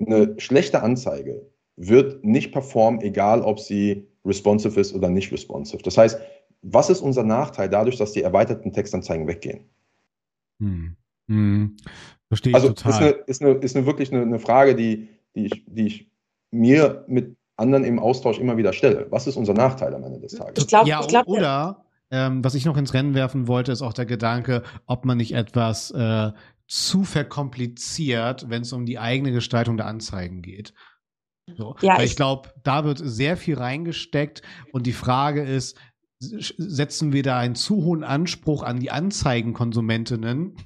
eine 0.00 0.34
schlechte 0.38 0.82
Anzeige 0.82 1.50
wird 1.76 2.24
nicht 2.24 2.52
performen, 2.52 3.02
egal 3.02 3.42
ob 3.42 3.60
sie 3.60 4.08
responsive 4.24 4.80
ist 4.80 4.94
oder 4.94 5.10
nicht 5.10 5.30
responsive. 5.30 5.82
Das 5.82 5.98
heißt, 5.98 6.18
was 6.62 6.88
ist 6.88 7.02
unser 7.02 7.22
Nachteil 7.22 7.68
dadurch, 7.68 7.98
dass 7.98 8.12
die 8.12 8.22
erweiterten 8.22 8.72
Textanzeigen 8.72 9.26
weggehen? 9.26 9.68
Hm. 11.28 11.76
Verstehe 12.28 12.50
ich 12.50 12.54
also 12.54 12.68
total. 12.68 12.90
Ist, 12.90 13.00
eine, 13.00 13.10
ist, 13.10 13.42
eine, 13.42 13.52
ist 13.52 13.76
eine 13.76 13.86
wirklich 13.86 14.12
eine, 14.12 14.22
eine 14.22 14.38
Frage, 14.38 14.74
die, 14.74 15.08
die, 15.34 15.46
ich, 15.46 15.64
die 15.66 15.86
ich 15.86 16.10
mir 16.50 17.04
mit 17.06 17.36
anderen 17.56 17.84
im 17.84 17.98
Austausch 17.98 18.38
immer 18.38 18.56
wieder 18.56 18.72
stelle. 18.72 19.06
Was 19.10 19.26
ist 19.26 19.36
unser 19.36 19.54
Nachteil 19.54 19.94
am 19.94 20.04
Ende 20.04 20.20
des 20.20 20.32
Tages? 20.32 20.64
Ich 20.64 20.68
glaube, 20.68 20.88
ja, 20.88 21.00
ich 21.00 21.08
glaub, 21.08 21.26
oder 21.26 21.84
ähm, 22.10 22.44
was 22.44 22.54
ich 22.54 22.64
noch 22.64 22.76
ins 22.76 22.94
Rennen 22.94 23.14
werfen 23.14 23.48
wollte, 23.48 23.72
ist 23.72 23.82
auch 23.82 23.92
der 23.92 24.06
Gedanke, 24.06 24.62
ob 24.86 25.04
man 25.04 25.18
nicht 25.18 25.32
etwas 25.32 25.90
äh, 25.92 26.32
zu 26.66 27.04
verkompliziert, 27.04 28.48
wenn 28.48 28.62
es 28.62 28.72
um 28.72 28.86
die 28.86 28.98
eigene 28.98 29.32
Gestaltung 29.32 29.76
der 29.76 29.86
Anzeigen 29.86 30.42
geht. 30.42 30.74
So. 31.56 31.76
Ja, 31.80 31.96
Weil 31.96 32.04
ich, 32.04 32.12
ich 32.12 32.16
glaube, 32.16 32.52
da 32.64 32.84
wird 32.84 33.00
sehr 33.02 33.36
viel 33.36 33.56
reingesteckt 33.56 34.42
und 34.72 34.86
die 34.86 34.92
Frage 34.92 35.42
ist, 35.42 35.76
setzen 36.18 37.12
wir 37.12 37.22
da 37.22 37.38
einen 37.38 37.54
zu 37.54 37.84
hohen 37.84 38.02
Anspruch 38.02 38.62
an 38.62 38.80
die 38.80 38.90
Anzeigenkonsumentinnen? 38.90 40.56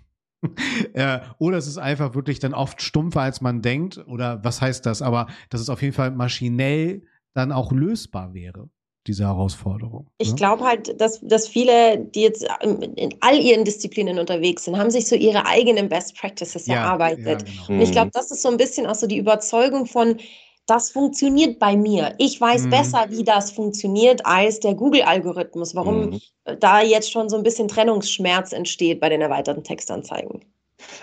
äh, 0.95 1.21
oder 1.39 1.59
es 1.59 1.67
ist 1.67 1.79
einfach 1.79 2.15
wirklich 2.15 2.39
dann 2.39 2.55
oft 2.55 2.83
stumpfer, 2.83 3.21
als 3.23 3.41
man 3.41 3.63
denkt. 3.63 3.99
Oder 4.07 4.43
was 4.45 4.61
heißt 4.61 4.87
das? 4.87 5.03
Aber 5.03 5.27
dass 5.51 5.61
es 5.61 5.69
auf 5.69 5.83
jeden 5.83 5.95
Fall 5.95 6.11
maschinell 6.11 7.03
dann 7.35 7.53
auch 7.53 7.73
lösbar 7.73 8.35
wäre 8.35 8.69
diese 9.07 9.25
Herausforderung. 9.25 10.11
Ich 10.19 10.31
ne? 10.31 10.35
glaube 10.37 10.65
halt, 10.65 11.01
dass, 11.01 11.21
dass 11.21 11.49
viele, 11.49 11.99
die 11.99 12.21
jetzt 12.21 12.47
in 12.63 13.15
all 13.21 13.39
ihren 13.39 13.65
Disziplinen 13.65 14.19
unterwegs 14.19 14.65
sind, 14.65 14.77
haben 14.77 14.91
sich 14.91 15.09
so 15.09 15.17
ihre 15.17 15.47
eigenen 15.47 15.89
Best 15.89 16.17
Practices 16.17 16.67
ja, 16.67 16.77
erarbeitet. 16.77 17.27
Ja, 17.27 17.37
genau. 17.39 17.67
Und 17.69 17.81
ich 17.81 17.93
glaube, 17.93 18.11
das 18.13 18.31
ist 18.31 18.43
so 18.43 18.51
ein 18.51 18.59
bisschen 18.59 18.87
auch 18.87 18.95
so 18.95 19.07
die 19.07 19.17
Überzeugung 19.17 19.87
von, 19.87 20.17
das 20.67 20.91
funktioniert 20.91 21.59
bei 21.59 21.77
mir. 21.77 22.15
Ich 22.19 22.41
weiß 22.41 22.65
mhm. 22.65 22.71
besser, 22.71 23.07
wie 23.09 23.25
das 23.25 23.51
funktioniert, 23.51 24.25
als 24.25 24.61
der 24.61 24.75
Google-Algorithmus. 24.75 25.75
Warum 25.75 26.11
mhm. 26.11 26.21
da 26.61 26.81
jetzt 26.81 27.11
schon 27.11 27.29
so 27.29 27.37
ein 27.37 27.43
bisschen 27.43 27.69
Trennungsschmerz 27.69 28.53
entsteht 28.53 29.01
bei 29.01 29.09
den 29.09 29.21
erweiterten 29.21 29.65
Textanzeigen. 29.65 30.45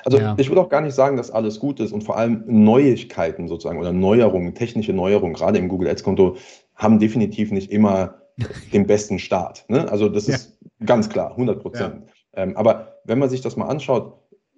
Also 0.06 0.20
ja. 0.20 0.36
ich 0.38 0.50
würde 0.50 0.62
auch 0.62 0.70
gar 0.70 0.82
nicht 0.82 0.96
sagen, 0.96 1.18
dass 1.18 1.32
alles 1.32 1.60
gut 1.60 1.80
ist 1.80 1.92
und 1.92 2.04
vor 2.04 2.18
allem 2.18 2.44
Neuigkeiten 2.48 3.48
sozusagen 3.48 3.80
oder 3.80 3.94
Neuerungen, 3.94 4.56
technische 4.56 4.94
Neuerungen, 4.94 5.36
gerade 5.36 5.60
im 5.60 5.68
Google 5.68 5.90
Ads-Konto, 5.90 6.38
haben 6.76 7.00
definitiv 7.00 7.52
nicht 7.52 7.72
immer 7.72 8.16
den 8.74 8.88
besten 8.88 9.20
Start. 9.20 9.66
Ne? 9.68 9.90
Also 9.92 10.10
das 10.10 10.28
ja. 10.28 10.36
ist 10.36 10.58
ganz 10.86 11.10
klar, 11.10 11.32
100 11.32 11.62
Prozent. 11.62 12.04
Ja. 12.36 12.44
Ähm, 12.44 12.58
aber 12.58 13.00
wenn 13.04 13.20
man 13.20 13.30
sich 13.30 13.42
das 13.42 13.56
mal 13.56 13.68
anschaut, 13.68 14.14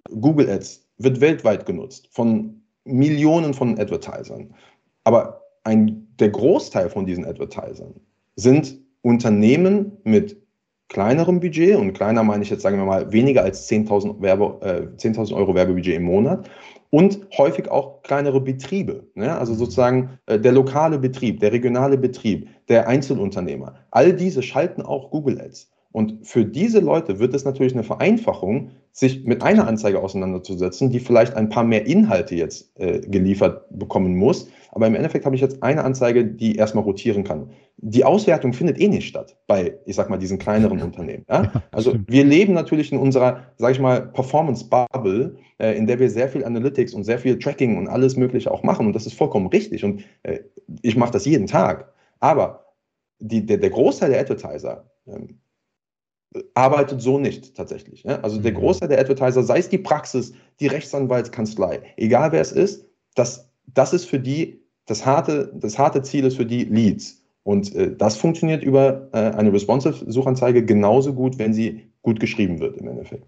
Google 0.08 0.48
Ads 0.50 0.86
wird 0.98 1.20
weltweit 1.20 1.66
genutzt 1.66 2.08
von 2.10 2.62
Millionen 2.84 3.54
von 3.54 3.78
Advertisern. 3.78 4.54
Aber 5.04 5.42
ein, 5.64 6.08
der 6.18 6.30
Großteil 6.30 6.90
von 6.90 7.06
diesen 7.06 7.24
Advertisern 7.24 7.94
sind 8.36 8.78
Unternehmen 9.02 9.98
mit 10.04 10.36
kleinerem 10.88 11.40
Budget 11.40 11.76
und 11.76 11.92
kleiner 11.92 12.22
meine 12.24 12.42
ich 12.42 12.50
jetzt, 12.50 12.62
sagen 12.62 12.76
wir 12.76 12.84
mal, 12.84 13.12
weniger 13.12 13.42
als 13.42 13.70
10.000 13.70 14.62
äh, 14.62 14.96
10 14.96 15.16
Euro 15.32 15.54
Werbebudget 15.54 15.94
im 15.94 16.02
Monat 16.02 16.50
und 16.90 17.26
häufig 17.38 17.70
auch 17.70 18.02
kleinere 18.02 18.40
Betriebe. 18.40 19.06
Ne? 19.14 19.36
Also 19.36 19.54
sozusagen 19.54 20.18
äh, 20.26 20.38
der 20.38 20.52
lokale 20.52 20.98
Betrieb, 20.98 21.40
der 21.40 21.52
regionale 21.52 21.96
Betrieb, 21.96 22.48
der 22.68 22.88
Einzelunternehmer. 22.88 23.76
All 23.92 24.12
diese 24.12 24.42
schalten 24.42 24.82
auch 24.82 25.10
Google 25.10 25.40
Ads. 25.40 25.70
Und 25.92 26.24
für 26.26 26.44
diese 26.44 26.80
Leute 26.80 27.18
wird 27.18 27.34
es 27.34 27.44
natürlich 27.44 27.72
eine 27.72 27.82
Vereinfachung, 27.82 28.70
sich 28.92 29.24
mit 29.24 29.42
einer 29.42 29.66
Anzeige 29.66 30.00
auseinanderzusetzen, 30.00 30.90
die 30.90 31.00
vielleicht 31.00 31.34
ein 31.34 31.48
paar 31.48 31.64
mehr 31.64 31.86
Inhalte 31.86 32.34
jetzt 32.34 32.70
äh, 32.78 33.00
geliefert 33.00 33.66
bekommen 33.70 34.16
muss. 34.16 34.48
Aber 34.72 34.86
im 34.86 34.94
Endeffekt 34.94 35.26
habe 35.26 35.34
ich 35.34 35.42
jetzt 35.42 35.62
eine 35.62 35.82
Anzeige, 35.82 36.24
die 36.24 36.56
erstmal 36.56 36.84
rotieren 36.84 37.24
kann. 37.24 37.50
Die 37.76 38.04
Auswertung 38.04 38.52
findet 38.52 38.78
eh 38.78 38.88
nicht 38.88 39.08
statt 39.08 39.36
bei, 39.46 39.78
ich 39.84 39.96
sag 39.96 40.10
mal, 40.10 40.18
diesen 40.18 40.38
kleineren. 40.38 40.80
Unternehmen. 40.80 41.24
Ja? 41.28 41.50
Also 41.72 41.94
wir 42.06 42.24
leben 42.24 42.52
natürlich 42.52 42.92
in 42.92 42.98
unserer, 42.98 43.44
sage 43.56 43.72
ich 43.72 43.80
mal, 43.80 44.02
Performance-Bubble, 44.12 45.36
äh, 45.58 45.76
in 45.76 45.86
der 45.86 45.98
wir 45.98 46.10
sehr 46.10 46.28
viel 46.28 46.44
Analytics 46.44 46.94
und 46.94 47.04
sehr 47.04 47.18
viel 47.18 47.38
Tracking 47.38 47.78
und 47.78 47.88
alles 47.88 48.16
Mögliche 48.16 48.50
auch 48.50 48.62
machen. 48.62 48.86
Und 48.86 48.94
das 48.94 49.06
ist 49.06 49.14
vollkommen 49.14 49.46
richtig. 49.48 49.84
Und 49.84 50.04
äh, 50.22 50.40
ich 50.82 50.96
mache 50.96 51.12
das 51.12 51.24
jeden 51.24 51.46
Tag. 51.46 51.92
Aber 52.20 52.66
die, 53.18 53.44
der, 53.44 53.58
der 53.58 53.70
Großteil 53.70 54.10
der 54.10 54.20
Advertiser, 54.20 54.84
ähm, 55.06 55.38
arbeitet 56.54 57.00
so 57.02 57.18
nicht 57.18 57.56
tatsächlich. 57.56 58.04
Ja? 58.04 58.20
Also 58.20 58.40
der 58.40 58.52
mhm. 58.52 58.56
Großteil 58.56 58.88
der 58.88 59.00
Advertiser, 59.00 59.42
sei 59.42 59.58
es 59.58 59.68
die 59.68 59.78
Praxis, 59.78 60.32
die 60.60 60.68
Rechtsanwaltskanzlei, 60.68 61.82
egal 61.96 62.32
wer 62.32 62.40
es 62.40 62.52
ist, 62.52 62.86
das, 63.14 63.50
das 63.66 63.92
ist 63.92 64.04
für 64.04 64.20
die, 64.20 64.62
das 64.86 65.04
harte, 65.04 65.52
das 65.54 65.78
harte 65.78 66.02
Ziel 66.02 66.24
ist 66.24 66.36
für 66.36 66.46
die 66.46 66.64
Leads. 66.64 67.24
Und 67.42 67.74
äh, 67.74 67.96
das 67.96 68.16
funktioniert 68.16 68.62
über 68.62 69.08
äh, 69.12 69.18
eine 69.18 69.52
Responsive-Suchanzeige 69.52 70.64
genauso 70.64 71.14
gut, 71.14 71.38
wenn 71.38 71.52
sie 71.52 71.90
gut 72.02 72.20
geschrieben 72.20 72.60
wird 72.60 72.76
im 72.76 72.88
Endeffekt. 72.88 73.26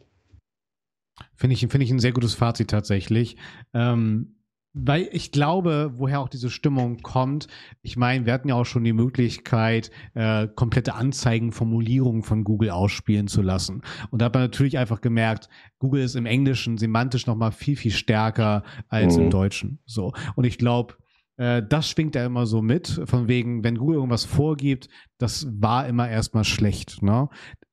Finde 1.35 1.55
ich, 1.55 1.61
finde 1.61 1.85
ich 1.85 1.91
ein 1.91 1.99
sehr 1.99 2.13
gutes 2.13 2.35
Fazit 2.35 2.71
tatsächlich. 2.71 3.37
Ähm, 3.75 4.37
weil 4.75 5.09
ich 5.13 5.33
glaube, 5.33 5.93
woher 5.97 6.21
auch 6.21 6.29
diese 6.29 6.51
Stimmung 6.51 6.99
kommt. 6.99 7.47
Ich 7.83 7.97
meine, 7.97 8.25
wir 8.27 8.33
hatten 8.33 8.49
ja 8.49 8.55
auch 8.55 8.65
schon 8.65 8.85
die 8.85 8.93
Möglichkeit, 8.93 9.91
äh, 10.15 10.49
komplette 10.49 10.95
Anzeigenformulierungen 10.95 12.23
von 12.23 12.45
Google 12.45 12.71
ausspielen 12.71 13.29
zu 13.29 13.43
lassen. 13.43 13.83
Und 14.11 14.21
da 14.21 14.27
hat 14.27 14.35
man 14.35 14.43
natürlich 14.45 14.79
einfach 14.79 15.01
gemerkt, 15.01 15.49
Google 15.79 16.03
ist 16.03 16.17
im 16.17 16.27
Englischen 16.27 16.79
semantisch 16.79 17.27
nochmal 17.27 17.53
viel, 17.53 17.77
viel 17.77 17.91
stärker 17.91 18.63
als 18.89 19.17
mhm. 19.17 19.25
im 19.25 19.31
Deutschen. 19.31 19.79
So. 19.85 20.13
Und 20.37 20.45
ich 20.45 20.57
glaube, 20.57 20.95
äh, 21.37 21.63
das 21.67 21.89
schwingt 21.89 22.15
ja 22.15 22.25
immer 22.25 22.47
so 22.47 22.63
mit, 22.63 23.03
von 23.05 23.29
wegen, 23.29 23.65
wenn 23.65 23.77
Google 23.77 23.97
irgendwas 23.97 24.25
vorgibt, 24.25 24.89
das 25.19 25.47
war 25.51 25.87
immer 25.87 26.09
erstmal 26.09 26.45
schlecht. 26.45 27.03
Ne? 27.03 27.29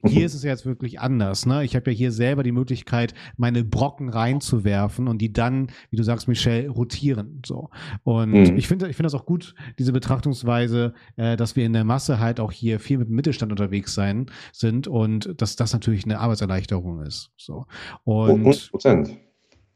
Hier 0.05 0.25
ist 0.25 0.33
es 0.33 0.43
jetzt 0.43 0.65
wirklich 0.65 0.99
anders. 0.99 1.45
Ne? 1.45 1.63
Ich 1.63 1.75
habe 1.75 1.91
ja 1.91 1.97
hier 1.97 2.12
selber 2.12 2.43
die 2.43 2.51
Möglichkeit, 2.51 3.13
meine 3.38 3.63
Brocken 3.63 4.09
reinzuwerfen 4.09 5.07
und 5.07 5.19
die 5.19 5.33
dann, 5.33 5.67
wie 5.89 5.97
du 5.97 6.03
sagst, 6.03 6.27
Michelle, 6.27 6.69
rotieren. 6.69 7.41
So. 7.45 7.69
Und 8.03 8.31
mhm. 8.31 8.57
ich 8.57 8.67
finde 8.67 8.89
ich 8.89 8.95
finde 8.95 9.07
das 9.07 9.15
auch 9.15 9.25
gut, 9.25 9.55
diese 9.77 9.91
Betrachtungsweise, 9.91 10.93
äh, 11.15 11.35
dass 11.38 11.55
wir 11.55 11.65
in 11.65 11.73
der 11.73 11.83
Masse 11.83 12.19
halt 12.19 12.39
auch 12.39 12.51
hier 12.51 12.79
viel 12.79 12.97
mit 12.97 13.09
dem 13.09 13.15
Mittelstand 13.15 13.51
unterwegs 13.51 13.93
sein 13.93 14.27
sind 14.51 14.88
und 14.88 15.41
dass 15.41 15.55
das 15.55 15.73
natürlich 15.73 16.05
eine 16.05 16.19
Arbeitserleichterung 16.19 17.01
ist. 17.01 17.31
So. 17.38 17.65
Und 18.03 18.45
100 18.45 19.17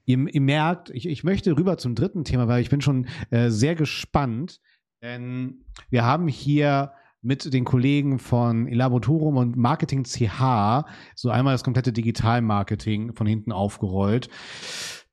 Ihr, 0.06 0.28
ihr 0.34 0.42
merkt, 0.42 0.90
ich, 0.90 1.08
ich 1.08 1.24
möchte 1.24 1.56
rüber 1.56 1.78
zum 1.78 1.96
dritten 1.96 2.26
Thema, 2.26 2.48
weil 2.48 2.62
ich 2.62 2.70
bin 2.70 2.82
schon 2.82 3.08
äh, 3.30 3.50
sehr 3.50 3.76
gespannt, 3.76 4.60
denn 5.02 5.64
wir 5.90 6.04
haben 6.04 6.28
hier 6.28 6.92
mit 7.24 7.54
den 7.54 7.64
Kollegen 7.64 8.20
von 8.20 8.68
Elabotorum 8.68 9.38
und 9.38 9.56
Marketing 9.56 10.04
CH 10.04 10.86
so 11.16 11.30
einmal 11.30 11.54
das 11.54 11.64
komplette 11.64 11.94
Digital-Marketing 11.94 13.16
von 13.16 13.26
hinten 13.26 13.52
aufgerollt. 13.52 14.30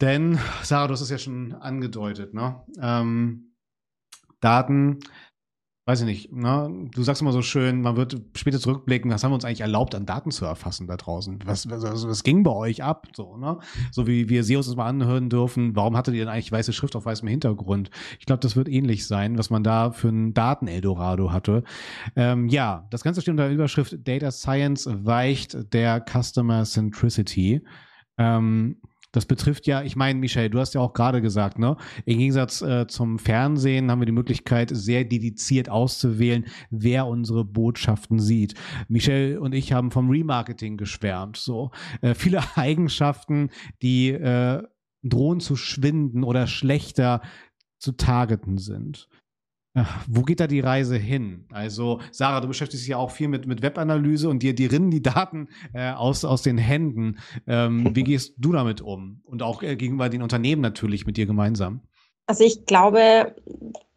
Denn, 0.00 0.38
Sarah, 0.62 0.88
du 0.88 0.92
hast 0.92 1.02
es 1.02 1.10
ja 1.10 1.18
schon 1.18 1.52
angedeutet, 1.52 2.34
ne? 2.34 2.62
Ähm, 2.80 3.54
Daten 4.40 4.98
weiß 5.90 6.02
ich 6.02 6.06
nicht, 6.06 6.32
ne? 6.32 6.88
du 6.94 7.02
sagst 7.02 7.20
immer 7.20 7.32
so 7.32 7.42
schön, 7.42 7.82
man 7.82 7.96
wird 7.96 8.16
später 8.36 8.60
zurückblicken, 8.60 9.10
was 9.10 9.24
haben 9.24 9.32
wir 9.32 9.34
uns 9.34 9.44
eigentlich 9.44 9.62
erlaubt, 9.62 9.96
an 9.96 10.06
Daten 10.06 10.30
zu 10.30 10.44
erfassen 10.44 10.86
da 10.86 10.96
draußen? 10.96 11.40
Was, 11.44 11.68
was, 11.68 12.06
was 12.06 12.22
ging 12.22 12.44
bei 12.44 12.52
euch 12.52 12.84
ab? 12.84 13.08
So, 13.16 13.36
ne? 13.36 13.58
so 13.90 14.06
wie 14.06 14.28
wir 14.28 14.44
SEOs 14.44 14.66
das 14.66 14.76
mal 14.76 14.86
anhören 14.86 15.28
dürfen, 15.28 15.74
warum 15.74 15.96
hattet 15.96 16.14
ihr 16.14 16.20
denn 16.20 16.28
eigentlich 16.28 16.52
weiße 16.52 16.72
Schrift 16.72 16.94
auf 16.94 17.06
weißem 17.06 17.26
Hintergrund? 17.26 17.90
Ich 18.20 18.26
glaube, 18.26 18.38
das 18.38 18.54
wird 18.54 18.68
ähnlich 18.68 19.04
sein, 19.04 19.36
was 19.36 19.50
man 19.50 19.64
da 19.64 19.90
für 19.90 20.10
ein 20.10 20.32
Daten-Eldorado 20.32 21.32
hatte. 21.32 21.64
Ähm, 22.14 22.48
ja, 22.48 22.86
das 22.90 23.02
Ganze 23.02 23.20
steht 23.20 23.32
unter 23.32 23.46
der 23.46 23.52
Überschrift 23.52 24.06
Data 24.06 24.30
Science 24.30 24.88
weicht 24.92 25.74
der 25.74 26.04
Customer 26.08 26.62
Centricity. 26.62 27.62
Ähm, 28.16 28.76
das 29.12 29.26
betrifft 29.26 29.66
ja, 29.66 29.82
ich 29.82 29.96
meine, 29.96 30.18
Michel, 30.18 30.50
du 30.50 30.60
hast 30.60 30.74
ja 30.74 30.80
auch 30.80 30.92
gerade 30.92 31.20
gesagt, 31.20 31.58
ne? 31.58 31.76
Im 32.04 32.18
Gegensatz 32.18 32.62
äh, 32.62 32.86
zum 32.86 33.18
Fernsehen 33.18 33.90
haben 33.90 34.00
wir 34.00 34.06
die 34.06 34.12
Möglichkeit, 34.12 34.70
sehr 34.72 35.04
dediziert 35.04 35.68
auszuwählen, 35.68 36.46
wer 36.70 37.06
unsere 37.06 37.44
Botschaften 37.44 38.20
sieht. 38.20 38.54
Michel 38.88 39.38
und 39.38 39.54
ich 39.54 39.72
haben 39.72 39.90
vom 39.90 40.10
Remarketing 40.10 40.76
geschwärmt. 40.76 41.36
So 41.36 41.70
äh, 42.02 42.14
viele 42.14 42.42
Eigenschaften, 42.56 43.50
die 43.82 44.10
äh, 44.10 44.62
drohen 45.02 45.40
zu 45.40 45.56
schwinden 45.56 46.24
oder 46.24 46.46
schlechter 46.46 47.22
zu 47.78 47.92
targeten 47.92 48.58
sind. 48.58 49.08
Wo 50.08 50.22
geht 50.22 50.40
da 50.40 50.48
die 50.48 50.60
Reise 50.60 50.96
hin? 50.96 51.46
Also, 51.52 52.00
Sarah, 52.10 52.40
du 52.40 52.48
beschäftigst 52.48 52.84
dich 52.84 52.90
ja 52.90 52.96
auch 52.96 53.12
viel 53.12 53.28
mit, 53.28 53.46
mit 53.46 53.62
Webanalyse 53.62 54.28
und 54.28 54.42
dir, 54.42 54.54
dir 54.54 54.72
rinnen 54.72 54.90
die 54.90 55.02
Daten 55.02 55.48
äh, 55.72 55.92
aus, 55.92 56.24
aus 56.24 56.42
den 56.42 56.58
Händen. 56.58 57.18
Ähm, 57.46 57.94
wie 57.94 58.02
gehst 58.02 58.34
du 58.38 58.52
damit 58.52 58.80
um? 58.80 59.20
Und 59.24 59.42
auch 59.42 59.62
äh, 59.62 59.76
gegenüber 59.76 60.08
den 60.08 60.22
Unternehmen 60.22 60.60
natürlich 60.60 61.06
mit 61.06 61.16
dir 61.16 61.26
gemeinsam? 61.26 61.82
Also 62.26 62.44
ich 62.44 62.66
glaube, 62.66 63.36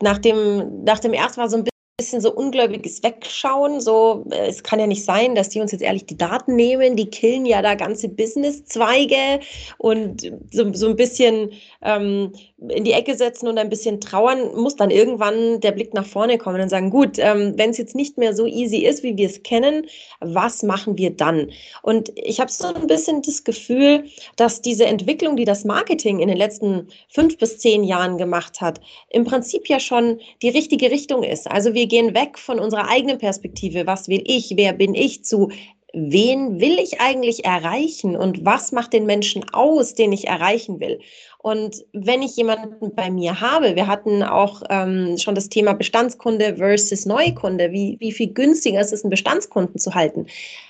nach 0.02 0.20
dem, 0.20 0.84
nach 0.84 1.00
dem 1.00 1.14
ersten 1.14 1.42
war 1.42 1.50
so 1.50 1.58
ein 1.58 1.64
bisschen 1.64 1.73
so 2.02 2.34
ungläubiges 2.34 3.04
Wegschauen. 3.04 3.80
So, 3.80 4.26
äh, 4.32 4.48
es 4.48 4.64
kann 4.64 4.80
ja 4.80 4.88
nicht 4.88 5.06
sein, 5.06 5.36
dass 5.36 5.50
die 5.50 5.62
uns 5.62 5.72
jetzt 5.72 5.84
ehrlich 5.84 6.08
die 6.08 6.18
Daten 6.18 6.56
nehmen. 6.56 6.96
Die 6.96 7.10
killen 7.10 7.46
ja 7.46 7.62
da 7.62 7.76
ganze 7.76 8.10
Businesszweige 8.10 9.42
und 9.78 10.32
so, 10.52 10.74
so 10.74 10.88
ein 10.88 10.96
bisschen 10.96 11.52
ähm, 11.84 12.34
in 12.70 12.84
die 12.84 12.94
Ecke 12.94 13.16
setzen 13.16 13.48
und 13.48 13.60
ein 13.60 13.70
bisschen 13.70 14.02
trauern, 14.02 14.56
muss 14.56 14.76
dann 14.76 14.90
irgendwann 14.90 15.60
der 15.60 15.72
Blick 15.72 15.94
nach 15.94 16.06
vorne 16.06 16.40
kommen 16.40 16.62
und 16.62 16.70
sagen, 16.70 16.90
gut, 16.90 17.20
ähm, 17.20 17.54
wenn 17.58 17.70
es 17.70 17.78
jetzt 17.78 17.96
nicht 17.96 18.18
mehr 18.18 18.36
so 18.36 18.48
easy 18.48 18.78
ist, 18.78 19.04
wie 19.04 19.16
wir 19.16 19.28
es 19.28 19.44
kennen, 19.44 19.86
was 20.20 20.64
machen 20.64 20.98
wir 20.98 21.12
dann? 21.12 21.52
Und 21.84 22.12
ich 22.16 22.40
habe 22.40 22.52
so 22.52 22.74
ein 22.74 22.88
bisschen 22.88 23.22
das 23.22 23.44
Gefühl, 23.44 24.06
dass 24.36 24.62
diese 24.62 24.86
Entwicklung, 24.86 25.36
die 25.36 25.46
das 25.46 25.64
Marketing 25.64 26.20
in 26.20 26.28
den 26.28 26.38
letzten 26.38 26.88
fünf 27.10 27.38
bis 27.38 27.60
zehn 27.60 27.84
Jahren 27.84 28.18
gemacht 28.18 28.62
hat, 28.62 28.82
im 29.10 29.26
Prinzip 29.26 29.70
ja 29.70 29.80
schon 29.80 30.20
die 30.42 30.50
richtige 30.50 30.90
Richtung 30.90 31.22
ist. 31.22 31.50
Also 31.52 31.74
wir 31.74 31.83
gehen 31.88 32.14
weg 32.14 32.38
von 32.38 32.60
unserer 32.60 32.90
eigenen 32.90 33.18
Perspektive, 33.18 33.88
was 33.88 34.08
will 34.08 34.24
ich, 34.26 34.54
wer 34.56 34.74
bin 34.74 34.96
ich, 34.96 35.24
zu? 35.24 35.50
Wen 35.94 36.60
will 36.60 36.80
ich 36.80 37.00
eigentlich 37.00 37.46
erreichen? 37.46 38.16
Und 38.16 38.44
was 38.44 38.72
macht 38.72 38.94
den 38.94 39.06
Menschen 39.06 39.46
aus, 39.54 39.94
den 39.94 40.12
ich 40.12 40.28
erreichen 40.28 40.80
will. 40.80 41.00
Und 41.44 41.84
wenn 41.92 42.22
ich 42.22 42.38
jemanden 42.38 42.96
bei 42.96 43.12
mir 43.12 43.42
habe, 43.42 43.76
wir 43.76 43.88
hatten 43.88 44.24
auch 44.24 44.64
ähm, 44.70 45.18
schon 45.18 45.36
das 45.36 45.50
Thema 45.50 45.74
Bestandskunde 45.74 46.56
versus 46.56 47.06
Neukunde, 47.06 47.72
wie, 47.74 47.98
wie 48.00 48.14
viel 48.14 48.34
günstiger 48.34 48.80
ist 48.80 48.94
es, 48.94 49.04
einen 49.04 49.12
Bestandskunden 49.12 49.78
zu 49.78 49.94
halten, 49.94 50.26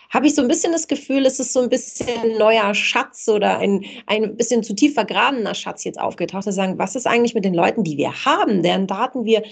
habe 0.10 0.28
ich 0.28 0.36
so 0.36 0.42
ein 0.42 0.48
bisschen 0.48 0.72
das 0.72 0.88
Gefühl, 0.88 1.26
es 1.26 1.40
ist 1.40 1.54
so 1.54 1.62
ein 1.62 1.70
bisschen 1.70 2.38
neuer 2.38 2.74
Schatz 2.74 3.28
oder 3.28 3.60
ein, 3.60 3.84
ein 4.08 4.36
bisschen 4.36 4.64
zu 4.64 4.76
tief 4.76 4.96
vergrabener 4.96 5.56
Schatz 5.56 5.84
jetzt 5.84 6.00
aufgetaucht, 6.00 6.44
zu 6.44 6.52
sagen, 6.52 6.78
was 6.78 6.96
ist 6.96 7.08
eigentlich 7.08 7.34
mit 7.34 7.46
den 7.46 7.56
Leuten, 7.56 7.84
die 7.84 7.98
wir 7.98 8.26
haben, 8.26 8.62
deren 8.62 8.88
Daten 8.88 9.26
wir 9.26 9.44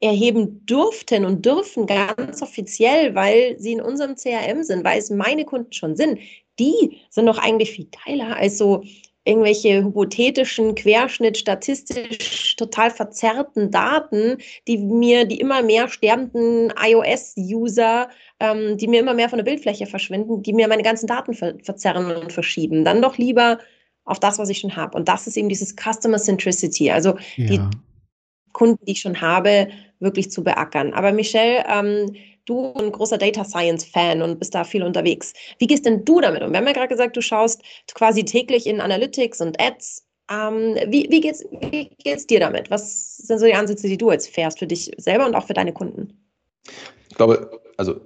erheben 0.00 0.64
durften 0.66 1.24
und 1.24 1.44
dürfen 1.44 1.86
ganz 1.86 2.40
offiziell, 2.42 3.14
weil 3.14 3.58
sie 3.58 3.72
in 3.72 3.82
unserem 3.82 4.16
CRM 4.16 4.62
sind, 4.62 4.84
weil 4.84 4.98
es 4.98 5.10
meine 5.10 5.44
Kunden 5.44 5.72
schon 5.72 5.94
sind. 5.94 6.18
Die 6.58 6.98
sind 7.10 7.26
doch 7.26 7.38
eigentlich 7.38 7.72
viel 7.72 7.88
geiler 8.06 8.36
als 8.36 8.58
so 8.58 8.82
irgendwelche 9.24 9.84
hypothetischen, 9.84 10.74
Querschnitt, 10.74 11.36
statistisch 11.36 12.56
total 12.56 12.90
verzerrten 12.90 13.70
Daten, 13.70 14.38
die 14.66 14.78
mir 14.78 15.26
die 15.26 15.40
immer 15.40 15.62
mehr 15.62 15.88
sterbenden 15.88 16.72
iOS-User, 16.82 18.08
ähm, 18.40 18.78
die 18.78 18.88
mir 18.88 19.00
immer 19.00 19.14
mehr 19.14 19.28
von 19.28 19.38
der 19.38 19.44
Bildfläche 19.44 19.86
verschwinden, 19.86 20.42
die 20.42 20.54
mir 20.54 20.68
meine 20.68 20.82
ganzen 20.82 21.06
Daten 21.06 21.34
ver 21.34 21.54
verzerren 21.62 22.16
und 22.16 22.32
verschieben. 22.32 22.84
Dann 22.84 23.02
doch 23.02 23.18
lieber 23.18 23.58
auf 24.04 24.18
das, 24.18 24.38
was 24.38 24.48
ich 24.48 24.58
schon 24.58 24.76
habe. 24.76 24.96
Und 24.96 25.08
das 25.08 25.26
ist 25.26 25.36
eben 25.36 25.50
dieses 25.50 25.76
Customer 25.76 26.18
Centricity, 26.18 26.90
also 26.90 27.16
ja. 27.36 27.46
die 27.46 27.60
Kunden, 28.52 28.84
die 28.86 28.92
ich 28.92 29.00
schon 29.00 29.20
habe, 29.20 29.68
wirklich 30.00 30.30
zu 30.30 30.42
beackern. 30.42 30.92
Aber 30.92 31.12
Michelle, 31.12 31.64
ähm, 31.68 32.14
du 32.46 32.72
ein 32.74 32.90
großer 32.90 33.18
Data 33.18 33.44
Science 33.44 33.84
Fan 33.84 34.22
und 34.22 34.38
bist 34.38 34.54
da 34.54 34.64
viel 34.64 34.82
unterwegs. 34.82 35.32
Wie 35.58 35.66
gehst 35.66 35.86
denn 35.86 36.04
du 36.04 36.20
damit 36.20 36.42
um? 36.42 36.50
Wir 36.50 36.58
haben 36.58 36.66
ja 36.66 36.72
gerade 36.72 36.88
gesagt, 36.88 37.16
du 37.16 37.22
schaust 37.22 37.62
quasi 37.94 38.24
täglich 38.24 38.66
in 38.66 38.80
Analytics 38.80 39.40
und 39.40 39.60
Ads. 39.60 40.06
Ähm, 40.30 40.76
wie, 40.88 41.06
wie, 41.10 41.20
geht's, 41.20 41.44
wie 41.70 41.90
geht's 42.02 42.26
dir 42.26 42.40
damit? 42.40 42.70
Was 42.70 43.16
sind 43.18 43.38
so 43.38 43.46
die 43.46 43.54
Ansätze, 43.54 43.88
die 43.88 43.98
du 43.98 44.10
jetzt 44.10 44.28
fährst 44.28 44.58
für 44.58 44.66
dich 44.66 44.90
selber 44.96 45.26
und 45.26 45.34
auch 45.34 45.46
für 45.46 45.54
deine 45.54 45.72
Kunden? 45.72 46.24
Ich 47.08 47.16
glaube, 47.16 47.60
also 47.76 48.00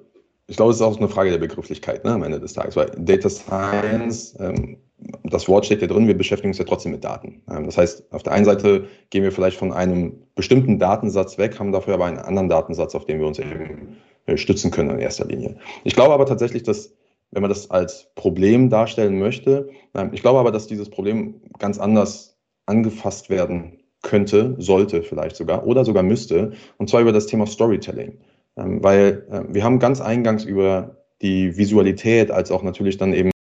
ich 0.46 0.56
glaube, 0.56 0.72
es 0.72 0.76
ist 0.76 0.82
auch 0.82 0.96
eine 0.96 1.08
Frage 1.08 1.30
der 1.30 1.38
Begrifflichkeit 1.38 2.04
ne, 2.04 2.12
am 2.12 2.22
Ende 2.22 2.40
des 2.40 2.52
Tages, 2.52 2.76
weil 2.76 2.90
Data 2.98 3.30
Science, 3.30 4.36
ähm, 4.40 4.78
das 5.24 5.48
Wort 5.48 5.66
steht 5.66 5.82
ja 5.82 5.88
drin, 5.88 6.06
wir 6.06 6.16
beschäftigen 6.16 6.50
uns 6.50 6.58
ja 6.58 6.64
trotzdem 6.64 6.92
mit 6.92 7.04
Daten. 7.04 7.42
Ähm, 7.50 7.66
das 7.66 7.76
heißt, 7.76 8.12
auf 8.12 8.22
der 8.22 8.32
einen 8.32 8.44
Seite 8.44 8.86
gehen 9.10 9.22
wir 9.22 9.32
vielleicht 9.32 9.56
von 9.56 9.72
einem 9.72 10.22
bestimmten 10.34 10.78
Datensatz 10.78 11.38
weg, 11.38 11.58
haben 11.58 11.72
dafür 11.72 11.94
aber 11.94 12.06
einen 12.06 12.18
anderen 12.18 12.48
Datensatz, 12.48 12.94
auf 12.94 13.04
den 13.04 13.18
wir 13.18 13.26
uns 13.26 13.38
eben 13.38 13.96
äh, 14.26 14.36
stützen 14.36 14.70
können 14.70 14.90
in 14.90 14.98
erster 14.98 15.26
Linie. 15.26 15.56
Ich 15.84 15.94
glaube 15.94 16.14
aber 16.14 16.26
tatsächlich, 16.26 16.62
dass, 16.62 16.94
wenn 17.30 17.42
man 17.42 17.48
das 17.48 17.70
als 17.70 18.10
Problem 18.14 18.70
darstellen 18.70 19.18
möchte, 19.18 19.68
ähm, 19.94 20.10
ich 20.12 20.22
glaube 20.22 20.38
aber, 20.38 20.52
dass 20.52 20.66
dieses 20.66 20.90
Problem 20.90 21.40
ganz 21.58 21.78
anders 21.78 22.36
angefasst 22.66 23.30
werden 23.30 23.78
könnte, 24.02 24.54
sollte 24.58 25.02
vielleicht 25.02 25.36
sogar 25.36 25.66
oder 25.66 25.84
sogar 25.84 26.02
müsste, 26.02 26.52
und 26.76 26.88
zwar 26.90 27.00
über 27.00 27.12
das 27.12 27.26
Thema 27.26 27.46
Storytelling. 27.46 28.18
Ähm, 28.56 28.82
weil 28.84 29.26
wir 29.48 29.64
haben 29.64 29.80
ganz 29.80 30.00
eingangs 30.00 30.44
über 30.44 30.98
die 31.22 31.56
Visualität 31.56 32.30
als 32.30 32.52
auch 32.52 32.62
natürlich 32.62 32.98
dann 32.98 33.12
eben 33.14 33.30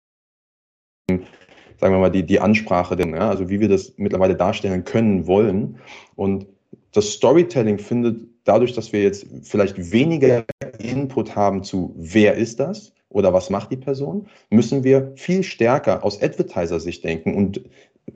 sagen 1.80 1.94
wir 1.94 2.00
mal, 2.00 2.10
die, 2.10 2.24
die 2.24 2.40
Ansprache, 2.40 2.96
denn, 2.96 3.14
ja, 3.14 3.28
also 3.28 3.48
wie 3.48 3.60
wir 3.60 3.68
das 3.68 3.92
mittlerweile 3.96 4.34
darstellen 4.34 4.84
können, 4.84 5.26
wollen. 5.26 5.78
Und 6.16 6.46
das 6.92 7.10
Storytelling 7.10 7.78
findet 7.78 8.20
dadurch, 8.44 8.72
dass 8.74 8.92
wir 8.92 9.02
jetzt 9.02 9.26
vielleicht 9.42 9.92
weniger 9.92 10.44
Input 10.78 11.34
haben 11.34 11.62
zu, 11.62 11.94
wer 11.96 12.34
ist 12.34 12.60
das 12.60 12.92
oder 13.08 13.32
was 13.32 13.50
macht 13.50 13.70
die 13.70 13.76
Person, 13.76 14.26
müssen 14.50 14.84
wir 14.84 15.12
viel 15.16 15.42
stärker 15.42 16.04
aus 16.04 16.20
Advertiser-Sicht 16.20 17.04
denken 17.04 17.34
und 17.34 17.60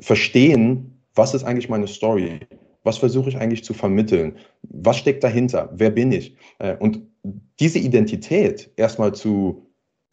verstehen, 0.01 1.01
was 1.15 1.35
ist 1.35 1.45
eigentlich 1.45 1.69
meine 1.69 1.89
Story? 1.89 2.41
Was 2.85 2.99
versuche 2.99 3.29
ich 3.29 3.37
eigentlich 3.37 3.65
zu 3.65 3.75
vermitteln? 3.75 4.37
Was 4.63 4.99
steckt 4.99 5.25
dahinter? 5.25 5.71
Wer 5.75 5.91
bin 5.91 6.13
ich? 6.13 6.37
Äh, 6.59 6.77
und 6.77 7.03
diese 7.59 7.79
Identität 7.79 8.71
erstmal 8.77 9.15
zu 9.15 9.67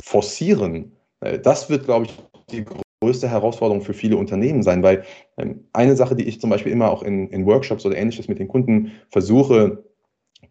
forcieren, 0.03 0.91
äh, 1.19 1.39
das 1.39 1.69
wird, 1.69 1.85
glaube 1.85 2.07
ich, 2.07 2.13
die 2.51 2.65
größte 3.05 3.29
Herausforderung 3.29 3.83
für 3.83 3.93
viele 3.93 4.17
Unternehmen 4.17 4.63
sein, 4.63 4.81
weil 4.81 5.03
ähm, 5.37 5.65
eine 5.73 5.95
Sache, 5.95 6.15
die 6.15 6.23
ich 6.23 6.41
zum 6.41 6.49
Beispiel 6.49 6.71
immer 6.71 6.89
auch 6.89 7.03
in, 7.03 7.27
in 7.29 7.45
Workshops 7.45 7.85
oder 7.85 7.95
ähnliches 7.95 8.27
mit 8.27 8.39
den 8.39 8.47
Kunden 8.47 8.93
versuche 9.09 9.83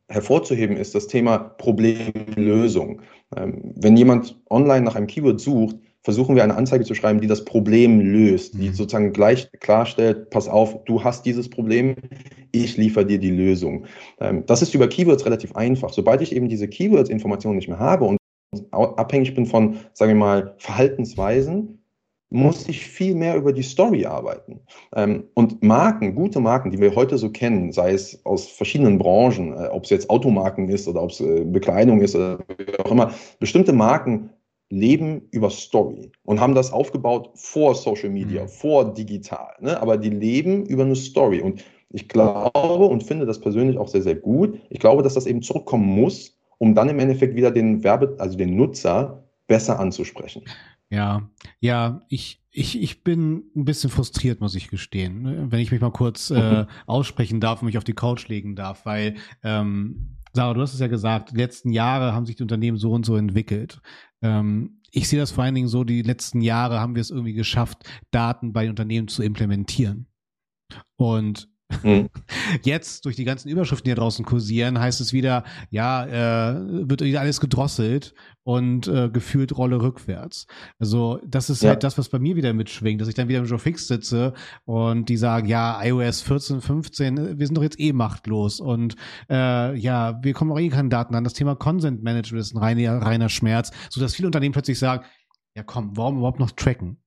hervorzuheben, 0.09 0.77
ist 0.77 0.95
das 0.95 1.09
Thema 1.09 1.39
Problemlösung. 1.39 3.03
Ähm, 3.37 3.73
wenn 3.75 3.97
jemand 3.97 4.41
online 4.51 4.83
nach 4.83 4.95
einem 4.95 5.09
Keyword 5.09 5.41
sucht, 5.41 5.77
versuchen 6.03 6.37
wir 6.37 6.45
eine 6.45 6.55
Anzeige 6.55 6.85
zu 6.85 6.95
schreiben, 6.95 7.21
die 7.21 7.27
das 7.27 7.45
Problem 7.45 7.99
löst, 7.99 8.55
die 8.55 8.69
mhm. 8.69 8.75
sozusagen 8.75 9.13
gleich 9.13 9.51
klarstellt, 9.59 10.31
pass 10.31 10.47
auf, 10.47 10.85
du 10.85 11.03
hast 11.03 11.25
dieses 11.25 11.49
Problem, 11.49 11.97
ich 12.53 12.77
liefere 12.77 13.07
dir 13.07 13.19
die 13.19 13.31
Lösung. 13.31 13.87
Ähm, 14.21 14.45
das 14.47 14.63
ist 14.63 14.75
über 14.75 14.89
Keywords 14.89 15.25
relativ 15.25 15.57
einfach. 15.57 15.93
Sobald 15.93 16.21
ich 16.21 16.37
eben 16.37 16.49
diese 16.49 16.69
Keywords-Informationen 16.69 17.57
nicht 17.57 17.69
mehr 17.69 17.81
habe 17.81 18.05
und 18.05 18.19
abhängig 18.71 19.35
bin 19.35 19.47
von, 19.47 19.79
sagen 19.93 20.13
wir 20.13 20.17
mal, 20.17 20.55
Verhaltensweisen, 20.59 21.84
muss 22.31 22.69
ich 22.69 22.85
viel 22.85 23.15
mehr 23.15 23.37
über 23.37 23.53
die 23.53 23.63
Story 23.63 24.07
arbeiten. 24.07 24.61
Ähm, 24.97 25.25
und 25.35 25.63
Marken, 25.63 26.15
gute 26.15 26.41
Marken, 26.41 26.71
die 26.71 26.81
wir 26.81 26.95
heute 26.95 27.17
so 27.17 27.31
kennen, 27.31 27.73
sei 27.73 27.93
es 27.93 28.25
aus 28.25 28.47
verschiedenen 28.47 28.99
Branchen, 28.99 29.53
äh, 29.53 29.69
ob 29.69 29.85
es 29.85 29.91
jetzt 29.91 30.11
Automarken 30.11 30.69
ist 30.69 30.89
oder 30.89 31.03
ob 31.03 31.11
es 31.11 31.21
äh, 31.21 31.45
Bekleidung 31.45 32.01
ist 32.01 32.17
oder 32.17 32.39
wie 32.59 32.79
auch 32.79 32.91
immer, 32.91 33.13
bestimmte 33.39 33.73
Marken 33.73 34.31
leben 34.71 35.29
über 35.31 35.51
Story 35.51 36.11
und 36.25 36.41
haben 36.41 36.55
das 36.55 36.73
aufgebaut 36.73 37.31
vor 37.35 37.75
Social 37.75 38.11
Media, 38.11 38.43
mhm. 38.43 38.49
vor 38.49 38.93
digital. 38.93 39.55
Ne? 39.61 39.81
Aber 39.81 39.97
die 39.97 40.11
leben 40.11 40.67
über 40.67 40.85
eine 40.85 40.97
Story. 40.97 41.41
Und 41.41 41.65
ich 41.91 42.09
glaube 42.09 42.87
und 42.87 43.05
finde 43.05 43.27
das 43.27 43.41
persönlich 43.41 43.79
auch 43.79 43.89
sehr, 43.89 44.03
sehr 44.03 44.17
gut. 44.17 44.59
Ich 44.71 44.81
glaube, 44.81 45.03
dass 45.03 45.15
das 45.15 45.27
eben 45.27 45.43
zurückkommen 45.43 45.87
muss, 45.87 46.37
um 46.59 46.75
dann 46.75 46.89
im 46.89 46.99
Endeffekt 46.99 47.37
wieder 47.37 47.53
den 47.53 47.85
Werbe, 47.85 48.17
also 48.19 48.37
den 48.37 48.57
Nutzer 48.57 49.23
besser 49.47 49.79
anzusprechen. 49.79 50.43
Ja, 50.95 51.29
ja, 51.59 52.03
ich, 52.09 52.41
ich, 52.53 52.81
ich 52.81 53.03
bin 53.03 53.51
ein 53.57 53.65
bisschen 53.65 53.91
frustriert, 53.91 54.41
muss 54.41 54.55
ich 54.55 54.69
gestehen, 54.69 55.23
ne? 55.23 55.47
wenn 55.51 55.59
ich 55.59 55.73
mich 55.73 55.81
mal 55.81 55.91
kurz 55.91 56.31
äh, 56.31 56.67
aussprechen 56.87 57.41
darf 57.41 57.61
und 57.61 57.67
mich 57.67 57.79
auf 57.79 57.85
die 57.85 57.95
Couch 57.95 58.29
legen 58.29 58.55
darf, 58.55 58.87
weil, 58.87 59.17
ähm, 59.43 60.19
Sarah, 60.33 60.55
du 60.55 60.61
hast 60.61 60.73
es 60.73 60.79
ja 60.79 60.87
gesagt, 60.87 61.33
die 61.33 61.37
letzten 61.37 61.71
Jahre 61.71 62.13
haben 62.13 62.27
sich 62.27 62.37
die 62.37 62.43
Unternehmen 62.43 62.79
so 62.79 62.93
und 62.93 63.05
so 63.05 63.17
entwickelt. 63.17 63.81
Ähm, 64.23 64.81
ich 64.93 65.09
sehe 65.09 65.19
das 65.19 65.33
vor 65.33 65.43
allen 65.43 65.57
Dingen 65.57 65.67
so, 65.67 65.83
die 65.83 66.03
letzten 66.03 66.41
Jahre 66.41 66.81
haben 66.81 66.95
wir 66.95 67.01
es 67.01 67.11
irgendwie 67.11 67.35
geschafft, 67.35 67.83
Daten 68.13 68.53
bei 68.53 68.71
Unternehmen 68.71 69.09
zu 69.09 69.25
implementieren. 69.25 70.07
Und 70.95 71.49
Mhm. 71.83 72.09
Jetzt, 72.63 73.05
durch 73.05 73.17
die 73.17 73.25
ganzen 73.25 73.49
Überschriften, 73.49 73.89
die 73.89 73.95
da 73.95 74.01
draußen 74.01 74.25
kursieren, 74.25 74.79
heißt 74.79 75.01
es 75.01 75.13
wieder, 75.13 75.45
ja, 75.71 76.05
äh, 76.53 76.89
wird 76.89 77.03
wieder 77.03 77.21
alles 77.21 77.41
gedrosselt 77.41 78.15
und 78.43 78.87
äh, 78.89 79.09
gefühlt 79.09 79.57
Rolle 79.57 79.81
rückwärts. 79.81 80.47
Also, 80.79 81.21
das 81.27 81.51
ist 81.51 81.63
ja. 81.63 81.71
halt 81.71 81.83
das, 81.83 81.99
was 81.99 82.09
bei 82.09 82.19
mir 82.19 82.37
wieder 82.37 82.53
mitschwingt, 82.53 83.01
dass 83.01 83.09
ich 83.09 83.15
dann 83.15 83.29
wieder 83.29 83.39
im 83.39 83.47
Joe 83.47 83.59
Fix 83.59 83.89
sitze 83.89 84.35
und 84.65 85.09
die 85.09 85.17
sagen, 85.17 85.49
ja, 85.49 85.83
iOS 85.83 86.23
14, 86.23 86.61
15, 86.61 87.39
wir 87.39 87.47
sind 87.47 87.57
doch 87.57 87.63
jetzt 87.63 87.81
eh 87.81 87.93
machtlos 87.93 88.61
und 88.61 88.97
äh, 89.31 89.77
ja, 89.77 90.21
wir 90.23 90.35
kommen 90.35 90.53
auch 90.53 90.61
eh 90.61 90.69
keine 90.69 90.91
Daten 90.91 91.15
an. 91.15 91.25
Das 91.25 91.33
Thema 91.35 91.57
Consent 91.57 92.03
Management 92.03 92.43
ist 92.43 92.55
ein 92.55 92.59
reiner, 92.59 92.99
reiner 92.99 93.29
Schmerz, 93.29 93.73
sodass 93.91 94.15
viele 94.15 94.29
Unternehmen 94.29 94.53
plötzlich 94.53 94.79
sagen, 94.79 95.05
ja 95.57 95.63
komm, 95.63 95.97
warum 95.97 96.19
überhaupt 96.19 96.41
noch 96.41 96.51
tracken? 96.51 96.99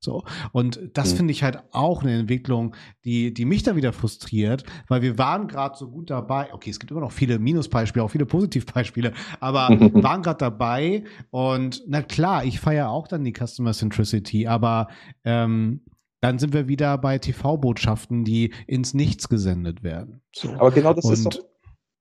So. 0.00 0.24
Und 0.52 0.80
das 0.94 1.12
mhm. 1.12 1.16
finde 1.16 1.32
ich 1.32 1.42
halt 1.42 1.62
auch 1.72 2.02
eine 2.02 2.18
Entwicklung, 2.18 2.74
die, 3.04 3.32
die 3.32 3.44
mich 3.44 3.62
dann 3.62 3.76
wieder 3.76 3.92
frustriert, 3.92 4.64
weil 4.88 5.02
wir 5.02 5.18
waren 5.18 5.48
gerade 5.48 5.76
so 5.76 5.88
gut 5.88 6.10
dabei. 6.10 6.52
Okay, 6.52 6.70
es 6.70 6.78
gibt 6.78 6.90
immer 6.90 7.00
noch 7.00 7.12
viele 7.12 7.38
Minusbeispiele, 7.38 8.04
auch 8.04 8.10
viele 8.10 8.26
Positivbeispiele, 8.26 9.12
aber 9.40 9.68
waren 10.02 10.22
gerade 10.22 10.38
dabei 10.38 11.04
und 11.30 11.82
na 11.86 12.02
klar, 12.02 12.44
ich 12.44 12.60
feiere 12.60 12.90
auch 12.90 13.08
dann 13.08 13.24
die 13.24 13.32
Customer 13.32 13.72
Centricity, 13.72 14.46
aber 14.46 14.88
ähm, 15.24 15.80
dann 16.20 16.38
sind 16.38 16.52
wir 16.52 16.68
wieder 16.68 16.98
bei 16.98 17.18
TV-Botschaften, 17.18 18.24
die 18.24 18.52
ins 18.66 18.94
Nichts 18.94 19.28
gesendet 19.28 19.82
werden. 19.82 20.22
So. 20.34 20.50
Aber 20.54 20.70
genau 20.70 20.92
das 20.92 21.04
und, 21.04 21.12
ist 21.12 21.26
doch 21.26 21.40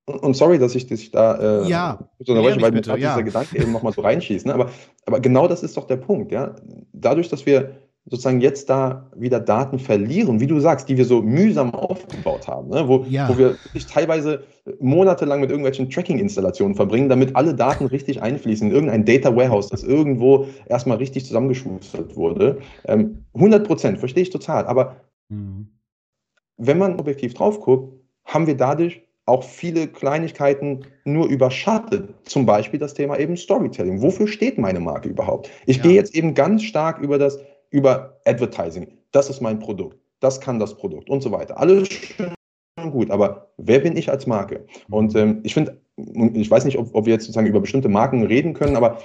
und 0.05 0.35
sorry, 0.35 0.59
dass 0.59 0.75
ich 0.75 0.85
dich 0.85 1.09
da 1.09 1.63
äh, 1.63 1.69
ja, 1.69 2.07
unterbreche, 2.19 2.61
weil 2.61 2.71
mir 2.71 2.81
ja. 2.81 2.95
dieser 2.95 3.23
Gedanke 3.23 3.57
eben 3.57 3.71
nochmal 3.71 3.91
so 3.91 4.01
reinschießt. 4.01 4.45
Ne? 4.45 4.53
Aber, 4.53 4.69
aber 5.07 5.19
genau 5.19 5.47
das 5.47 5.63
ist 5.63 5.77
doch 5.77 5.87
der 5.87 5.97
Punkt. 5.97 6.31
Ja? 6.31 6.55
Dadurch, 6.93 7.27
dass 7.27 7.45
wir 7.47 7.75
sozusagen 8.07 8.39
jetzt 8.39 8.69
da 8.69 9.09
wieder 9.15 9.39
Daten 9.39 9.79
verlieren, 9.79 10.39
wie 10.39 10.47
du 10.47 10.59
sagst, 10.59 10.87
die 10.89 10.97
wir 10.97 11.05
so 11.05 11.21
mühsam 11.21 11.73
aufgebaut 11.73 12.47
haben, 12.47 12.69
ne? 12.69 12.87
wo, 12.87 13.03
ja. 13.09 13.27
wo 13.27 13.37
wir 13.37 13.57
teilweise 13.91 14.43
monatelang 14.79 15.41
mit 15.41 15.49
irgendwelchen 15.49 15.89
Tracking-Installationen 15.89 16.75
verbringen, 16.75 17.09
damit 17.09 17.35
alle 17.35 17.55
Daten 17.55 17.87
richtig 17.87 18.21
einfließen 18.21 18.69
in 18.69 18.73
irgendein 18.73 19.05
Data 19.05 19.35
Warehouse, 19.35 19.69
das 19.69 19.83
irgendwo 19.83 20.47
erstmal 20.67 20.97
richtig 20.97 21.25
zusammengeschustert 21.25 22.15
wurde. 22.15 22.59
Ähm, 22.85 23.25
100 23.33 23.65
Prozent, 23.65 23.97
verstehe 23.97 24.23
ich 24.23 24.29
total. 24.29 24.67
Aber 24.67 24.97
mhm. 25.29 25.69
wenn 26.57 26.77
man 26.77 26.99
objektiv 26.99 27.33
drauf 27.33 27.59
guckt, 27.59 27.99
haben 28.25 28.45
wir 28.45 28.55
dadurch 28.55 29.01
auch 29.27 29.43
viele 29.43 29.87
Kleinigkeiten 29.87 30.85
nur 31.03 31.27
überschattet. 31.27 32.13
Zum 32.25 32.45
Beispiel 32.45 32.79
das 32.79 32.93
Thema 32.93 33.17
eben 33.17 33.35
Storytelling. 33.35 34.01
Wofür 34.03 34.27
steht 34.27 34.59
meine 34.59 34.79
Marke 34.79 35.09
überhaupt? 35.09 35.49
Ich 35.65 35.77
ja. 35.77 35.83
gehe 35.83 35.93
jetzt 35.93 36.13
eben 36.13 36.35
ganz 36.35 36.61
stark 36.61 36.99
über 36.99 37.17
das, 37.17 37.39
über 37.69 38.19
Advertising. 38.25 38.87
Das 39.11 39.29
ist 39.29 39.41
mein 39.41 39.59
Produkt. 39.59 39.97
Das 40.19 40.41
kann 40.41 40.59
das 40.59 40.75
Produkt 40.75 41.09
und 41.09 41.21
so 41.21 41.31
weiter. 41.31 41.59
Alles 41.59 41.87
schön 41.87 42.33
und 42.81 42.91
gut. 42.91 43.11
Aber 43.11 43.49
wer 43.57 43.79
bin 43.79 43.95
ich 43.97 44.09
als 44.09 44.27
Marke? 44.27 44.65
Und 44.89 45.15
ähm, 45.15 45.39
ich 45.43 45.53
finde, 45.53 45.79
ich 46.33 46.49
weiß 46.49 46.65
nicht, 46.65 46.77
ob, 46.77 46.93
ob 46.93 47.05
wir 47.05 47.13
jetzt 47.13 47.23
sozusagen 47.23 47.47
über 47.47 47.61
bestimmte 47.61 47.89
Marken 47.89 48.23
reden 48.23 48.53
können, 48.53 48.75
aber 48.75 48.97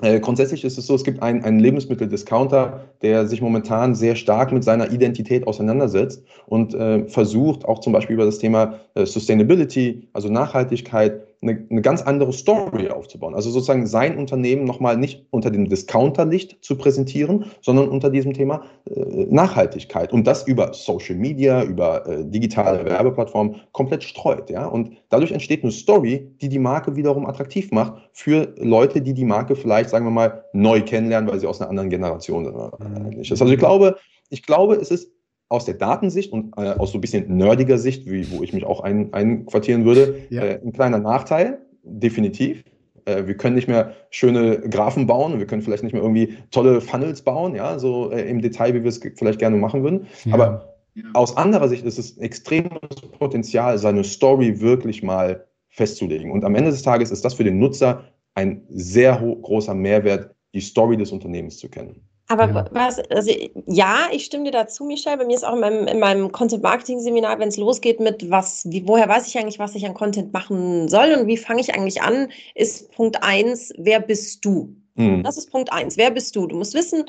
äh, 0.00 0.20
grundsätzlich 0.20 0.64
ist 0.64 0.78
es 0.78 0.86
so, 0.86 0.94
es 0.94 1.04
gibt 1.04 1.22
einen, 1.22 1.44
einen 1.44 1.60
Lebensmitteldiscounter, 1.60 2.88
der 3.02 3.26
sich 3.26 3.42
momentan 3.42 3.94
sehr 3.94 4.16
stark 4.16 4.50
mit 4.50 4.64
seiner 4.64 4.90
Identität 4.90 5.46
auseinandersetzt 5.46 6.24
und 6.46 6.74
äh, 6.74 7.04
versucht 7.08 7.66
auch 7.66 7.80
zum 7.80 7.92
Beispiel 7.92 8.14
über 8.14 8.24
das 8.24 8.38
Thema 8.38 8.80
äh, 8.94 9.04
Sustainability, 9.04 10.08
also 10.14 10.28
Nachhaltigkeit, 10.28 11.26
eine, 11.42 11.66
eine 11.70 11.82
ganz 11.82 12.02
andere 12.02 12.32
Story 12.32 12.88
aufzubauen. 12.88 13.34
Also 13.34 13.50
sozusagen 13.50 13.86
sein 13.86 14.16
Unternehmen 14.16 14.64
nochmal 14.64 14.96
nicht 14.96 15.26
unter 15.30 15.50
dem 15.50 15.68
Discounterlicht 15.68 16.58
zu 16.62 16.76
präsentieren, 16.76 17.46
sondern 17.60 17.88
unter 17.88 18.10
diesem 18.10 18.32
Thema 18.32 18.62
äh, 18.88 19.26
Nachhaltigkeit 19.28 20.12
und 20.12 20.26
das 20.26 20.46
über 20.46 20.72
Social 20.72 21.16
Media, 21.16 21.64
über 21.64 22.06
äh, 22.06 22.24
digitale 22.24 22.84
Werbeplattformen 22.84 23.56
komplett 23.72 24.04
streut. 24.04 24.50
Ja? 24.50 24.66
Und 24.66 24.92
dadurch 25.08 25.32
entsteht 25.32 25.62
eine 25.62 25.72
Story, 25.72 26.30
die 26.40 26.48
die 26.48 26.60
Marke 26.60 26.94
wiederum 26.94 27.26
attraktiv 27.26 27.72
macht 27.72 27.94
für 28.12 28.54
Leute, 28.58 29.02
die 29.02 29.14
die 29.14 29.24
Marke 29.24 29.56
vielleicht, 29.56 29.90
sagen 29.90 30.06
wir 30.06 30.10
mal, 30.10 30.44
neu 30.52 30.80
kennenlernen, 30.82 31.28
weil 31.28 31.40
sie 31.40 31.46
aus 31.46 31.60
einer 31.60 31.70
anderen 31.70 31.90
Generation 31.90 32.44
sind. 32.44 32.54
Mhm. 32.54 33.18
Also 33.30 33.46
ich 33.46 33.58
glaube, 33.58 33.96
ich 34.30 34.42
glaube, 34.42 34.76
es 34.76 34.90
ist 34.90 35.10
aus 35.52 35.66
der 35.66 35.74
Datensicht 35.74 36.32
und 36.32 36.54
äh, 36.56 36.70
aus 36.70 36.92
so 36.92 36.98
ein 36.98 37.00
bisschen 37.00 37.36
nerdiger 37.36 37.78
Sicht, 37.78 38.10
wie, 38.10 38.30
wo 38.30 38.42
ich 38.42 38.52
mich 38.52 38.64
auch 38.64 38.80
ein, 38.80 39.12
einquartieren 39.12 39.84
würde, 39.84 40.16
ja. 40.30 40.42
äh, 40.42 40.60
ein 40.64 40.72
kleiner 40.72 40.98
Nachteil, 40.98 41.58
definitiv. 41.82 42.64
Äh, 43.04 43.26
wir 43.26 43.36
können 43.36 43.54
nicht 43.54 43.68
mehr 43.68 43.94
schöne 44.10 44.60
Graphen 44.60 45.06
bauen 45.06 45.38
wir 45.38 45.46
können 45.46 45.62
vielleicht 45.62 45.82
nicht 45.82 45.92
mehr 45.92 46.02
irgendwie 46.02 46.38
tolle 46.50 46.80
Funnels 46.80 47.22
bauen, 47.22 47.54
ja, 47.54 47.78
so 47.78 48.10
äh, 48.10 48.28
im 48.28 48.40
Detail, 48.40 48.74
wie 48.74 48.82
wir 48.82 48.88
es 48.88 49.00
vielleicht 49.16 49.38
gerne 49.38 49.56
machen 49.56 49.82
würden. 49.82 50.06
Ja. 50.24 50.34
Aber 50.34 50.74
ja. 50.94 51.04
aus 51.12 51.36
anderer 51.36 51.68
Sicht 51.68 51.84
ist 51.84 51.98
es 51.98 52.16
extremes 52.16 52.70
Potenzial, 53.18 53.76
seine 53.78 54.04
Story 54.04 54.60
wirklich 54.60 55.02
mal 55.02 55.46
festzulegen. 55.68 56.30
Und 56.30 56.44
am 56.44 56.54
Ende 56.54 56.70
des 56.70 56.82
Tages 56.82 57.10
ist 57.10 57.24
das 57.24 57.34
für 57.34 57.44
den 57.44 57.58
Nutzer 57.58 58.04
ein 58.34 58.62
sehr 58.68 59.16
großer 59.16 59.74
Mehrwert, 59.74 60.34
die 60.54 60.60
Story 60.60 60.96
des 60.96 61.12
Unternehmens 61.12 61.58
zu 61.58 61.68
kennen. 61.68 62.08
Aber 62.32 62.48
ja. 62.48 62.64
was, 62.70 62.98
also 63.10 63.30
ja, 63.66 64.06
ich 64.10 64.24
stimme 64.24 64.44
dir 64.44 64.52
dazu, 64.52 64.84
Michelle. 64.84 65.18
Bei 65.18 65.26
mir 65.26 65.36
ist 65.36 65.44
auch 65.44 65.52
in 65.52 65.60
meinem, 65.60 65.86
in 65.86 65.98
meinem 65.98 66.32
Content-Marketing-Seminar, 66.32 67.38
wenn 67.38 67.48
es 67.48 67.58
losgeht 67.58 68.00
mit 68.00 68.30
was, 68.30 68.64
wie, 68.70 68.88
woher 68.88 69.06
weiß 69.06 69.28
ich 69.28 69.36
eigentlich, 69.36 69.58
was 69.58 69.74
ich 69.74 69.84
an 69.84 69.92
Content 69.92 70.32
machen 70.32 70.88
soll 70.88 71.12
und 71.12 71.26
wie 71.26 71.36
fange 71.36 71.60
ich 71.60 71.74
eigentlich 71.74 72.00
an, 72.00 72.28
ist 72.54 72.90
Punkt 72.92 73.22
eins, 73.22 73.74
wer 73.76 74.00
bist 74.00 74.46
du? 74.46 74.74
Mhm. 74.94 75.22
Das 75.22 75.36
ist 75.36 75.50
Punkt 75.50 75.70
eins. 75.72 75.98
Wer 75.98 76.10
bist 76.10 76.34
du? 76.34 76.46
Du 76.46 76.56
musst 76.56 76.72
wissen, 76.72 77.04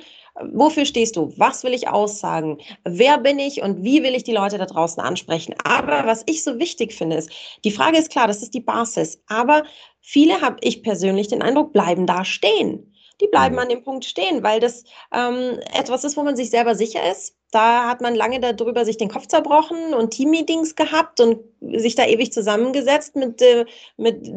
wofür 0.51 0.83
stehst 0.83 1.15
du? 1.15 1.31
Was 1.37 1.63
will 1.63 1.73
ich 1.73 1.87
aussagen? 1.87 2.57
Wer 2.83 3.17
bin 3.17 3.39
ich 3.39 3.61
und 3.61 3.81
wie 3.81 4.03
will 4.03 4.15
ich 4.15 4.25
die 4.25 4.33
Leute 4.33 4.57
da 4.57 4.65
draußen 4.65 5.01
ansprechen? 5.01 5.55
Aber 5.63 6.05
was 6.05 6.23
ich 6.25 6.43
so 6.43 6.59
wichtig 6.59 6.93
finde, 6.93 7.15
ist, 7.15 7.29
die 7.63 7.71
Frage 7.71 7.97
ist 7.97 8.11
klar, 8.11 8.27
das 8.27 8.43
ist 8.43 8.53
die 8.53 8.59
Basis. 8.59 9.21
Aber 9.27 9.63
viele, 10.01 10.41
habe 10.41 10.57
ich 10.59 10.83
persönlich 10.83 11.29
den 11.29 11.41
Eindruck, 11.41 11.71
bleiben 11.71 12.05
da 12.05 12.25
stehen 12.25 12.92
die 13.23 13.27
bleiben 13.29 13.55
mhm. 13.55 13.59
an 13.61 13.69
dem 13.69 13.83
Punkt 13.83 14.05
stehen, 14.05 14.43
weil 14.43 14.59
das 14.59 14.83
ähm, 15.13 15.59
etwas 15.73 16.03
ist, 16.03 16.17
wo 16.17 16.23
man 16.23 16.35
sich 16.35 16.49
selber 16.49 16.75
sicher 16.75 16.99
ist. 17.09 17.35
Da 17.51 17.87
hat 17.87 18.01
man 18.01 18.15
lange 18.15 18.39
darüber 18.39 18.83
sich 18.83 18.97
den 18.97 19.09
Kopf 19.09 19.27
zerbrochen 19.27 19.93
und 19.93 20.11
Teammeetings 20.11 20.75
gehabt 20.75 21.19
und 21.19 21.39
sich 21.61 21.95
da 21.95 22.05
ewig 22.05 22.33
zusammengesetzt 22.33 23.15
mit, 23.15 23.41
äh, 23.41 23.65
mit 23.95 24.27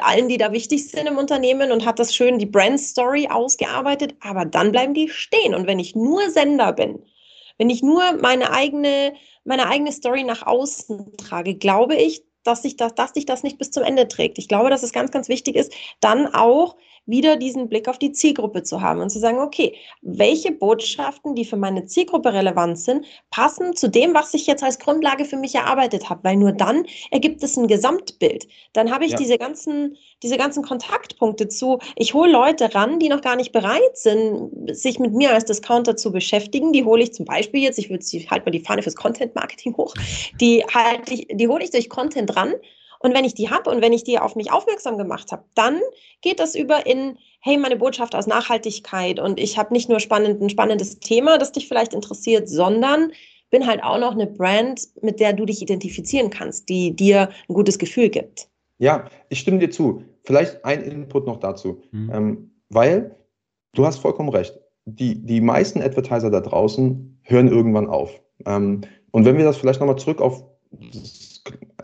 allen, 0.00 0.28
die 0.28 0.38
da 0.38 0.52
wichtig 0.52 0.90
sind 0.90 1.06
im 1.06 1.18
Unternehmen 1.18 1.70
und 1.70 1.84
hat 1.84 1.98
das 1.98 2.14
schön 2.14 2.38
die 2.38 2.46
Brand 2.46 2.80
Story 2.80 3.28
ausgearbeitet. 3.30 4.14
Aber 4.20 4.44
dann 4.44 4.72
bleiben 4.72 4.94
die 4.94 5.08
stehen. 5.10 5.54
Und 5.54 5.66
wenn 5.66 5.78
ich 5.78 5.94
nur 5.94 6.30
Sender 6.30 6.72
bin, 6.72 7.04
wenn 7.58 7.70
ich 7.70 7.82
nur 7.82 8.02
meine 8.20 8.50
eigene, 8.50 9.12
meine 9.44 9.68
eigene 9.68 9.92
Story 9.92 10.24
nach 10.24 10.46
außen 10.46 11.16
trage, 11.18 11.54
glaube 11.54 11.94
ich, 11.94 12.24
dass 12.42 12.62
sich 12.62 12.76
das, 12.76 12.94
dass 12.94 13.12
sich 13.12 13.26
das 13.26 13.42
nicht 13.42 13.58
bis 13.58 13.70
zum 13.70 13.84
Ende 13.84 14.08
trägt. 14.08 14.38
Ich 14.38 14.48
glaube, 14.48 14.70
dass 14.70 14.82
es 14.82 14.92
ganz, 14.92 15.10
ganz 15.10 15.28
wichtig 15.28 15.56
ist, 15.56 15.72
dann 16.00 16.26
auch 16.34 16.76
wieder 17.06 17.36
diesen 17.36 17.68
Blick 17.68 17.88
auf 17.88 17.98
die 17.98 18.12
Zielgruppe 18.12 18.62
zu 18.62 18.80
haben 18.80 19.00
und 19.00 19.10
zu 19.10 19.18
sagen, 19.18 19.38
okay, 19.38 19.74
welche 20.02 20.52
Botschaften, 20.52 21.34
die 21.34 21.44
für 21.44 21.56
meine 21.56 21.86
Zielgruppe 21.86 22.32
relevant 22.32 22.78
sind, 22.78 23.04
passen 23.30 23.74
zu 23.74 23.88
dem, 23.88 24.14
was 24.14 24.34
ich 24.34 24.46
jetzt 24.46 24.62
als 24.62 24.78
Grundlage 24.78 25.24
für 25.24 25.36
mich 25.36 25.54
erarbeitet 25.54 26.08
habe, 26.08 26.22
weil 26.22 26.36
nur 26.36 26.52
dann 26.52 26.86
ergibt 27.10 27.42
es 27.42 27.56
ein 27.56 27.66
Gesamtbild. 27.66 28.46
Dann 28.72 28.92
habe 28.92 29.04
ich 29.04 29.12
ja. 29.12 29.16
diese 29.16 29.36
ganzen, 29.36 29.96
diese 30.22 30.36
ganzen 30.36 30.62
Kontaktpunkte 30.62 31.48
zu, 31.48 31.80
ich 31.96 32.14
hole 32.14 32.30
Leute 32.30 32.72
ran, 32.74 33.00
die 33.00 33.08
noch 33.08 33.20
gar 33.20 33.36
nicht 33.36 33.50
bereit 33.50 33.96
sind, 33.96 34.50
sich 34.76 35.00
mit 35.00 35.12
mir 35.12 35.32
als 35.32 35.44
Discounter 35.44 35.96
zu 35.96 36.12
beschäftigen. 36.12 36.72
Die 36.72 36.84
hole 36.84 37.02
ich 37.02 37.12
zum 37.12 37.26
Beispiel 37.26 37.62
jetzt, 37.62 37.78
ich 37.78 37.90
würde 37.90 38.04
halt 38.30 38.46
mal 38.46 38.52
die 38.52 38.60
Fahne 38.60 38.82
fürs 38.82 38.96
Content 38.96 39.34
Marketing 39.34 39.76
hoch, 39.76 39.94
die 40.40 40.64
halt, 40.72 41.10
die, 41.10 41.26
die 41.32 41.48
hole 41.48 41.64
ich 41.64 41.70
durch 41.70 41.88
Content 41.88 42.36
ran 42.36 42.54
und 43.02 43.14
wenn 43.14 43.24
ich 43.24 43.34
die 43.34 43.50
habe 43.50 43.68
und 43.70 43.82
wenn 43.82 43.92
ich 43.92 44.04
die 44.04 44.18
auf 44.18 44.36
mich 44.36 44.52
aufmerksam 44.52 44.96
gemacht 44.96 45.32
habe, 45.32 45.44
dann 45.54 45.80
geht 46.20 46.38
das 46.38 46.54
über 46.54 46.86
in, 46.86 47.18
hey, 47.40 47.58
meine 47.58 47.76
Botschaft 47.76 48.14
aus 48.14 48.26
Nachhaltigkeit 48.26 49.18
und 49.18 49.40
ich 49.40 49.58
habe 49.58 49.72
nicht 49.72 49.88
nur 49.88 50.00
spannend, 50.00 50.40
ein 50.40 50.50
spannendes 50.50 51.00
Thema, 51.00 51.38
das 51.38 51.52
dich 51.52 51.68
vielleicht 51.68 51.94
interessiert, 51.94 52.48
sondern 52.48 53.12
bin 53.50 53.66
halt 53.66 53.82
auch 53.82 53.98
noch 53.98 54.12
eine 54.12 54.26
Brand, 54.26 54.88
mit 55.02 55.20
der 55.20 55.32
du 55.32 55.44
dich 55.44 55.60
identifizieren 55.60 56.30
kannst, 56.30 56.68
die 56.68 56.94
dir 56.94 57.28
ein 57.48 57.54
gutes 57.54 57.78
Gefühl 57.78 58.08
gibt. 58.08 58.48
Ja, 58.78 59.04
ich 59.28 59.40
stimme 59.40 59.58
dir 59.58 59.70
zu. 59.70 60.04
Vielleicht 60.24 60.64
ein 60.64 60.82
Input 60.82 61.26
noch 61.26 61.38
dazu, 61.38 61.82
mhm. 61.90 62.10
ähm, 62.14 62.50
weil 62.70 63.16
du 63.74 63.84
hast 63.84 63.98
vollkommen 63.98 64.30
recht. 64.30 64.58
Die, 64.84 65.24
die 65.24 65.40
meisten 65.40 65.82
Advertiser 65.82 66.30
da 66.30 66.40
draußen 66.40 67.20
hören 67.22 67.48
irgendwann 67.48 67.88
auf. 67.88 68.20
Ähm, 68.46 68.80
und 69.10 69.24
wenn 69.24 69.36
wir 69.36 69.44
das 69.44 69.56
vielleicht 69.56 69.80
nochmal 69.80 69.98
zurück 69.98 70.20
auf 70.20 70.44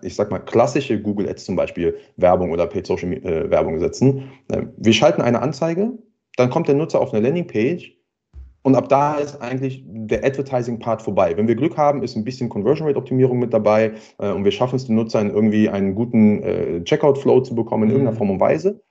ich 0.02 0.14
sag 0.14 0.30
mal, 0.30 0.38
klassische 0.38 1.00
Google 1.00 1.28
Ads 1.28 1.44
zum 1.44 1.56
Beispiel 1.56 1.96
Werbung 2.16 2.50
oder 2.50 2.66
Paid 2.66 2.86
Social 2.86 3.12
äh, 3.12 3.50
Werbung 3.50 3.78
setzen. 3.78 4.30
Äh, 4.50 4.62
wir 4.76 4.92
schalten 4.92 5.22
eine 5.22 5.40
Anzeige, 5.40 5.92
dann 6.36 6.50
kommt 6.50 6.68
der 6.68 6.74
Nutzer 6.74 7.00
auf 7.00 7.12
eine 7.12 7.22
Landingpage 7.22 7.98
und 8.62 8.74
ab 8.74 8.88
da 8.88 9.14
ist 9.14 9.40
eigentlich 9.40 9.82
der 9.86 10.24
Advertising-Part 10.24 11.00
vorbei. 11.02 11.36
Wenn 11.36 11.48
wir 11.48 11.54
Glück 11.54 11.76
haben, 11.76 12.02
ist 12.02 12.16
ein 12.16 12.24
bisschen 12.24 12.48
Conversion 12.48 12.86
Rate-Optimierung 12.86 13.38
mit 13.38 13.52
dabei 13.52 13.92
äh, 14.18 14.30
und 14.30 14.44
wir 14.44 14.52
schaffen 14.52 14.76
es 14.76 14.86
den 14.86 14.96
Nutzern 14.96 15.30
irgendwie 15.30 15.68
einen 15.68 15.94
guten 15.94 16.42
äh, 16.42 16.84
Checkout-Flow 16.84 17.40
zu 17.40 17.54
bekommen 17.54 17.84
in 17.84 17.88
mhm. 17.88 17.94
irgendeiner 17.94 18.16
Form 18.16 18.30
und 18.30 18.40
Weise. 18.40 18.82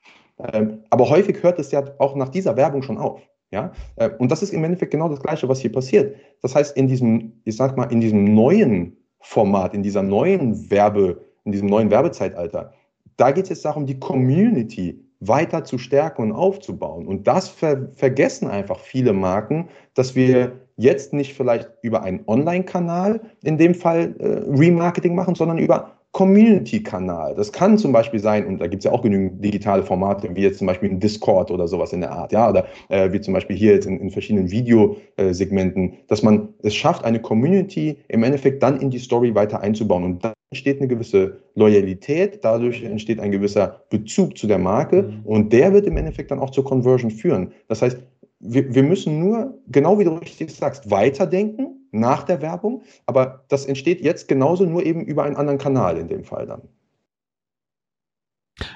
Ähm, 0.54 0.84
aber 0.90 1.10
häufig 1.10 1.42
hört 1.44 1.60
es 1.60 1.72
ja 1.72 1.84
auch 2.00 2.16
nach 2.16 2.30
dieser 2.30 2.56
Werbung 2.58 2.82
schon 2.82 2.98
auf. 2.98 3.22
Ja, 3.52 3.72
äh, 3.96 4.10
und 4.18 4.32
das 4.32 4.44
ist 4.44 4.52
im 4.52 4.64
Endeffekt 4.64 4.92
genau 4.92 5.08
das 5.10 5.22
Gleiche, 5.22 5.48
was 5.48 5.60
hier 5.60 5.72
passiert. 5.72 6.16
Das 6.42 6.54
heißt, 6.54 6.76
in 6.76 6.88
diesem, 6.88 7.42
ich 7.46 7.56
sag 7.56 7.78
mal, 7.78 7.86
in 7.86 8.02
diesem 8.02 8.34
neuen 8.36 8.97
Format, 9.20 9.74
in 9.74 9.84
dieser 9.84 10.04
neuen 10.04 10.70
Werbe, 10.70 11.22
in 11.44 11.52
diesem 11.52 11.68
neuen 11.68 11.90
Werbezeitalter, 11.90 12.74
da 13.18 13.32
geht 13.32 13.46
es 13.46 13.50
jetzt 13.50 13.66
darum, 13.66 13.86
die 13.86 14.00
Community 14.00 15.04
weiter 15.20 15.64
zu 15.64 15.78
stärken 15.78 16.22
und 16.22 16.32
aufzubauen. 16.32 17.08
Und 17.08 17.28
das 17.28 17.50
ver 17.50 17.90
vergessen 17.96 18.48
einfach 18.48 18.80
viele 18.80 19.14
Marken, 19.14 19.70
dass 19.96 20.16
wir 20.16 20.68
jetzt 20.76 21.14
nicht 21.14 21.34
vielleicht 21.34 21.72
über 21.82 22.04
einen 22.04 22.24
Online-Kanal 22.28 23.22
in 23.44 23.58
dem 23.58 23.74
Fall 23.74 24.16
äh, 24.20 24.28
Remarketing 24.48 25.16
machen, 25.16 25.34
sondern 25.34 25.58
über 25.58 25.97
Community-Kanal. 26.14 27.36
Das 27.36 27.52
kann 27.52 27.78
zum 27.78 27.92
Beispiel 27.92 28.20
sein, 28.20 28.48
und 28.48 28.60
da 28.60 28.68
gibt 28.68 28.82
es 28.82 28.86
ja 28.86 28.92
auch 28.92 29.04
genügend 29.04 29.44
digitale 29.44 29.84
Formate, 29.84 30.36
wie 30.36 30.42
jetzt 30.42 30.58
zum 30.58 30.68
Beispiel 30.68 30.90
ein 30.90 31.00
Discord 31.00 31.52
oder 31.52 31.68
sowas 31.68 31.94
in 31.94 32.02
der 32.02 32.12
Art, 32.12 32.32
ja, 32.32 32.50
oder 32.50 32.66
äh, 32.90 33.12
wie 33.12 33.22
zum 33.22 33.34
Beispiel 33.34 33.56
hier 33.56 33.74
jetzt 33.74 33.86
in, 33.86 34.00
in 34.00 34.10
verschiedenen 34.10 34.50
Videosegmenten, 34.50 35.94
dass 36.08 36.24
man 36.24 36.50
es 36.64 36.74
schafft, 36.76 37.06
eine 37.06 37.22
Community 37.22 37.98
im 38.08 38.24
Endeffekt 38.24 38.64
dann 38.64 38.80
in 38.80 38.90
die 38.90 39.00
Story 39.00 39.36
weiter 39.36 39.62
einzubauen. 39.62 40.04
Und 40.04 40.24
dann 40.24 40.34
entsteht 40.52 40.80
eine 40.80 40.88
gewisse 40.88 41.38
Loyalität, 41.56 42.40
dadurch 42.42 42.84
entsteht 42.84 43.20
ein 43.20 43.32
gewisser 43.32 43.84
Bezug 43.90 44.38
zu 44.38 44.48
der 44.48 44.58
Marke 44.58 45.04
mhm. 45.04 45.26
und 45.26 45.54
der 45.54 45.74
wird 45.74 45.86
im 45.86 45.98
Endeffekt 45.98 46.32
dann 46.32 46.40
auch 46.40 46.52
zur 46.52 46.64
Conversion 46.64 47.12
führen. 47.12 47.52
Das 47.68 47.82
heißt, 47.82 48.02
wir, 48.40 48.74
wir 48.74 48.84
müssen 48.84 49.20
nur, 49.20 49.62
genau 49.68 50.00
wie 50.00 50.04
du 50.04 50.12
richtig 50.12 50.54
sagst, 50.54 50.90
weiterdenken 50.92 51.88
nach 51.92 52.24
der 52.24 52.42
Werbung, 52.42 52.84
aber 53.06 53.46
das 53.48 53.66
entsteht 53.66 54.02
jetzt 54.02 54.28
genauso 54.28 54.66
nur 54.66 54.86
eben 54.86 55.02
über 55.02 55.24
einen 55.24 55.36
anderen 55.36 55.58
Kanal 55.58 55.98
in 55.98 56.08
dem 56.08 56.24
Fall 56.24 56.46
dann. 56.46 56.62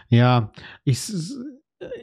Ja, 0.09 0.51
ich 0.83 0.99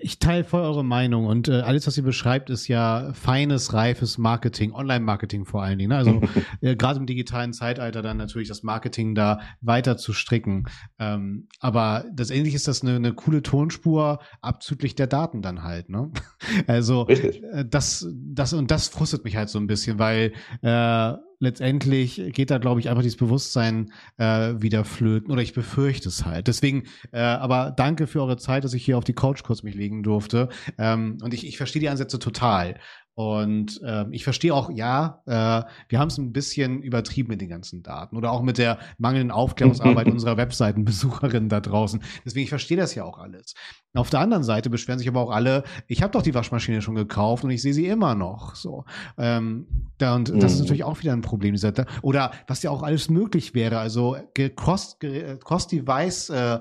ich 0.01 0.19
teile 0.19 0.45
voll 0.45 0.63
eure 0.63 0.85
Meinung 0.85 1.27
und 1.27 1.49
äh, 1.49 1.61
alles, 1.61 1.87
was 1.87 1.97
ihr 1.97 2.03
beschreibt, 2.03 2.51
ist 2.51 2.69
ja 2.69 3.13
feines, 3.13 3.73
reifes 3.73 4.19
Marketing, 4.19 4.73
Online-Marketing 4.73 5.45
vor 5.45 5.63
allen 5.63 5.79
Dingen. 5.79 5.91
Ne? 5.91 5.97
Also 5.97 6.21
äh, 6.61 6.77
gerade 6.77 6.99
im 6.99 7.07
digitalen 7.07 7.53
Zeitalter 7.53 8.03
dann 8.03 8.17
natürlich 8.17 8.49
das 8.49 8.63
Marketing 8.63 9.15
da 9.15 9.41
weiter 9.61 9.97
zu 9.97 10.13
stricken. 10.13 10.65
Ähm, 10.99 11.49
aber 11.61 12.05
letztendlich 12.17 12.55
ist 12.55 12.69
das 12.69 12.83
eine, 12.83 12.97
eine 12.97 13.13
coole 13.13 13.43
Tonspur 13.43 14.21
abzüglich 14.41 14.95
der 14.95 15.07
Daten 15.07 15.43
dann 15.43 15.63
halt. 15.63 15.89
Ne? 15.89 16.11
Also 16.67 17.03
Richtig. 17.03 17.43
Äh, 17.43 17.65
das, 17.69 18.07
das 18.13 18.53
und 18.53 18.71
das 18.71 18.89
frustet 18.89 19.25
mich 19.25 19.37
halt 19.37 19.49
so 19.49 19.59
ein 19.59 19.67
bisschen, 19.67 19.99
weil 19.99 20.33
äh, 20.63 21.15
letztendlich 21.41 22.21
geht 22.33 22.51
da, 22.51 22.59
glaube 22.59 22.81
ich, 22.81 22.89
einfach 22.89 23.03
dieses 23.03 23.17
Bewusstsein 23.17 23.93
äh, 24.17 24.55
wieder 24.59 24.85
flöten. 24.85 25.31
Oder 25.31 25.43
ich 25.43 25.55
befürchte 25.55 26.09
es 26.09 26.25
halt. 26.25 26.49
Deswegen, 26.49 26.85
äh, 27.13 27.21
aber 27.21 27.73
danke 27.77 28.07
für 28.07 28.21
eure 28.21 28.37
Zeit, 28.37 28.65
dass 28.65 28.75
ich 28.75 28.85
hier 28.85 28.99
auf 28.99 29.05
die 29.05 29.15
Couch 29.15 29.43
kurz 29.43 29.63
mich 29.63 29.75
legen 29.75 30.03
durfte. 30.03 30.49
Ähm, 30.79 31.19
und 31.23 31.35
ich, 31.35 31.47
ich 31.47 31.57
verstehe 31.57 31.81
die 31.81 31.89
Ansätze 31.89 32.19
total. 32.19 32.79
Und 33.19 33.83
äh, 33.83 34.05
ich 34.13 34.23
verstehe 34.23 34.55
auch, 34.55 34.71
ja, 34.71 35.23
äh, 35.27 35.65
wir 35.89 35.99
haben 35.99 36.07
es 36.07 36.19
ein 36.19 36.33
bisschen 36.33 36.83
übertrieben 36.85 37.31
mit 37.31 37.41
den 37.41 37.49
ganzen 37.49 37.83
Daten 37.83 38.17
oder 38.17 38.31
auch 38.31 38.43
mit 38.43 38.59
der 38.59 38.79
mangelnden 38.97 39.33
Aufklärungsarbeit 39.33 40.07
unserer 40.13 40.37
Webseitenbesucherinnen 40.37 41.49
da 41.49 41.59
draußen. 41.59 42.01
Deswegen, 42.25 42.45
ich 42.45 42.51
verstehe 42.51 42.77
das 42.77 42.95
ja 42.95 43.03
auch 43.03 43.19
alles. 43.19 43.55
Auf 43.95 44.11
der 44.11 44.21
anderen 44.21 44.45
Seite 44.45 44.71
beschweren 44.71 45.01
sich 45.01 45.09
aber 45.09 45.21
auch 45.21 45.31
alle, 45.31 45.65
ich 45.89 46.03
habe 46.03 46.13
doch 46.13 46.23
die 46.23 46.35
Waschmaschine 46.35 46.81
schon 46.81 46.95
gekauft 46.95 47.43
und 47.43 47.51
ich 47.51 47.61
sehe 47.61 47.75
sie 47.75 47.87
immer 47.87 48.15
noch. 48.15 48.55
So, 48.55 48.85
ähm, 49.17 49.67
da, 49.97 50.15
und 50.15 50.29
das 50.29 50.53
ist 50.53 50.59
mhm. 50.59 50.65
natürlich 50.65 50.85
auch 50.85 51.01
wieder 51.01 51.13
ein 51.13 51.23
Problem. 51.23 51.57
Oder 52.03 52.31
was 52.47 52.63
ja 52.63 52.71
auch 52.71 52.85
alles 52.85 53.11
möglich 53.11 53.55
wäre, 53.55 53.79
also 53.81 54.17
Cross-Device 54.37 56.31
äh, 56.31 56.61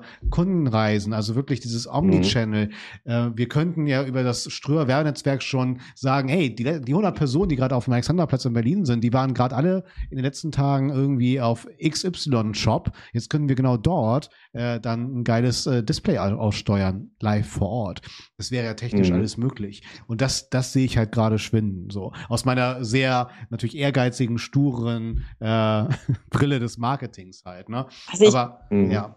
also 1.12 1.34
wirklich 1.36 1.60
dieses 1.60 1.86
Omnichannel. 1.86 2.70
Mhm. 3.04 3.10
Äh, 3.12 3.36
wir 3.36 3.48
könnten 3.48 3.86
ja 3.86 4.02
über 4.04 4.24
das 4.24 4.50
Ströer-Werbenetzwerk 4.50 5.42
schon 5.42 5.80
sagen, 5.94 6.28
hey, 6.28 6.47
die, 6.54 6.64
die 6.64 6.92
100 6.92 7.14
Personen, 7.14 7.48
die 7.48 7.56
gerade 7.56 7.74
auf 7.74 7.84
dem 7.84 7.92
Alexanderplatz 7.92 8.44
in 8.44 8.52
Berlin 8.52 8.84
sind, 8.84 9.02
die 9.02 9.12
waren 9.12 9.34
gerade 9.34 9.54
alle 9.54 9.84
in 10.10 10.16
den 10.16 10.24
letzten 10.24 10.52
Tagen 10.52 10.90
irgendwie 10.90 11.40
auf 11.40 11.66
XY-Shop. 11.82 12.92
Jetzt 13.12 13.30
können 13.30 13.48
wir 13.48 13.56
genau 13.56 13.76
dort 13.76 14.30
äh, 14.52 14.80
dann 14.80 15.18
ein 15.18 15.24
geiles 15.24 15.66
äh, 15.66 15.82
Display 15.82 16.18
aussteuern 16.18 17.10
live 17.20 17.46
vor 17.46 17.68
Ort. 17.68 18.02
Das 18.36 18.50
wäre 18.50 18.66
ja 18.66 18.74
technisch 18.74 19.10
mhm. 19.10 19.16
alles 19.16 19.36
möglich. 19.36 19.82
Und 20.06 20.20
das, 20.20 20.50
das 20.50 20.72
sehe 20.72 20.84
ich 20.84 20.96
halt 20.96 21.12
gerade 21.12 21.38
schwinden. 21.38 21.90
So 21.90 22.12
aus 22.28 22.44
meiner 22.44 22.84
sehr 22.84 23.28
natürlich 23.50 23.76
ehrgeizigen, 23.76 24.38
sturen 24.38 25.24
äh, 25.40 25.84
Brille 26.30 26.58
des 26.58 26.78
Marketings 26.78 27.44
halt. 27.44 27.68
Ne? 27.68 27.86
Also 28.10 28.24
ich, 28.24 28.34
Aber 28.34 28.60
mhm. 28.70 28.90
ja. 28.90 29.16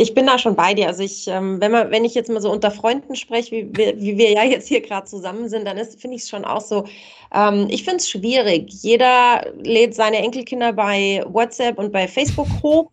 Ich 0.00 0.14
bin 0.14 0.26
da 0.26 0.38
schon 0.38 0.56
bei 0.56 0.72
dir. 0.72 0.86
Also 0.86 1.02
ich, 1.02 1.28
ähm, 1.28 1.60
wenn 1.60 1.72
man, 1.72 1.90
wenn 1.90 2.06
ich 2.06 2.14
jetzt 2.14 2.30
mal 2.30 2.40
so 2.40 2.50
unter 2.50 2.70
Freunden 2.70 3.16
spreche, 3.16 3.50
wie 3.52 3.76
wir, 3.76 4.00
wie 4.00 4.16
wir 4.16 4.30
ja 4.32 4.44
jetzt 4.44 4.66
hier 4.66 4.80
gerade 4.80 5.06
zusammen 5.06 5.48
sind, 5.50 5.66
dann 5.66 5.76
ist, 5.76 6.00
finde 6.00 6.16
ich 6.16 6.22
es 6.22 6.30
schon 6.30 6.46
auch 6.46 6.62
so. 6.62 6.86
Ähm, 7.34 7.66
ich 7.68 7.84
finde 7.84 7.98
es 7.98 8.08
schwierig. 8.08 8.72
Jeder 8.82 9.44
lädt 9.62 9.94
seine 9.94 10.16
Enkelkinder 10.18 10.72
bei 10.72 11.22
WhatsApp 11.28 11.78
und 11.78 11.92
bei 11.92 12.08
Facebook 12.08 12.48
hoch. 12.62 12.90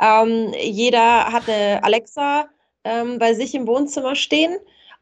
Ähm, 0.00 0.54
jeder 0.60 1.32
hat 1.32 1.48
eine 1.48 1.82
Alexa 1.82 2.48
ähm, 2.84 3.18
bei 3.18 3.34
sich 3.34 3.54
im 3.54 3.66
Wohnzimmer 3.66 4.14
stehen 4.14 4.56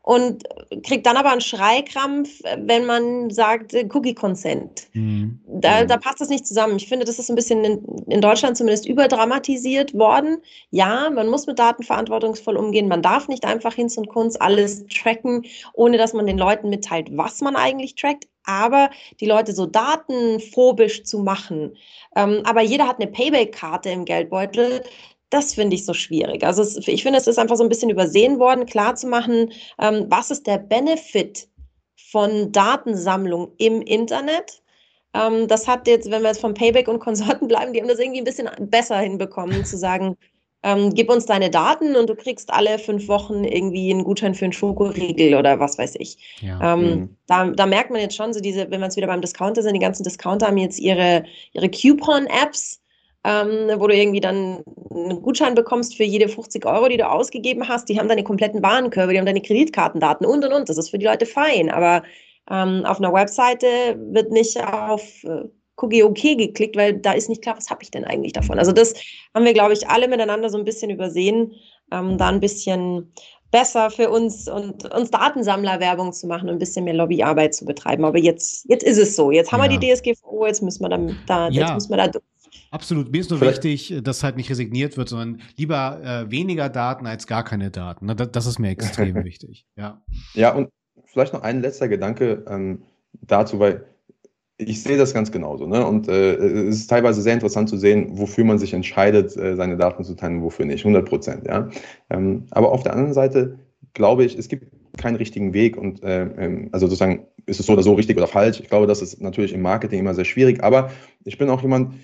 und 0.05 0.45
kriegt 0.83 1.07
dann 1.07 1.17
aber 1.17 1.33
einen 1.33 1.41
Schreikrampf, 1.41 2.43
wenn 2.59 2.85
man 2.85 3.31
sagt 3.31 3.73
äh, 3.73 3.89
Cookie 3.91 4.15
Consent. 4.15 4.89
Mhm. 4.93 5.41
Da, 5.47 5.87
da 5.87 5.97
passt 5.97 6.21
das 6.21 6.29
nicht 6.29 6.47
zusammen. 6.47 6.77
Ich 6.77 6.89
finde, 6.89 7.07
das 7.07 7.19
ist 7.19 7.31
ein 7.31 7.37
bisschen 7.37 7.65
in, 7.65 7.83
in, 8.09 8.21
Deutschland 8.21 8.59
zumindest 8.59 8.87
überdramatisiert 8.87 9.95
worden. 9.95 10.43
Ja, 10.71 11.09
man 11.09 11.29
muss 11.29 11.47
mit 11.47 11.59
Daten 11.59 11.83
verantwortungsvoll 11.83 12.59
umgehen. 12.59 12.87
Man 12.87 13.01
darf 13.01 13.29
nicht 13.29 13.47
einfach 13.47 13.73
Hinz 13.73 13.97
und 13.97 14.11
Kunst 14.11 14.43
alles 14.43 14.85
tracken, 14.89 15.47
ohne 15.73 15.97
dass 15.97 16.13
man 16.13 16.27
den 16.27 16.37
Leuten 16.37 16.69
mitteilt, 16.69 17.09
was 17.17 17.41
man 17.41 17.57
eigentlich 17.57 17.95
trackt. 17.95 18.29
Aber 18.45 18.91
die 19.21 19.27
Leute 19.27 19.55
so 19.55 19.65
datenphobisch 19.65 21.05
zu 21.05 21.21
machen. 21.21 21.79
Ähm, 22.15 22.43
aber 22.45 22.61
jeder 22.61 22.87
hat 22.87 23.01
eine 23.01 23.11
Payback-Karte 23.11 23.89
im 23.89 24.05
Geldbeutel 24.05 24.83
das 25.35 25.55
finde 25.55 25.75
ich 25.75 25.85
so 25.85 25.95
schwierig. 25.95 26.45
Also 26.45 26.63
es, 26.63 26.77
ich 26.87 27.03
finde, 27.03 27.19
es 27.19 27.27
ist 27.27 27.39
einfach 27.39 27.57
so 27.57 27.65
ein 27.65 27.69
bisschen 27.69 27.91
übersehen 27.91 28.39
worden, 28.39 28.67
klarzumachen, 28.67 29.53
ähm, 29.81 30.07
was 30.09 30.31
ist 30.31 30.47
der 30.47 30.59
Benefit 30.59 31.49
von 31.97 32.53
Datensammlung 32.53 33.53
im 33.59 33.83
Internet. 33.83 34.63
Ähm, 35.13 35.49
das 35.49 35.67
hat 35.67 35.89
jetzt, 35.89 36.11
wenn 36.11 36.23
wir 36.23 36.29
jetzt 36.29 36.41
vom 36.41 36.55
Payback 36.55 36.87
und 36.87 37.01
Konsorten 37.01 37.49
bleiben, 37.49 37.73
die 37.73 37.81
haben 37.81 37.89
das 37.89 37.99
irgendwie 37.99 38.21
ein 38.21 38.25
bisschen 38.25 38.49
besser 38.61 38.99
hinbekommen, 38.99 39.65
zu 39.65 39.77
sagen, 39.77 40.17
ähm, 40.63 40.95
gib 40.95 41.11
uns 41.11 41.27
deine 41.27 41.51
Daten 41.51 41.97
und 41.97 42.09
du 42.09 42.15
kriegst 42.15 42.53
alle 42.53 42.79
fünf 42.79 43.09
Wochen 43.09 43.45
irgendwie 43.45 43.91
einen 43.91 44.05
Gutschein 44.05 44.35
für 44.35 44.47
einen 44.47 44.53
Schokoriegel 44.53 45.35
oder 45.35 45.59
was 45.59 45.77
weiß 45.77 45.97
ich. 45.99 46.39
Ja. 46.41 46.75
Ähm, 46.75 46.81
mhm. 46.81 47.17
da, 47.27 47.51
da, 47.51 47.67
merkt 47.67 47.91
man 47.91 48.01
jetzt 48.01 48.17
schon 48.17 48.33
so 48.33 48.41
diese, 48.41 48.71
wenn 48.71 48.81
wir 48.81 48.87
jetzt 48.87 48.97
wieder 48.97 49.09
beim 49.09 49.21
Discounter 49.21 49.63
sind, 49.63 49.75
die 49.75 49.81
ganzen 49.81 50.05
Discounter 50.05 50.47
haben 50.47 50.57
jetzt 50.57 50.79
ihre, 50.79 51.25
ihre 51.53 51.69
Coupon-Apps, 51.69 52.81
ähm, 53.25 53.71
wo 53.79 53.87
du 53.87 53.97
irgendwie 53.97 54.21
dann 54.21 54.63
einen 54.91 55.23
Gutschein 55.23 55.55
bekommst 55.55 55.97
für 55.97 56.05
jede 56.05 56.29
50 56.29 56.67
Euro, 56.67 56.89
die 56.89 56.99
du 56.99 57.09
ausgegeben 57.09 57.69
hast. 57.69 57.89
Die 57.89 57.99
haben 57.99 58.09
deine 58.09 58.23
kompletten 58.23 58.63
Warenkörbe, 58.63 59.13
die 59.13 59.19
haben 59.19 59.27
deine 59.27 59.41
Kreditkartendaten 59.41 60.27
und 60.27 60.45
und 60.45 60.53
und. 60.53 60.69
Das 60.69 60.77
ist 60.77 60.91
für 60.91 60.99
die 60.99 61.07
Leute 61.07 61.25
fein. 61.25 61.71
Aber 61.71 62.03
ähm, 62.51 62.85
auf 62.85 62.99
einer 62.99 63.13
Webseite 63.13 63.67
wird 63.99 64.31
nicht 64.31 64.63
auf 64.63 65.25
äh, 65.25 65.49
Cookie 65.77 66.05
OK 66.05 66.21
geklickt, 66.37 66.77
weil 66.77 66.95
da 66.95 67.13
ist 67.13 67.29
nicht 67.29 67.43
klar, 67.43 67.57
was 67.57 67.71
habe 67.71 67.83
ich 67.83 67.91
denn 67.91 68.05
eigentlich 68.05 68.35
davon. 68.35 68.59
Also 68.59 68.73
das 68.73 68.95
haben 69.35 69.45
wir, 69.45 69.55
glaube 69.55 69.73
ich, 69.73 69.89
alle 69.89 70.07
miteinander 70.07 70.51
so 70.51 70.59
ein 70.59 70.65
bisschen 70.65 70.91
übersehen, 70.91 71.53
ähm, 71.91 72.19
da 72.19 72.29
ein 72.29 72.41
bisschen 72.41 73.13
besser 73.51 73.89
für 73.91 74.11
uns 74.11 74.49
und 74.49 74.93
uns 74.93 75.11
Datensammlerwerbung 75.11 76.13
zu 76.13 76.27
machen 76.27 76.49
und 76.49 76.57
ein 76.57 76.59
bisschen 76.59 76.85
mehr 76.85 76.95
Lobbyarbeit 76.95 77.55
zu 77.55 77.65
betreiben. 77.65 78.05
Aber 78.05 78.19
jetzt, 78.19 78.69
jetzt 78.69 78.83
ist 78.83 78.99
es 78.99 79.17
so. 79.17 79.31
Jetzt 79.31 79.51
haben 79.51 79.63
ja. 79.63 79.71
wir 79.71 79.79
die 79.79 79.95
DSGVO, 79.95 80.47
jetzt 80.47 80.63
müssen 80.63 80.83
wir 80.83 80.89
dann 80.91 81.17
da, 81.27 81.49
ja. 81.49 81.63
jetzt 81.63 81.75
müssen 81.75 81.91
wir 81.91 81.97
da 81.97 82.09
durch. 82.09 82.25
Absolut. 82.71 83.13
Mir 83.13 83.21
ist 83.21 83.31
nur 83.31 83.39
Vielleicht. 83.39 83.65
wichtig, 83.65 84.03
dass 84.03 84.23
halt 84.23 84.37
nicht 84.37 84.51
resigniert 84.51 84.97
wird, 84.97 85.09
sondern 85.09 85.41
lieber 85.57 86.01
äh, 86.03 86.31
weniger 86.31 86.69
Daten 86.69 87.07
als 87.07 87.27
gar 87.27 87.45
keine 87.45 87.71
Daten. 87.71 88.09
Das, 88.09 88.31
das 88.33 88.47
ist 88.47 88.59
mir 88.59 88.71
extrem 88.71 89.15
wichtig. 89.25 89.67
Ja. 89.77 90.03
Ja, 90.35 90.55
und 90.55 90.71
vielleicht 91.05 91.33
noch 91.33 91.43
ein 91.43 91.61
letzter 91.61 91.89
Gedanke 91.89 92.45
ähm, 92.49 92.83
dazu, 93.23 93.59
weil 93.59 93.85
ich 94.57 94.83
sehe 94.83 94.97
das 94.97 95.15
ganz 95.15 95.33
genauso. 95.33 95.67
Ne? 95.67 95.85
Und 95.85 96.09
äh, 96.09 96.35
es 96.35 96.77
ist 96.77 96.87
teilweise 96.89 97.23
sehr 97.23 97.35
interessant 97.35 97.69
zu 97.69 97.77
sehen, 97.77 98.19
wofür 98.19 98.45
man 98.45 98.59
sich 98.59 98.73
entscheidet, 98.73 99.37
äh, 99.37 99.57
seine 99.57 99.77
Daten 99.77 100.05
zu 100.05 100.15
teilen 100.15 100.37
und 100.37 100.43
wofür 100.43 100.65
nicht. 100.65 100.85
100 100.85 101.09
Prozent. 101.09 101.47
Ja? 101.47 101.69
Ähm, 102.11 102.47
aber 102.51 102.71
auf 102.71 102.83
der 102.83 102.93
anderen 102.93 103.15
Seite 103.15 103.59
glaube 103.95 104.25
ich, 104.25 104.37
es 104.39 104.49
gibt 104.49 104.73
keinen 104.97 105.17
richtigen 105.17 105.55
Weg 105.55 105.77
und 105.77 106.03
äh, 106.05 106.23
ähm, 106.23 106.69
also 106.73 106.87
sozusagen 106.87 107.27
ist 107.47 107.61
es 107.61 107.67
so 107.67 107.73
oder 107.73 107.83
so 107.83 107.95
richtig 107.95 108.17
oder 108.17 108.29
falsch. 108.29 108.61
Ich 108.61 108.69
glaube, 108.69 108.87
das 108.87 109.03
ist 109.03 109.21
natürlich 109.21 109.53
im 109.53 109.63
Marketing 109.63 110.01
immer 110.01 110.15
sehr 110.15 110.25
schwierig. 110.25 110.63
Aber 110.63 110.91
ich 111.25 111.37
bin 111.37 111.51
auch 111.51 111.63
jemand, 111.63 111.95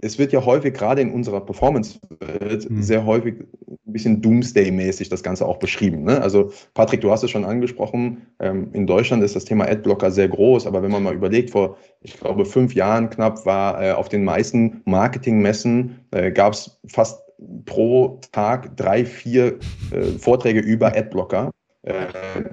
es 0.00 0.18
wird 0.18 0.32
ja 0.32 0.44
häufig, 0.44 0.74
gerade 0.74 1.02
in 1.02 1.12
unserer 1.12 1.40
Performance-Welt, 1.40 2.70
mhm. 2.70 2.82
sehr 2.82 3.04
häufig 3.04 3.34
ein 3.66 3.92
bisschen 3.92 4.22
Doomsday-mäßig 4.22 5.08
das 5.08 5.22
Ganze 5.22 5.46
auch 5.46 5.58
beschrieben. 5.58 6.04
Ne? 6.04 6.20
Also, 6.22 6.52
Patrick, 6.74 7.00
du 7.00 7.10
hast 7.10 7.24
es 7.24 7.30
schon 7.30 7.44
angesprochen, 7.44 8.26
ähm, 8.38 8.68
in 8.72 8.86
Deutschland 8.86 9.22
ist 9.24 9.34
das 9.34 9.44
Thema 9.44 9.66
Adblocker 9.66 10.10
sehr 10.10 10.28
groß, 10.28 10.66
aber 10.66 10.82
wenn 10.82 10.92
man 10.92 11.02
mal 11.02 11.14
überlegt, 11.14 11.50
vor, 11.50 11.76
ich 12.00 12.18
glaube, 12.18 12.44
fünf 12.44 12.74
Jahren 12.74 13.10
knapp 13.10 13.44
war 13.44 13.82
äh, 13.82 13.92
auf 13.92 14.08
den 14.08 14.24
meisten 14.24 14.82
Marketingmessen, 14.84 16.00
äh, 16.12 16.30
gab 16.30 16.52
es 16.52 16.80
fast 16.86 17.20
pro 17.64 18.20
Tag 18.32 18.76
drei, 18.76 19.04
vier 19.04 19.58
äh, 19.90 20.02
Vorträge 20.18 20.60
über 20.60 20.96
Adblocker. 20.96 21.50
Äh, 21.82 22.06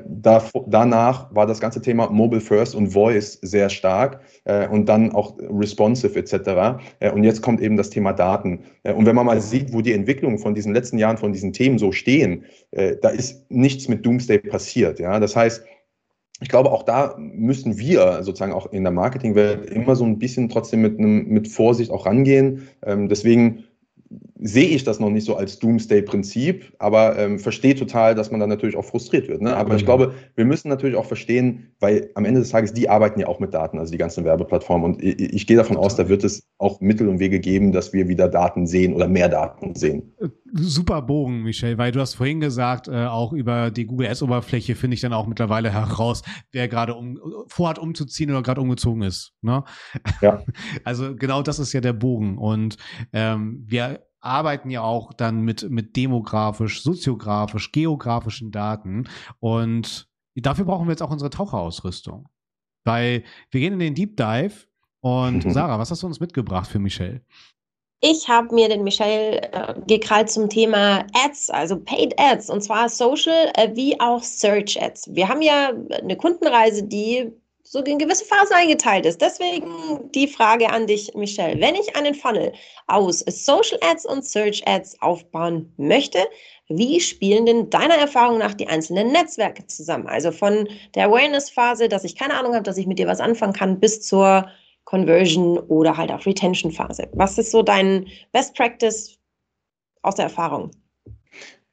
da, 0.07 0.43
danach 0.67 1.33
war 1.33 1.47
das 1.47 1.59
ganze 1.59 1.81
Thema 1.81 2.09
Mobile 2.11 2.41
First 2.41 2.75
und 2.75 2.89
Voice 2.89 3.39
sehr 3.41 3.69
stark 3.69 4.21
äh, 4.43 4.67
und 4.67 4.87
dann 4.87 5.13
auch 5.13 5.35
responsive 5.39 6.17
etc. 6.17 6.79
Äh, 6.99 7.11
und 7.11 7.23
jetzt 7.23 7.41
kommt 7.41 7.59
eben 7.59 7.75
das 7.75 7.89
Thema 7.89 8.13
Daten. 8.13 8.65
Äh, 8.83 8.93
und 8.93 9.07
wenn 9.07 9.15
man 9.15 9.25
mal 9.25 9.41
sieht, 9.41 9.73
wo 9.73 9.81
die 9.81 9.93
Entwicklungen 9.93 10.37
von 10.37 10.53
diesen 10.53 10.73
letzten 10.73 10.99
Jahren 10.99 11.17
von 11.17 11.33
diesen 11.33 11.53
Themen 11.53 11.79
so 11.79 11.91
stehen, 11.91 12.45
äh, 12.71 12.97
da 13.01 13.09
ist 13.09 13.49
nichts 13.49 13.87
mit 13.87 14.05
Doomsday 14.05 14.37
passiert. 14.37 14.99
Ja? 14.99 15.19
Das 15.19 15.35
heißt, 15.35 15.63
ich 16.41 16.49
glaube, 16.49 16.71
auch 16.71 16.83
da 16.83 17.15
müssen 17.17 17.77
wir 17.79 18.21
sozusagen 18.21 18.51
auch 18.51 18.71
in 18.71 18.83
der 18.83 18.91
Marketingwelt 18.91 19.69
immer 19.69 19.95
so 19.95 20.03
ein 20.03 20.19
bisschen 20.19 20.49
trotzdem 20.49 20.81
mit, 20.81 20.99
einem, 20.99 21.27
mit 21.29 21.47
Vorsicht 21.47 21.91
auch 21.91 22.05
rangehen. 22.05 22.67
Ähm, 22.83 23.07
deswegen 23.07 23.63
sehe 24.47 24.67
ich 24.67 24.83
das 24.83 24.99
noch 24.99 25.09
nicht 25.09 25.25
so 25.25 25.35
als 25.35 25.57
Doomsday-Prinzip, 25.57 26.73
aber 26.77 27.17
ähm, 27.17 27.39
verstehe 27.39 27.73
total, 27.73 28.13
dass 28.13 28.29
man 28.29 28.39
dann 28.39 28.49
natürlich 28.49 28.75
auch 28.75 28.85
frustriert 28.85 29.27
wird. 29.27 29.41
Ne? 29.41 29.55
Aber 29.57 29.71
mhm. 29.71 29.77
ich 29.77 29.85
glaube, 29.85 30.13
wir 30.35 30.45
müssen 30.45 30.69
natürlich 30.69 30.95
auch 30.95 31.07
verstehen, 31.07 31.71
weil 31.79 32.11
am 32.13 32.25
Ende 32.25 32.41
des 32.41 32.49
Tages, 32.49 32.71
die 32.71 32.87
arbeiten 32.87 33.19
ja 33.19 33.25
auch 33.25 33.39
mit 33.39 33.55
Daten, 33.55 33.79
also 33.79 33.91
die 33.91 33.97
ganzen 33.97 34.23
Werbeplattformen. 34.23 34.93
Und 34.93 35.03
ich, 35.03 35.19
ich 35.19 35.47
gehe 35.47 35.57
davon 35.57 35.77
aus, 35.77 35.95
da 35.95 36.09
wird 36.09 36.23
es 36.23 36.47
auch 36.59 36.79
Mittel 36.79 37.09
und 37.09 37.19
Wege 37.19 37.39
geben, 37.39 37.71
dass 37.71 37.91
wir 37.91 38.07
wieder 38.07 38.27
Daten 38.27 38.67
sehen 38.67 38.93
oder 38.93 39.07
mehr 39.07 39.29
Daten 39.29 39.73
sehen. 39.73 40.13
Äh, 40.19 40.27
super 40.53 41.01
Bogen, 41.01 41.41
Michel, 41.41 41.79
weil 41.79 41.91
du 41.91 41.99
hast 41.99 42.13
vorhin 42.13 42.39
gesagt, 42.39 42.87
äh, 42.87 43.05
auch 43.05 43.33
über 43.33 43.71
die 43.71 43.87
Google 43.87 44.07
S-Oberfläche 44.07 44.75
finde 44.75 44.93
ich 44.93 45.01
dann 45.01 45.13
auch 45.13 45.25
mittlerweile 45.25 45.73
heraus, 45.73 46.21
wer 46.51 46.67
gerade 46.67 46.93
um, 46.93 47.19
vorhat 47.47 47.79
umzuziehen 47.79 48.29
oder 48.29 48.43
gerade 48.43 48.61
umgezogen 48.61 49.01
ist. 49.01 49.33
Ne? 49.41 49.63
Ja. 50.21 50.43
Also 50.83 51.15
genau 51.15 51.41
das 51.41 51.57
ist 51.57 51.73
ja 51.73 51.81
der 51.81 51.93
Bogen. 51.93 52.37
Und 52.37 52.77
ähm, 53.11 53.63
wir 53.65 54.01
arbeiten 54.25 54.69
ja 54.69 54.81
auch 54.81 55.13
dann 55.13 55.41
mit, 55.41 55.69
mit 55.69 55.95
demografisch, 55.95 56.81
soziografisch, 56.81 57.71
geografischen 57.71 58.51
Daten. 58.51 59.07
Und 59.39 60.07
dafür 60.35 60.65
brauchen 60.65 60.87
wir 60.87 60.91
jetzt 60.91 61.03
auch 61.03 61.11
unsere 61.11 61.29
Taucherausrüstung. 61.29 62.27
Weil 62.83 63.23
wir 63.51 63.61
gehen 63.61 63.73
in 63.73 63.79
den 63.79 63.95
Deep 63.95 64.17
Dive. 64.17 64.67
Und 65.01 65.41
Sarah, 65.51 65.79
was 65.79 65.91
hast 65.91 66.03
du 66.03 66.07
uns 66.07 66.19
mitgebracht 66.19 66.69
für 66.69 66.79
Michelle? 66.79 67.21
Ich 68.01 68.27
habe 68.27 68.53
mir 68.53 68.69
den 68.69 68.83
Michelle 68.83 69.41
äh, 69.51 69.73
gekrallt 69.87 70.29
zum 70.29 70.49
Thema 70.49 71.07
Ads, 71.13 71.49
also 71.49 71.79
Paid 71.79 72.13
Ads, 72.19 72.49
und 72.49 72.61
zwar 72.61 72.89
Social 72.89 73.51
äh, 73.55 73.75
wie 73.75 73.99
auch 73.99 74.21
Search 74.21 74.79
Ads. 74.81 75.15
Wir 75.15 75.27
haben 75.27 75.41
ja 75.41 75.71
eine 76.01 76.15
Kundenreise, 76.15 76.83
die 76.83 77.31
so 77.67 77.79
in 77.81 77.97
gewisse 77.97 78.25
Phasen 78.25 78.55
eingeteilt 78.55 79.05
ist. 79.05 79.19
Deswegen 79.19 80.11
die 80.13 80.27
Frage 80.27 80.69
an 80.69 80.85
dich, 80.85 81.13
Michelle. 81.15 81.59
Wenn 81.59 81.75
ich 81.75 81.95
einen 81.95 82.13
Funnel 82.13 82.53
aus 82.87 83.19
Social 83.19 83.79
Ads 83.81 84.05
und 84.05 84.23
Search 84.23 84.65
Ads 84.67 85.01
aufbauen 85.01 85.73
möchte, 85.77 86.19
wie 86.67 86.99
spielen 87.01 87.45
denn 87.45 87.69
deiner 87.69 87.95
Erfahrung 87.95 88.37
nach 88.37 88.53
die 88.53 88.67
einzelnen 88.67 89.11
Netzwerke 89.11 89.65
zusammen? 89.65 90.07
Also 90.07 90.31
von 90.31 90.69
der 90.93 91.07
Awareness-Phase, 91.07 91.89
dass 91.89 92.03
ich 92.03 92.15
keine 92.15 92.35
Ahnung 92.35 92.53
habe, 92.53 92.63
dass 92.63 92.77
ich 92.77 92.87
mit 92.87 92.99
dir 92.99 93.07
was 93.07 93.19
anfangen 93.19 93.53
kann, 93.53 93.79
bis 93.79 94.01
zur 94.01 94.47
Conversion 94.83 95.57
oder 95.57 95.97
halt 95.97 96.11
auch 96.11 96.25
Retention-Phase. 96.25 97.09
Was 97.13 97.37
ist 97.39 97.49
so 97.49 97.63
dein 97.63 98.07
Best 98.31 98.55
Practice 98.55 99.17
aus 100.03 100.15
der 100.15 100.25
Erfahrung? 100.25 100.69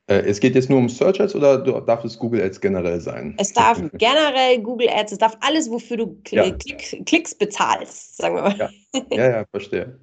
Äh, 0.09 0.23
es 0.27 0.41
geht 0.41 0.55
jetzt 0.55 0.69
nur 0.69 0.79
um 0.79 0.89
Search 0.89 1.21
Ads 1.21 1.35
oder 1.35 1.59
darf 1.59 2.05
es 2.05 2.19
Google 2.19 2.43
Ads 2.43 2.61
generell 2.61 3.01
sein? 3.01 3.35
Es 3.39 3.53
darf 3.53 3.81
generell 3.95 4.61
Google 4.61 4.89
Ads, 4.91 5.13
es 5.13 5.19
darf 5.19 5.37
alles, 5.41 5.71
wofür 5.71 5.97
du 5.97 6.21
Kl 6.25 6.37
ja. 6.37 6.51
Klick, 6.51 7.07
Klicks 7.07 7.35
bezahlst, 7.35 8.17
sagen 8.17 8.35
wir 8.35 8.43
mal. 8.43 8.57
Ja, 8.57 8.71
ja, 9.17 9.31
ja 9.31 9.45
verstehe. 9.51 9.99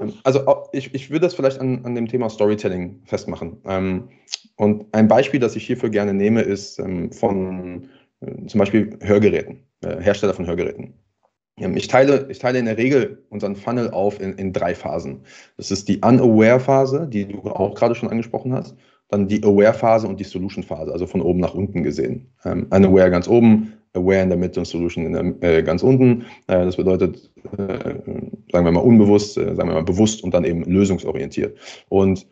Ähm, 0.00 0.14
also 0.24 0.40
ich, 0.72 0.92
ich 0.94 1.10
würde 1.10 1.26
das 1.26 1.34
vielleicht 1.34 1.60
an, 1.60 1.84
an 1.84 1.94
dem 1.94 2.08
Thema 2.08 2.28
Storytelling 2.28 3.02
festmachen. 3.04 3.58
Ähm, 3.66 4.08
und 4.56 4.86
ein 4.92 5.06
Beispiel, 5.06 5.38
das 5.38 5.54
ich 5.54 5.66
hierfür 5.66 5.90
gerne 5.90 6.12
nehme, 6.12 6.42
ist 6.42 6.78
ähm, 6.80 7.12
von 7.12 7.88
äh, 8.20 8.46
zum 8.46 8.58
Beispiel 8.58 8.98
Hörgeräten, 9.00 9.64
äh, 9.82 10.00
Hersteller 10.00 10.34
von 10.34 10.46
Hörgeräten. 10.46 10.94
Ich 11.58 11.88
teile, 11.88 12.26
ich 12.28 12.38
teile 12.38 12.58
in 12.58 12.66
der 12.66 12.76
Regel 12.76 13.24
unseren 13.30 13.56
Funnel 13.56 13.90
auf 13.90 14.20
in, 14.20 14.34
in 14.34 14.52
drei 14.52 14.74
Phasen. 14.74 15.22
Das 15.56 15.70
ist 15.70 15.88
die 15.88 15.96
Unaware-Phase, 16.02 17.08
die 17.08 17.28
du 17.28 17.40
auch 17.44 17.74
gerade 17.74 17.94
schon 17.94 18.10
angesprochen 18.10 18.52
hast 18.52 18.76
dann 19.08 19.28
die 19.28 19.42
Aware-Phase 19.42 20.08
und 20.08 20.18
die 20.18 20.24
Solution-Phase, 20.24 20.92
also 20.92 21.06
von 21.06 21.22
oben 21.22 21.40
nach 21.40 21.54
unten 21.54 21.82
gesehen. 21.82 22.26
Ähm, 22.44 22.66
Unaware 22.70 23.10
ganz 23.10 23.28
oben, 23.28 23.72
Aware 23.92 24.22
in 24.22 24.28
der 24.28 24.38
Mitte 24.38 24.60
und 24.60 24.66
Solution 24.66 25.06
in 25.06 25.12
der, 25.40 25.58
äh, 25.58 25.62
ganz 25.62 25.82
unten. 25.82 26.22
Äh, 26.48 26.64
das 26.64 26.76
bedeutet, 26.76 27.30
äh, 27.56 27.94
sagen 28.52 28.64
wir 28.64 28.72
mal 28.72 28.80
unbewusst, 28.80 29.36
äh, 29.38 29.54
sagen 29.54 29.68
wir 29.68 29.74
mal 29.74 29.84
bewusst 29.84 30.22
und 30.24 30.34
dann 30.34 30.44
eben 30.44 30.64
lösungsorientiert. 30.64 31.56
Und 31.88 32.26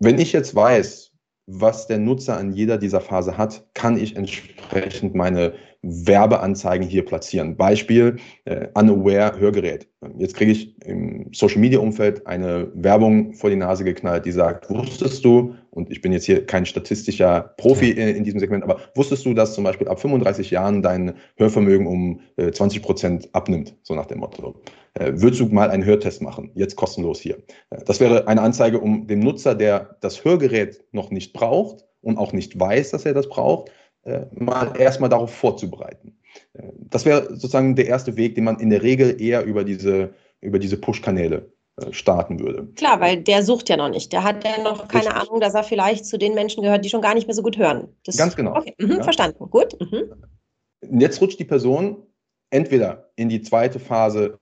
wenn 0.00 0.18
ich 0.18 0.32
jetzt 0.32 0.54
weiß, 0.54 1.12
was 1.46 1.86
der 1.86 1.98
Nutzer 1.98 2.36
an 2.36 2.52
jeder 2.52 2.78
dieser 2.78 3.00
Phase 3.00 3.36
hat, 3.36 3.66
kann 3.74 3.96
ich 3.96 4.16
entsprechend 4.16 5.14
meine 5.14 5.54
Werbeanzeigen 5.82 6.86
hier 6.86 7.04
platzieren. 7.04 7.56
Beispiel, 7.56 8.16
äh, 8.44 8.68
Unaware 8.74 9.38
Hörgerät. 9.38 9.88
Jetzt 10.18 10.36
kriege 10.36 10.52
ich 10.52 10.80
im 10.84 11.30
Social 11.32 11.60
Media 11.60 11.80
Umfeld 11.80 12.26
eine 12.26 12.70
Werbung 12.74 13.32
vor 13.32 13.50
die 13.50 13.56
Nase 13.56 13.84
geknallt, 13.84 14.26
die 14.26 14.32
sagt, 14.32 14.68
wusstest 14.70 15.24
du, 15.24 15.54
und 15.70 15.90
ich 15.90 16.00
bin 16.00 16.12
jetzt 16.12 16.24
hier 16.24 16.44
kein 16.44 16.66
statistischer 16.66 17.54
Profi 17.56 17.90
in, 17.90 18.08
in 18.08 18.24
diesem 18.24 18.40
Segment, 18.40 18.64
aber 18.64 18.80
wusstest 18.94 19.24
du, 19.24 19.34
dass 19.34 19.54
zum 19.54 19.64
Beispiel 19.64 19.88
ab 19.88 20.00
35 20.00 20.50
Jahren 20.50 20.82
dein 20.82 21.14
Hörvermögen 21.36 21.86
um 21.86 22.20
äh, 22.36 22.50
20 22.50 22.82
Prozent 22.82 23.28
abnimmt, 23.32 23.76
so 23.82 23.94
nach 23.94 24.06
dem 24.06 24.18
Motto. 24.18 24.60
Äh, 24.94 25.12
würdest 25.14 25.40
du 25.40 25.46
mal 25.46 25.70
einen 25.70 25.84
Hörtest 25.84 26.22
machen? 26.22 26.50
Jetzt 26.54 26.76
kostenlos 26.76 27.20
hier. 27.20 27.38
Äh, 27.70 27.84
das 27.84 28.00
wäre 28.00 28.26
eine 28.26 28.42
Anzeige, 28.42 28.80
um 28.80 29.06
dem 29.06 29.20
Nutzer, 29.20 29.54
der 29.54 29.96
das 30.00 30.24
Hörgerät 30.24 30.82
noch 30.92 31.10
nicht 31.10 31.32
braucht 31.32 31.84
und 32.00 32.18
auch 32.18 32.32
nicht 32.32 32.58
weiß, 32.58 32.90
dass 32.90 33.06
er 33.06 33.14
das 33.14 33.28
braucht, 33.28 33.70
äh, 34.02 34.26
mal 34.32 34.72
erstmal 34.78 35.10
darauf 35.10 35.32
vorzubereiten. 35.32 36.16
Äh, 36.54 36.68
das 36.76 37.04
wäre 37.04 37.28
sozusagen 37.30 37.76
der 37.76 37.86
erste 37.86 38.16
Weg, 38.16 38.34
den 38.34 38.44
man 38.44 38.58
in 38.58 38.70
der 38.70 38.82
Regel 38.82 39.20
eher 39.20 39.44
über 39.44 39.62
diese, 39.62 40.14
über 40.40 40.58
diese 40.58 40.78
Push-Kanäle 40.78 41.36
äh, 41.36 41.59
starten 41.92 42.40
würde. 42.40 42.66
Klar, 42.76 43.00
weil 43.00 43.22
der 43.22 43.42
sucht 43.42 43.68
ja 43.68 43.76
noch 43.76 43.88
nicht. 43.88 44.12
Der 44.12 44.24
hat 44.24 44.44
ja 44.44 44.62
noch 44.62 44.88
keine 44.88 45.06
Richtig. 45.06 45.22
Ahnung, 45.22 45.40
dass 45.40 45.54
er 45.54 45.64
vielleicht 45.64 46.06
zu 46.06 46.18
den 46.18 46.34
Menschen 46.34 46.62
gehört, 46.62 46.84
die 46.84 46.88
schon 46.88 47.02
gar 47.02 47.14
nicht 47.14 47.26
mehr 47.26 47.34
so 47.34 47.42
gut 47.42 47.58
hören. 47.58 47.88
Das, 48.04 48.16
Ganz 48.16 48.36
genau. 48.36 48.56
Okay, 48.56 48.74
mhm, 48.78 48.98
ja. 48.98 49.02
verstanden. 49.02 49.50
Gut. 49.50 49.76
Mhm. 49.80 51.00
Jetzt 51.00 51.20
rutscht 51.20 51.38
die 51.38 51.44
Person 51.44 52.06
entweder 52.50 53.10
in 53.16 53.28
die 53.28 53.42
zweite 53.42 53.78
Phase 53.78 54.38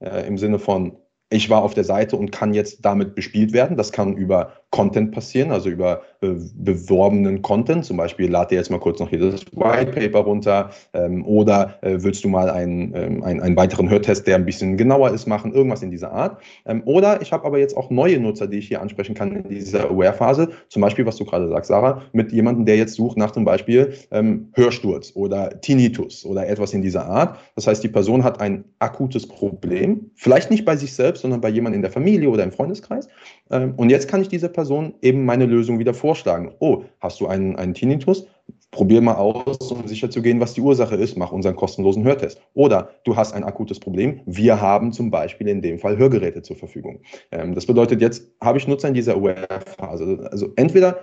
äh, 0.00 0.26
im 0.26 0.38
Sinne 0.38 0.58
von, 0.58 0.96
ich 1.30 1.50
war 1.50 1.62
auf 1.62 1.74
der 1.74 1.84
Seite 1.84 2.16
und 2.16 2.30
kann 2.30 2.54
jetzt 2.54 2.84
damit 2.84 3.14
bespielt 3.14 3.52
werden. 3.52 3.76
Das 3.76 3.92
kann 3.92 4.16
über 4.16 4.52
Content 4.74 5.12
passieren, 5.12 5.52
also 5.52 5.68
über 5.68 6.02
äh, 6.20 6.30
beworbenen 6.56 7.42
Content. 7.42 7.84
Zum 7.84 7.96
Beispiel 7.96 8.28
lad 8.28 8.50
dir 8.50 8.56
jetzt 8.56 8.72
mal 8.72 8.80
kurz 8.80 8.98
noch 8.98 9.08
hier 9.08 9.20
das 9.20 9.46
White 9.52 9.92
Paper 9.92 10.18
runter 10.18 10.70
ähm, 10.94 11.24
oder 11.24 11.78
äh, 11.82 11.98
willst 11.98 12.24
du 12.24 12.28
mal 12.28 12.50
einen, 12.50 12.92
ähm, 12.92 13.22
einen, 13.22 13.40
einen 13.40 13.56
weiteren 13.56 13.88
Hörtest, 13.88 14.26
der 14.26 14.34
ein 14.34 14.44
bisschen 14.44 14.76
genauer 14.76 15.12
ist, 15.12 15.28
machen, 15.28 15.54
irgendwas 15.54 15.84
in 15.84 15.92
dieser 15.92 16.10
Art. 16.10 16.42
Ähm, 16.66 16.82
oder 16.86 17.22
ich 17.22 17.30
habe 17.30 17.44
aber 17.44 17.60
jetzt 17.60 17.76
auch 17.76 17.88
neue 17.90 18.18
Nutzer, 18.18 18.48
die 18.48 18.58
ich 18.58 18.66
hier 18.66 18.82
ansprechen 18.82 19.14
kann 19.14 19.36
in 19.36 19.48
dieser 19.48 19.90
Aware-Phase. 19.90 20.48
Zum 20.68 20.82
Beispiel, 20.82 21.06
was 21.06 21.14
du 21.18 21.24
gerade 21.24 21.48
sagst, 21.48 21.68
Sarah, 21.68 22.02
mit 22.12 22.32
jemandem, 22.32 22.66
der 22.66 22.76
jetzt 22.76 22.94
sucht 22.94 23.16
nach 23.16 23.30
zum 23.30 23.44
Beispiel 23.44 23.94
ähm, 24.10 24.48
Hörsturz 24.54 25.12
oder 25.14 25.60
Tinnitus 25.60 26.26
oder 26.26 26.48
etwas 26.48 26.74
in 26.74 26.82
dieser 26.82 27.06
Art. 27.06 27.38
Das 27.54 27.68
heißt, 27.68 27.84
die 27.84 27.88
Person 27.88 28.24
hat 28.24 28.40
ein 28.40 28.64
akutes 28.80 29.28
Problem, 29.28 30.10
vielleicht 30.16 30.50
nicht 30.50 30.64
bei 30.64 30.74
sich 30.74 30.92
selbst, 30.92 31.22
sondern 31.22 31.40
bei 31.40 31.50
jemandem 31.50 31.76
in 31.78 31.82
der 31.82 31.92
Familie 31.92 32.28
oder 32.28 32.42
im 32.42 32.50
Freundeskreis. 32.50 33.08
Ähm, 33.50 33.74
und 33.76 33.90
jetzt 33.90 34.08
kann 34.08 34.22
ich 34.22 34.28
dieser 34.28 34.48
Person 34.48 34.94
eben 35.02 35.24
meine 35.24 35.46
Lösung 35.46 35.78
wieder 35.78 35.94
vorschlagen. 35.94 36.52
Oh, 36.60 36.84
hast 37.00 37.20
du 37.20 37.26
einen, 37.26 37.56
einen 37.56 37.74
Tinnitus? 37.74 38.26
Probier 38.70 39.00
mal 39.00 39.14
aus, 39.14 39.70
um 39.70 39.86
sicher 39.86 40.10
zu 40.10 40.20
gehen, 40.20 40.40
was 40.40 40.54
die 40.54 40.60
Ursache 40.60 40.96
ist. 40.96 41.16
Mach 41.16 41.30
unseren 41.32 41.54
kostenlosen 41.54 42.04
Hörtest. 42.04 42.40
Oder 42.54 42.90
du 43.04 43.16
hast 43.16 43.32
ein 43.32 43.44
akutes 43.44 43.78
Problem. 43.78 44.20
Wir 44.26 44.60
haben 44.60 44.92
zum 44.92 45.10
Beispiel 45.10 45.48
in 45.48 45.62
dem 45.62 45.78
Fall 45.78 45.96
Hörgeräte 45.96 46.42
zur 46.42 46.56
Verfügung. 46.56 47.00
Ähm, 47.30 47.54
das 47.54 47.66
bedeutet, 47.66 48.00
jetzt 48.00 48.28
habe 48.42 48.58
ich 48.58 48.66
Nutzer 48.66 48.88
in 48.88 48.94
dieser 48.94 49.14
Aware-Phase. 49.14 50.28
Also 50.30 50.48
entweder 50.56 50.98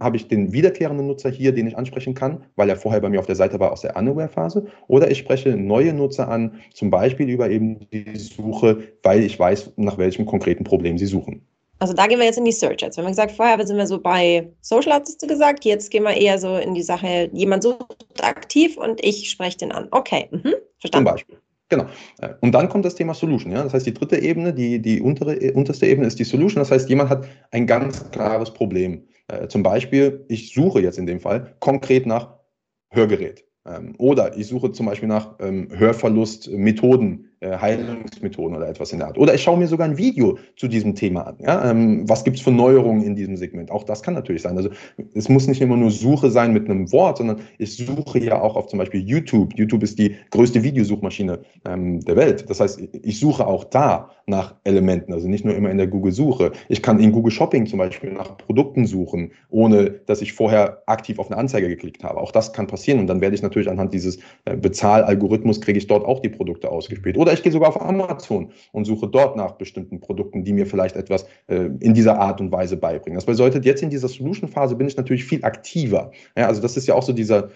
habe 0.00 0.16
ich 0.16 0.26
den 0.26 0.52
wiederkehrenden 0.52 1.06
Nutzer 1.06 1.30
hier, 1.30 1.52
den 1.52 1.66
ich 1.66 1.76
ansprechen 1.76 2.14
kann, 2.14 2.44
weil 2.56 2.68
er 2.68 2.76
vorher 2.76 3.00
bei 3.00 3.08
mir 3.08 3.20
auf 3.20 3.26
der 3.26 3.36
Seite 3.36 3.60
war 3.60 3.70
aus 3.70 3.82
der 3.82 3.96
Unaware-Phase, 3.96 4.66
oder 4.88 5.10
ich 5.10 5.18
spreche 5.18 5.56
neue 5.56 5.92
Nutzer 5.92 6.28
an, 6.28 6.54
zum 6.74 6.90
Beispiel 6.90 7.28
über 7.28 7.48
eben 7.48 7.86
die 7.92 8.16
Suche, 8.16 8.82
weil 9.04 9.22
ich 9.22 9.38
weiß, 9.38 9.74
nach 9.76 9.98
welchem 9.98 10.26
konkreten 10.26 10.64
Problem 10.64 10.98
sie 10.98 11.06
suchen. 11.06 11.46
Also 11.82 11.94
da 11.94 12.06
gehen 12.06 12.20
wir 12.20 12.26
jetzt 12.26 12.38
in 12.38 12.44
die 12.44 12.52
Search 12.52 12.84
Ads. 12.84 12.96
Wenn 12.96 13.06
wir 13.06 13.10
gesagt, 13.10 13.32
vorher 13.32 13.66
sind 13.66 13.76
wir 13.76 13.88
so 13.88 14.00
bei 14.00 14.48
Social 14.60 14.92
hast 14.92 15.20
du 15.20 15.26
gesagt, 15.26 15.64
jetzt 15.64 15.90
gehen 15.90 16.04
wir 16.04 16.16
eher 16.16 16.38
so 16.38 16.56
in 16.56 16.74
die 16.74 16.82
Sache, 16.82 17.28
jemand 17.32 17.64
sucht 17.64 18.22
aktiv 18.22 18.76
und 18.76 19.04
ich 19.04 19.28
spreche 19.28 19.58
den 19.58 19.72
an. 19.72 19.88
Okay, 19.90 20.28
mhm. 20.30 20.54
verstanden. 20.78 20.92
Zum 20.92 21.04
Beispiel. 21.04 21.36
Genau. 21.70 21.86
Und 22.40 22.52
dann 22.52 22.68
kommt 22.68 22.84
das 22.84 22.94
Thema 22.94 23.14
Solution. 23.14 23.50
Ja? 23.50 23.64
Das 23.64 23.74
heißt, 23.74 23.84
die 23.84 23.94
dritte 23.94 24.16
Ebene, 24.16 24.54
die, 24.54 24.80
die 24.80 25.00
untere, 25.00 25.36
unterste 25.54 25.86
Ebene 25.86 26.06
ist 26.06 26.20
die 26.20 26.24
Solution. 26.24 26.60
Das 26.60 26.70
heißt, 26.70 26.88
jemand 26.88 27.10
hat 27.10 27.26
ein 27.50 27.66
ganz 27.66 28.08
klares 28.12 28.52
Problem. 28.52 29.02
Äh, 29.26 29.48
zum 29.48 29.64
Beispiel, 29.64 30.24
ich 30.28 30.54
suche 30.54 30.80
jetzt 30.80 30.98
in 30.98 31.06
dem 31.06 31.18
Fall 31.18 31.56
konkret 31.58 32.06
nach 32.06 32.38
Hörgerät. 32.90 33.44
Ähm, 33.66 33.96
oder 33.98 34.36
ich 34.36 34.46
suche 34.46 34.70
zum 34.70 34.86
Beispiel 34.86 35.08
nach 35.08 35.34
ähm, 35.40 35.68
Hörverlustmethoden 35.72 37.24
äh, 37.24 37.31
Heilungsmethoden 37.48 38.56
oder 38.56 38.68
etwas 38.68 38.92
in 38.92 38.98
der 38.98 39.08
Art. 39.08 39.18
Oder 39.18 39.34
ich 39.34 39.42
schaue 39.42 39.58
mir 39.58 39.66
sogar 39.66 39.88
ein 39.88 39.98
Video 39.98 40.38
zu 40.56 40.68
diesem 40.68 40.94
Thema 40.94 41.22
an. 41.26 41.36
Ja? 41.40 41.70
Ähm, 41.70 42.08
was 42.08 42.24
gibt 42.24 42.36
es 42.36 42.42
für 42.42 42.50
Neuerungen 42.50 43.02
in 43.02 43.16
diesem 43.16 43.36
Segment? 43.36 43.70
Auch 43.70 43.84
das 43.84 44.02
kann 44.02 44.14
natürlich 44.14 44.42
sein. 44.42 44.56
Also 44.56 44.70
es 45.14 45.28
muss 45.28 45.46
nicht 45.46 45.60
immer 45.60 45.76
nur 45.76 45.90
Suche 45.90 46.30
sein 46.30 46.52
mit 46.52 46.68
einem 46.68 46.90
Wort, 46.92 47.18
sondern 47.18 47.40
ich 47.58 47.76
suche 47.76 48.18
ja 48.20 48.40
auch 48.40 48.56
auf 48.56 48.66
zum 48.68 48.78
Beispiel 48.78 49.00
YouTube. 49.00 49.52
YouTube 49.56 49.82
ist 49.82 49.98
die 49.98 50.14
größte 50.30 50.62
Videosuchmaschine 50.62 51.40
ähm, 51.66 52.00
der 52.00 52.16
Welt. 52.16 52.48
Das 52.48 52.60
heißt, 52.60 52.80
ich 53.02 53.20
suche 53.20 53.46
auch 53.46 53.64
da 53.64 54.10
nach 54.26 54.54
Elementen, 54.64 55.12
also 55.12 55.28
nicht 55.28 55.44
nur 55.44 55.54
immer 55.54 55.70
in 55.70 55.78
der 55.78 55.88
Google-Suche. 55.88 56.52
Ich 56.68 56.82
kann 56.82 57.00
in 57.00 57.12
Google 57.12 57.32
Shopping 57.32 57.66
zum 57.66 57.78
Beispiel 57.78 58.12
nach 58.12 58.36
Produkten 58.36 58.86
suchen, 58.86 59.32
ohne 59.50 59.90
dass 59.90 60.22
ich 60.22 60.32
vorher 60.32 60.82
aktiv 60.86 61.18
auf 61.18 61.30
eine 61.30 61.38
Anzeige 61.38 61.68
geklickt 61.68 62.04
habe. 62.04 62.20
Auch 62.20 62.30
das 62.30 62.52
kann 62.52 62.66
passieren 62.66 63.00
und 63.00 63.06
dann 63.08 63.20
werde 63.20 63.34
ich 63.34 63.42
natürlich 63.42 63.68
anhand 63.68 63.92
dieses 63.92 64.18
äh, 64.44 64.56
Bezahlalgorithmus 64.56 65.60
kriege 65.60 65.78
ich 65.78 65.86
dort 65.86 66.04
auch 66.04 66.20
die 66.20 66.28
Produkte 66.28 66.70
ausgespielt. 66.70 67.16
Oder 67.16 67.31
ich 67.32 67.42
gehe 67.42 67.52
sogar 67.52 67.68
auf 67.68 67.80
Amazon 67.80 68.52
und 68.72 68.84
suche 68.84 69.08
dort 69.08 69.36
nach 69.36 69.52
bestimmten 69.52 70.00
Produkten, 70.00 70.44
die 70.44 70.52
mir 70.52 70.66
vielleicht 70.66 70.96
etwas 70.96 71.26
äh, 71.46 71.70
in 71.80 71.94
dieser 71.94 72.18
Art 72.18 72.40
und 72.40 72.52
Weise 72.52 72.76
beibringen. 72.76 73.16
Das 73.16 73.26
bedeutet, 73.26 73.64
jetzt 73.64 73.82
in 73.82 73.90
dieser 73.90 74.08
Solution-Phase 74.08 74.76
bin 74.76 74.86
ich 74.86 74.96
natürlich 74.96 75.24
viel 75.24 75.44
aktiver. 75.44 76.12
Ja, 76.36 76.46
also 76.46 76.62
das 76.62 76.76
ist 76.76 76.86
ja 76.86 76.94
auch 76.94 77.02
so 77.02 77.12
dieser, 77.12 77.50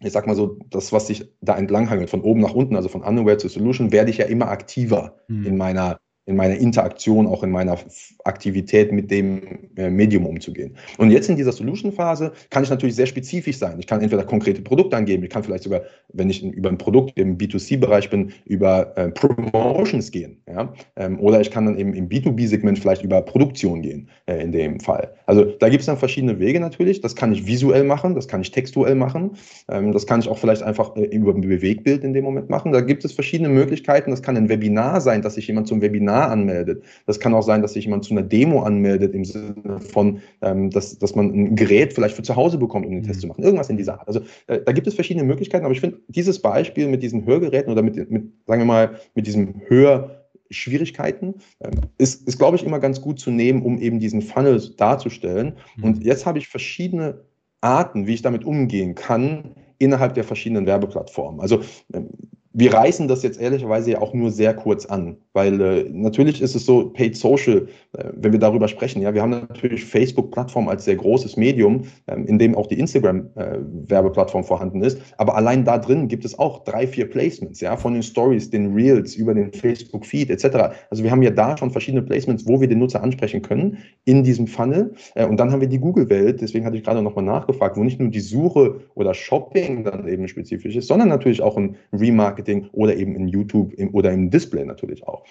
ich 0.00 0.12
sag 0.12 0.26
mal 0.26 0.36
so, 0.36 0.58
das, 0.70 0.92
was 0.92 1.06
sich 1.06 1.30
da 1.40 1.56
entlanghangelt, 1.56 2.10
von 2.10 2.22
oben 2.22 2.40
nach 2.40 2.54
unten, 2.54 2.76
also 2.76 2.88
von 2.88 3.02
Unaware 3.02 3.38
zu 3.38 3.48
Solution, 3.48 3.92
werde 3.92 4.10
ich 4.10 4.18
ja 4.18 4.26
immer 4.26 4.48
aktiver 4.48 5.16
mhm. 5.28 5.46
in 5.46 5.56
meiner 5.56 5.98
in 6.26 6.36
meiner 6.36 6.54
Interaktion, 6.54 7.26
auch 7.26 7.42
in 7.42 7.50
meiner 7.50 7.76
Aktivität 8.24 8.92
mit 8.92 9.10
dem 9.10 9.42
äh, 9.76 9.90
Medium 9.90 10.24
umzugehen. 10.24 10.76
Und 10.98 11.10
jetzt 11.10 11.28
in 11.28 11.36
dieser 11.36 11.50
Solution-Phase 11.50 12.32
kann 12.50 12.62
ich 12.62 12.70
natürlich 12.70 12.94
sehr 12.94 13.06
spezifisch 13.06 13.58
sein. 13.58 13.78
Ich 13.80 13.88
kann 13.88 14.00
entweder 14.00 14.22
konkrete 14.22 14.62
Produkte 14.62 14.96
angeben, 14.96 15.24
ich 15.24 15.30
kann 15.30 15.42
vielleicht 15.42 15.64
sogar, 15.64 15.82
wenn 16.12 16.30
ich 16.30 16.44
über 16.44 16.68
ein 16.68 16.78
Produkt 16.78 17.18
im 17.18 17.38
B2C-Bereich 17.38 18.08
bin, 18.08 18.32
über 18.44 18.96
äh, 18.96 19.10
Promotions 19.10 20.12
gehen. 20.12 20.40
Ja? 20.46 20.72
Ähm, 20.94 21.18
oder 21.18 21.40
ich 21.40 21.50
kann 21.50 21.66
dann 21.66 21.76
eben 21.76 21.92
im 21.92 22.08
B2B-Segment 22.08 22.78
vielleicht 22.78 23.02
über 23.02 23.20
Produktion 23.22 23.82
gehen, 23.82 24.08
äh, 24.26 24.40
in 24.42 24.52
dem 24.52 24.78
Fall. 24.78 25.12
Also 25.26 25.44
da 25.44 25.68
gibt 25.68 25.80
es 25.80 25.86
dann 25.86 25.98
verschiedene 25.98 26.38
Wege 26.38 26.60
natürlich. 26.60 27.00
Das 27.00 27.16
kann 27.16 27.32
ich 27.32 27.46
visuell 27.46 27.82
machen, 27.82 28.14
das 28.14 28.28
kann 28.28 28.42
ich 28.42 28.52
textuell 28.52 28.94
machen, 28.94 29.32
ähm, 29.68 29.90
das 29.90 30.06
kann 30.06 30.20
ich 30.20 30.28
auch 30.28 30.38
vielleicht 30.38 30.62
einfach 30.62 30.94
äh, 30.94 31.02
über 31.06 31.34
ein 31.34 31.40
Bewegbild 31.40 32.04
in 32.04 32.14
dem 32.14 32.22
Moment 32.22 32.48
machen. 32.48 32.70
Da 32.70 32.80
gibt 32.80 33.04
es 33.04 33.12
verschiedene 33.12 33.48
Möglichkeiten. 33.48 34.12
Das 34.12 34.22
kann 34.22 34.36
ein 34.36 34.48
Webinar 34.48 35.00
sein, 35.00 35.22
dass 35.22 35.34
sich 35.34 35.48
jemand 35.48 35.66
zum 35.66 35.80
Webinar 35.80 36.11
Webinar 36.12 36.30
anmeldet. 36.30 36.84
Das 37.06 37.20
kann 37.20 37.34
auch 37.34 37.42
sein, 37.42 37.62
dass 37.62 37.72
sich 37.72 37.84
jemand 37.84 38.04
zu 38.04 38.12
einer 38.12 38.22
Demo 38.22 38.62
anmeldet 38.62 39.14
im 39.14 39.24
Sinne 39.24 39.80
von, 39.80 40.20
ähm, 40.42 40.70
dass, 40.70 40.98
dass 40.98 41.14
man 41.14 41.32
ein 41.32 41.56
Gerät 41.56 41.92
vielleicht 41.92 42.16
für 42.16 42.22
zu 42.22 42.36
Hause 42.36 42.58
bekommt, 42.58 42.86
um 42.86 42.92
den 42.92 43.02
mhm. 43.02 43.06
Test 43.06 43.20
zu 43.20 43.26
machen. 43.26 43.42
Irgendwas 43.42 43.70
in 43.70 43.76
dieser 43.76 43.98
Art. 43.98 44.08
Also 44.08 44.20
äh, 44.46 44.60
da 44.64 44.72
gibt 44.72 44.86
es 44.86 44.94
verschiedene 44.94 45.24
Möglichkeiten, 45.24 45.64
aber 45.64 45.74
ich 45.74 45.80
finde 45.80 45.98
dieses 46.08 46.40
Beispiel 46.40 46.88
mit 46.88 47.02
diesen 47.02 47.24
Hörgeräten 47.26 47.72
oder 47.72 47.82
mit, 47.82 47.96
mit 48.10 48.24
sagen 48.46 48.60
wir 48.60 48.66
mal, 48.66 48.90
mit 49.14 49.26
diesem 49.26 49.62
Hör 49.66 50.18
Schwierigkeiten, 50.50 51.34
ähm, 51.60 51.80
ist, 51.96 52.28
ist 52.28 52.38
glaube 52.38 52.56
ich, 52.56 52.64
immer 52.64 52.78
ganz 52.78 53.00
gut 53.00 53.18
zu 53.18 53.30
nehmen, 53.30 53.62
um 53.62 53.78
eben 53.78 54.00
diesen 54.00 54.20
Funnel 54.20 54.60
darzustellen. 54.76 55.54
Mhm. 55.76 55.84
Und 55.84 56.04
jetzt 56.04 56.26
habe 56.26 56.38
ich 56.38 56.48
verschiedene 56.48 57.24
Arten, 57.62 58.06
wie 58.06 58.14
ich 58.14 58.22
damit 58.22 58.44
umgehen 58.44 58.94
kann, 58.94 59.54
innerhalb 59.78 60.14
der 60.14 60.24
verschiedenen 60.24 60.66
Werbeplattformen. 60.66 61.40
Also 61.40 61.62
ähm, 61.94 62.10
wir 62.54 62.74
reißen 62.74 63.08
das 63.08 63.22
jetzt 63.22 63.40
ehrlicherweise 63.40 63.92
ja 63.92 64.00
auch 64.00 64.12
nur 64.12 64.30
sehr 64.30 64.54
kurz 64.54 64.86
an, 64.86 65.16
weil 65.32 65.60
äh, 65.60 65.88
natürlich 65.90 66.42
ist 66.42 66.54
es 66.54 66.66
so, 66.66 66.90
Paid 66.90 67.16
Social, 67.16 67.68
äh, 67.96 68.04
wenn 68.14 68.32
wir 68.32 68.38
darüber 68.38 68.68
sprechen, 68.68 69.00
ja, 69.00 69.14
wir 69.14 69.22
haben 69.22 69.30
natürlich 69.30 69.84
Facebook-Plattform 69.84 70.68
als 70.68 70.84
sehr 70.84 70.96
großes 70.96 71.36
Medium, 71.36 71.84
ähm, 72.08 72.26
in 72.26 72.38
dem 72.38 72.54
auch 72.54 72.66
die 72.66 72.78
Instagram-Werbeplattform 72.78 74.42
äh, 74.42 74.46
vorhanden 74.46 74.82
ist, 74.82 75.00
aber 75.16 75.34
allein 75.36 75.64
da 75.64 75.78
drin 75.78 76.08
gibt 76.08 76.24
es 76.24 76.38
auch 76.38 76.64
drei, 76.64 76.86
vier 76.86 77.08
Placements, 77.08 77.60
ja, 77.60 77.76
von 77.76 77.94
den 77.94 78.02
Stories, 78.02 78.50
den 78.50 78.74
Reels, 78.74 79.14
über 79.14 79.32
den 79.34 79.52
Facebook-Feed 79.52 80.30
etc. 80.30 80.74
Also 80.90 81.02
wir 81.02 81.10
haben 81.10 81.22
ja 81.22 81.30
da 81.30 81.56
schon 81.56 81.70
verschiedene 81.70 82.02
Placements, 82.02 82.46
wo 82.46 82.60
wir 82.60 82.68
den 82.68 82.78
Nutzer 82.78 83.02
ansprechen 83.02 83.40
können 83.40 83.78
in 84.04 84.24
diesem 84.24 84.46
Funnel. 84.46 84.94
Äh, 85.14 85.26
und 85.26 85.38
dann 85.38 85.50
haben 85.50 85.60
wir 85.60 85.68
die 85.68 85.80
Google-Welt, 85.80 86.42
deswegen 86.42 86.66
hatte 86.66 86.76
ich 86.76 86.84
gerade 86.84 87.00
nochmal 87.00 87.24
nachgefragt, 87.24 87.76
wo 87.76 87.84
nicht 87.84 87.98
nur 87.98 88.10
die 88.10 88.20
Suche 88.20 88.80
oder 88.94 89.14
Shopping 89.14 89.84
dann 89.84 90.06
eben 90.06 90.28
spezifisch 90.28 90.76
ist, 90.76 90.88
sondern 90.88 91.08
natürlich 91.08 91.40
auch 91.40 91.56
ein 91.56 91.76
Remarketing 91.92 92.41
Marketing 92.42 92.68
oder 92.72 92.96
eben 92.96 93.14
in 93.14 93.28
YouTube 93.28 93.72
oder 93.92 94.12
im 94.12 94.30
Display 94.30 94.64
natürlich 94.64 95.06
auch. 95.06 95.24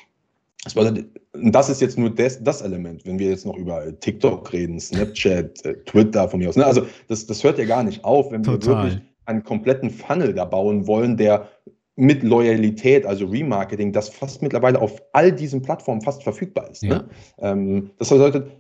Das 1.34 1.70
ist 1.70 1.82
jetzt 1.82 1.98
nur 1.98 2.12
das, 2.12 2.44
das, 2.44 2.62
Element, 2.62 3.04
wenn 3.06 3.18
wir 3.18 3.30
jetzt 3.30 3.48
noch 3.48 3.58
über 3.58 4.00
TikTok 4.00 4.54
reden, 4.54 4.80
Snapchat, 4.80 5.66
äh, 5.66 5.74
Twitter 5.86 6.30
von 6.30 6.40
mir 6.40 6.50
aus. 6.50 6.56
Ne? 6.56 6.66
Also 6.66 6.86
das, 7.08 7.26
das 7.26 7.44
hört 7.44 7.58
ja 7.58 7.66
gar 7.66 7.84
nicht 7.84 8.04
auf, 8.04 8.32
wenn 8.32 8.44
Total. 8.44 8.68
wir 8.68 8.84
wirklich 8.84 9.02
einen 9.26 9.44
kompletten 9.44 9.90
Funnel 9.90 10.34
da 10.34 10.46
bauen 10.46 10.86
wollen, 10.86 11.18
der 11.18 11.48
mit 11.96 12.22
Loyalität, 12.22 13.08
also 13.08 13.26
Remarketing, 13.26 13.92
das 13.92 14.10
fast 14.10 14.44
mittlerweile 14.44 14.80
auf 14.80 15.02
all 15.14 15.32
diesen 15.32 15.64
Plattformen 15.64 16.02
fast 16.02 16.22
verfügbar 16.22 16.70
ist. 16.70 16.84
Ne? 16.84 16.90
Ja. 16.90 16.98
Ne? 16.98 17.10
Ähm, 17.40 17.90
das 17.98 18.10
bedeutet, 18.10 18.52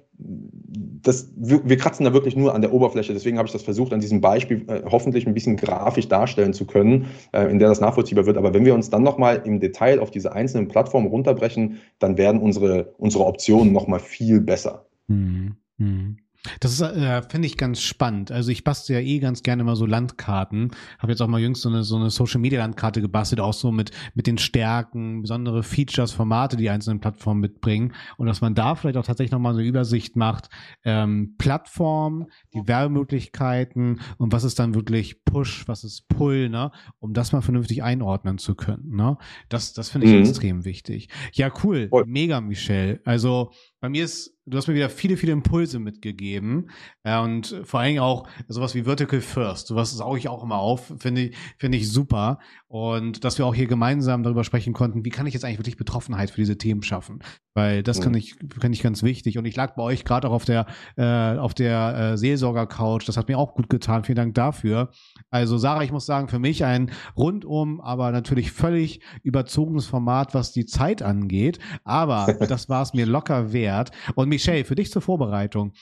das, 1.03 1.31
wir 1.35 1.77
kratzen 1.77 2.05
da 2.05 2.13
wirklich 2.13 2.35
nur 2.35 2.53
an 2.53 2.61
der 2.61 2.73
Oberfläche. 2.73 3.13
Deswegen 3.13 3.37
habe 3.37 3.47
ich 3.47 3.51
das 3.51 3.63
versucht, 3.63 3.91
an 3.93 3.99
diesem 3.99 4.21
Beispiel 4.21 4.63
äh, 4.67 4.83
hoffentlich 4.89 5.25
ein 5.25 5.33
bisschen 5.33 5.57
grafisch 5.57 6.07
darstellen 6.07 6.53
zu 6.53 6.65
können, 6.65 7.07
äh, 7.31 7.49
in 7.49 7.59
der 7.59 7.69
das 7.69 7.81
nachvollziehbar 7.81 8.25
wird. 8.25 8.37
Aber 8.37 8.53
wenn 8.53 8.65
wir 8.65 8.73
uns 8.73 8.89
dann 8.89 9.03
nochmal 9.03 9.41
im 9.45 9.59
Detail 9.59 9.99
auf 9.99 10.11
diese 10.11 10.33
einzelnen 10.33 10.67
Plattformen 10.67 11.07
runterbrechen, 11.07 11.79
dann 11.99 12.17
werden 12.17 12.41
unsere, 12.41 12.93
unsere 12.97 13.25
Optionen 13.25 13.73
nochmal 13.73 13.99
viel 13.99 14.41
besser. 14.41 14.85
Hm, 15.07 15.55
hm. 15.77 16.17
Das 16.59 16.71
ist, 16.71 16.81
äh, 16.81 17.21
finde 17.23 17.47
ich 17.47 17.57
ganz 17.57 17.81
spannend. 17.81 18.31
Also 18.31 18.49
ich 18.49 18.63
bastel 18.63 18.95
ja 18.95 19.01
eh 19.01 19.19
ganz 19.19 19.43
gerne 19.43 19.63
mal 19.63 19.75
so 19.75 19.85
Landkarten. 19.85 20.71
Habe 20.97 21.11
jetzt 21.11 21.21
auch 21.21 21.27
mal 21.27 21.39
jüngst 21.39 21.61
so 21.61 21.69
eine, 21.69 21.83
so 21.83 21.97
eine 21.97 22.09
Social 22.09 22.41
Media 22.41 22.59
Landkarte 22.59 23.01
gebastelt, 23.01 23.39
auch 23.39 23.53
so 23.53 23.71
mit, 23.71 23.91
mit 24.15 24.25
den 24.25 24.37
Stärken, 24.37 25.21
besondere 25.21 25.61
Features, 25.61 26.11
Formate, 26.11 26.57
die 26.57 26.69
einzelnen 26.69 26.99
Plattformen 26.99 27.41
mitbringen. 27.41 27.93
Und 28.17 28.25
dass 28.27 28.41
man 28.41 28.55
da 28.55 28.75
vielleicht 28.75 28.97
auch 28.97 29.05
tatsächlich 29.05 29.31
nochmal 29.31 29.53
eine 29.53 29.63
Übersicht 29.63 30.15
macht, 30.15 30.49
ähm, 30.83 31.35
Plattform, 31.37 32.27
die 32.53 32.67
Werbemöglichkeiten 32.67 34.01
und 34.17 34.33
was 34.33 34.43
ist 34.43 34.57
dann 34.57 34.73
wirklich 34.73 35.23
Push, 35.23 35.67
was 35.67 35.83
ist 35.83 36.07
Pull, 36.07 36.49
ne? 36.49 36.71
Um 36.99 37.13
das 37.13 37.31
mal 37.31 37.41
vernünftig 37.41 37.83
einordnen 37.83 38.37
zu 38.37 38.55
können. 38.55 38.95
Ne? 38.95 39.17
Das, 39.49 39.73
das 39.73 39.89
finde 39.89 40.07
ich 40.07 40.13
mhm. 40.13 40.21
extrem 40.21 40.65
wichtig. 40.65 41.09
Ja, 41.33 41.51
cool. 41.63 41.89
Mega, 42.05 42.41
Michelle. 42.41 42.99
Also 43.05 43.51
bei 43.81 43.89
mir 43.89 44.05
ist, 44.05 44.37
du 44.45 44.57
hast 44.57 44.67
mir 44.67 44.75
wieder 44.75 44.89
viele, 44.89 45.17
viele 45.17 45.31
Impulse 45.31 45.79
mitgegeben. 45.79 46.69
Äh, 47.03 47.19
und 47.19 47.61
vor 47.63 47.79
allen 47.79 47.89
Dingen 47.89 47.99
auch 47.99 48.27
sowas 48.47 48.75
wie 48.75 48.83
Vertical 48.83 49.21
First, 49.21 49.67
sowas 49.67 49.91
sauge 49.91 50.19
ich 50.19 50.29
auch 50.29 50.43
immer 50.43 50.59
auf, 50.59 50.93
finde 50.99 51.21
ich, 51.21 51.37
finde 51.57 51.79
ich 51.79 51.91
super. 51.91 52.37
Und 52.67 53.25
dass 53.25 53.39
wir 53.39 53.45
auch 53.45 53.55
hier 53.55 53.65
gemeinsam 53.65 54.21
darüber 54.21 54.43
sprechen 54.43 54.73
konnten, 54.73 55.03
wie 55.03 55.09
kann 55.09 55.25
ich 55.25 55.33
jetzt 55.33 55.43
eigentlich 55.43 55.57
wirklich 55.57 55.77
Betroffenheit 55.77 56.29
für 56.29 56.41
diese 56.41 56.59
Themen 56.59 56.83
schaffen, 56.83 57.23
weil 57.55 57.81
das 57.81 57.99
mhm. 57.99 58.03
kann 58.03 58.13
ich, 58.13 58.35
kann 58.59 58.71
ich 58.71 58.83
ganz 58.83 59.01
wichtig. 59.01 59.39
Und 59.39 59.45
ich 59.45 59.55
lag 59.55 59.73
bei 59.73 59.81
euch 59.81 60.05
gerade 60.05 60.29
auch 60.29 60.33
auf 60.33 60.45
der, 60.45 60.67
äh, 60.95 61.37
auf 61.37 61.55
der 61.55 61.97
äh, 62.13 62.17
Seelsorger-Couch, 62.17 63.07
das 63.07 63.17
hat 63.17 63.29
mir 63.29 63.39
auch 63.39 63.55
gut 63.55 63.67
getan, 63.67 64.03
vielen 64.03 64.15
Dank 64.15 64.35
dafür. 64.35 64.91
Also 65.31 65.57
Sarah, 65.57 65.83
ich 65.83 65.91
muss 65.91 66.05
sagen, 66.05 66.27
für 66.27 66.39
mich 66.39 66.63
ein 66.65 66.91
rundum, 67.17 67.81
aber 67.81 68.11
natürlich 68.11 68.51
völlig 68.51 69.01
überzogenes 69.23 69.87
Format, 69.87 70.35
was 70.35 70.51
die 70.51 70.67
Zeit 70.67 71.01
angeht, 71.01 71.57
aber 71.83 72.27
das 72.47 72.69
war 72.69 72.83
es 72.83 72.93
mir 72.93 73.07
locker 73.07 73.51
wert 73.53 73.70
erklärt. 73.71 73.91
Und 74.15 74.29
Michelle, 74.29 74.65
für 74.65 74.75
dich 74.75 74.91
zur 74.91 75.01
Vorbereitung. 75.01 75.73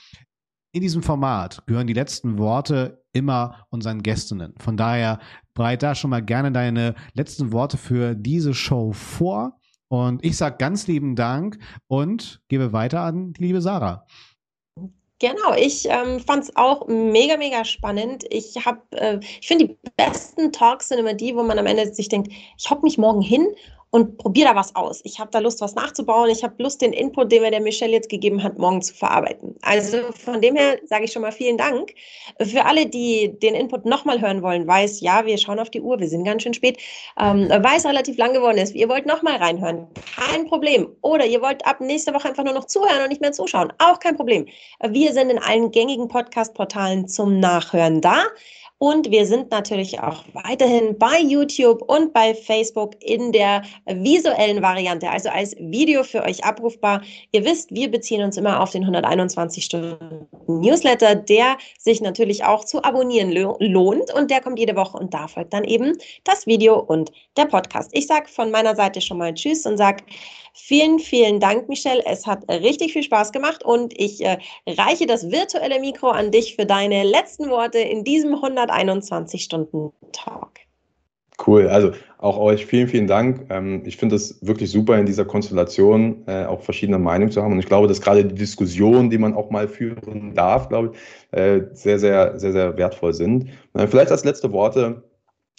In 0.72 0.82
diesem 0.82 1.02
Format 1.02 1.66
gehören 1.66 1.88
die 1.88 1.94
letzten 1.94 2.38
Worte 2.38 3.02
immer 3.12 3.66
unseren 3.70 4.02
Gästinnen. 4.02 4.54
Von 4.58 4.76
daher 4.76 5.18
bereite 5.52 5.86
da 5.86 5.94
schon 5.96 6.10
mal 6.10 6.22
gerne 6.22 6.52
deine 6.52 6.94
letzten 7.12 7.50
Worte 7.50 7.76
für 7.76 8.14
diese 8.14 8.54
Show 8.54 8.92
vor. 8.92 9.58
Und 9.88 10.24
ich 10.24 10.36
sage 10.36 10.58
ganz 10.58 10.86
lieben 10.86 11.16
Dank 11.16 11.58
und 11.88 12.40
gebe 12.46 12.72
weiter 12.72 13.00
an 13.00 13.32
die 13.32 13.42
liebe 13.42 13.60
Sarah. 13.60 14.06
Genau, 15.18 15.54
ich 15.58 15.86
ähm, 15.86 16.20
fand 16.20 16.44
es 16.44 16.56
auch 16.56 16.86
mega, 16.86 17.36
mega 17.36 17.64
spannend. 17.64 18.24
Ich 18.30 18.64
habe, 18.64 18.80
äh, 18.92 19.18
ich 19.40 19.48
finde, 19.48 19.66
die 19.66 19.78
besten 19.96 20.52
Talks 20.52 20.88
sind 20.88 20.98
immer 20.98 21.14
die, 21.14 21.34
wo 21.34 21.42
man 21.42 21.58
am 21.58 21.66
Ende 21.66 21.92
sich 21.92 22.08
denkt, 22.08 22.32
ich 22.56 22.70
hocke 22.70 22.82
mich 22.82 22.96
morgen 22.96 23.20
hin 23.20 23.46
und 23.90 24.18
probiere 24.18 24.50
da 24.50 24.56
was 24.56 24.74
aus. 24.76 25.00
Ich 25.04 25.18
habe 25.18 25.30
da 25.32 25.40
Lust, 25.40 25.60
was 25.60 25.74
nachzubauen. 25.74 26.30
Ich 26.30 26.44
habe 26.44 26.62
Lust, 26.62 26.80
den 26.80 26.92
Input, 26.92 27.32
den 27.32 27.42
mir 27.42 27.50
der 27.50 27.60
Michelle 27.60 27.92
jetzt 27.92 28.08
gegeben 28.08 28.42
hat, 28.42 28.56
morgen 28.56 28.82
zu 28.82 28.94
verarbeiten. 28.94 29.56
Also 29.62 29.98
von 30.12 30.40
dem 30.40 30.54
her 30.54 30.78
sage 30.84 31.04
ich 31.04 31.12
schon 31.12 31.22
mal 31.22 31.32
vielen 31.32 31.58
Dank. 31.58 31.94
Für 32.40 32.66
alle, 32.66 32.86
die 32.86 33.32
den 33.42 33.54
Input 33.54 33.86
nochmal 33.86 34.20
hören 34.20 34.42
wollen, 34.42 34.66
weiß, 34.66 35.00
ja, 35.00 35.26
wir 35.26 35.36
schauen 35.38 35.58
auf 35.58 35.70
die 35.70 35.80
Uhr, 35.80 35.98
wir 35.98 36.08
sind 36.08 36.24
ganz 36.24 36.44
schön 36.44 36.54
spät, 36.54 36.78
ähm, 37.18 37.48
weiß 37.48 37.84
relativ 37.86 38.16
lang 38.16 38.32
geworden 38.32 38.58
ist. 38.58 38.74
Ihr 38.74 38.88
wollt 38.88 39.06
nochmal 39.06 39.36
reinhören, 39.36 39.88
kein 40.16 40.46
Problem. 40.46 40.88
Oder 41.02 41.26
ihr 41.26 41.42
wollt 41.42 41.66
ab 41.66 41.80
nächste 41.80 42.14
Woche 42.14 42.28
einfach 42.28 42.44
nur 42.44 42.54
noch 42.54 42.66
zuhören 42.66 43.02
und 43.02 43.08
nicht 43.08 43.20
mehr 43.20 43.32
zuschauen, 43.32 43.72
auch 43.78 43.98
kein 43.98 44.16
Problem. 44.16 44.46
Wir 44.88 45.12
sind 45.12 45.30
in 45.30 45.38
allen 45.38 45.70
gängigen 45.72 46.06
Podcast-Portalen 46.06 47.08
zum 47.08 47.40
Nachhören 47.40 48.00
da. 48.00 48.22
Und 48.82 49.10
wir 49.10 49.26
sind 49.26 49.50
natürlich 49.50 50.00
auch 50.00 50.24
weiterhin 50.32 50.96
bei 50.96 51.20
YouTube 51.20 51.82
und 51.82 52.14
bei 52.14 52.34
Facebook 52.34 52.92
in 53.04 53.30
der 53.30 53.60
visuellen 53.84 54.62
Variante, 54.62 55.10
also 55.10 55.28
als 55.28 55.54
Video 55.58 56.02
für 56.02 56.22
euch 56.22 56.42
abrufbar. 56.44 57.02
Ihr 57.30 57.44
wisst, 57.44 57.74
wir 57.74 57.90
beziehen 57.90 58.22
uns 58.22 58.38
immer 58.38 58.58
auf 58.58 58.70
den 58.70 58.84
121 58.84 59.66
Stunden 59.66 60.26
Newsletter, 60.46 61.14
der 61.14 61.58
sich 61.78 62.00
natürlich 62.00 62.44
auch 62.44 62.64
zu 62.64 62.82
abonnieren 62.82 63.32
lohnt 63.32 64.14
und 64.14 64.30
der 64.30 64.40
kommt 64.40 64.58
jede 64.58 64.76
Woche 64.76 64.96
und 64.96 65.12
da 65.12 65.28
folgt 65.28 65.52
dann 65.52 65.64
eben 65.64 65.98
das 66.24 66.46
Video 66.46 66.78
und 66.78 67.12
der 67.36 67.44
Podcast. 67.44 67.90
Ich 67.92 68.06
sage 68.06 68.28
von 68.28 68.50
meiner 68.50 68.74
Seite 68.74 69.02
schon 69.02 69.18
mal 69.18 69.34
Tschüss 69.34 69.66
und 69.66 69.76
sage 69.76 70.04
vielen, 70.54 70.98
vielen 70.98 71.40
Dank, 71.40 71.68
Michelle. 71.68 72.02
Es 72.06 72.26
hat 72.26 72.48
richtig 72.48 72.92
viel 72.92 73.02
Spaß 73.02 73.32
gemacht 73.32 73.64
und 73.64 73.92
ich 73.98 74.24
äh, 74.24 74.38
reiche 74.66 75.06
das 75.06 75.30
virtuelle 75.30 75.80
Mikro 75.80 76.08
an 76.08 76.30
dich 76.30 76.56
für 76.56 76.66
deine 76.66 77.02
letzten 77.02 77.50
Worte 77.50 77.78
in 77.78 78.04
diesem 78.04 78.34
100 78.34 78.69
321-Stunden-Tag. 78.70 80.60
Cool, 81.46 81.68
also 81.68 81.92
auch 82.18 82.36
euch 82.36 82.66
vielen, 82.66 82.86
vielen 82.86 83.06
Dank. 83.06 83.46
Ähm, 83.48 83.82
ich 83.86 83.96
finde 83.96 84.16
es 84.16 84.44
wirklich 84.46 84.70
super, 84.70 84.98
in 84.98 85.06
dieser 85.06 85.24
Konstellation 85.24 86.22
äh, 86.26 86.44
auch 86.44 86.60
verschiedene 86.60 86.98
Meinungen 86.98 87.32
zu 87.32 87.42
haben. 87.42 87.52
Und 87.52 87.60
ich 87.60 87.66
glaube, 87.66 87.88
dass 87.88 88.00
gerade 88.00 88.24
die 88.24 88.34
Diskussionen, 88.34 89.08
die 89.08 89.16
man 89.16 89.34
auch 89.34 89.50
mal 89.50 89.66
führen 89.66 90.34
darf, 90.34 90.68
glaube 90.68 90.92
ich, 90.92 91.38
äh, 91.38 91.62
sehr, 91.72 91.98
sehr, 91.98 92.38
sehr, 92.38 92.52
sehr 92.52 92.76
wertvoll 92.76 93.14
sind. 93.14 93.48
Äh, 93.72 93.86
vielleicht 93.86 94.10
als 94.10 94.24
letzte 94.24 94.52
Worte 94.52 95.02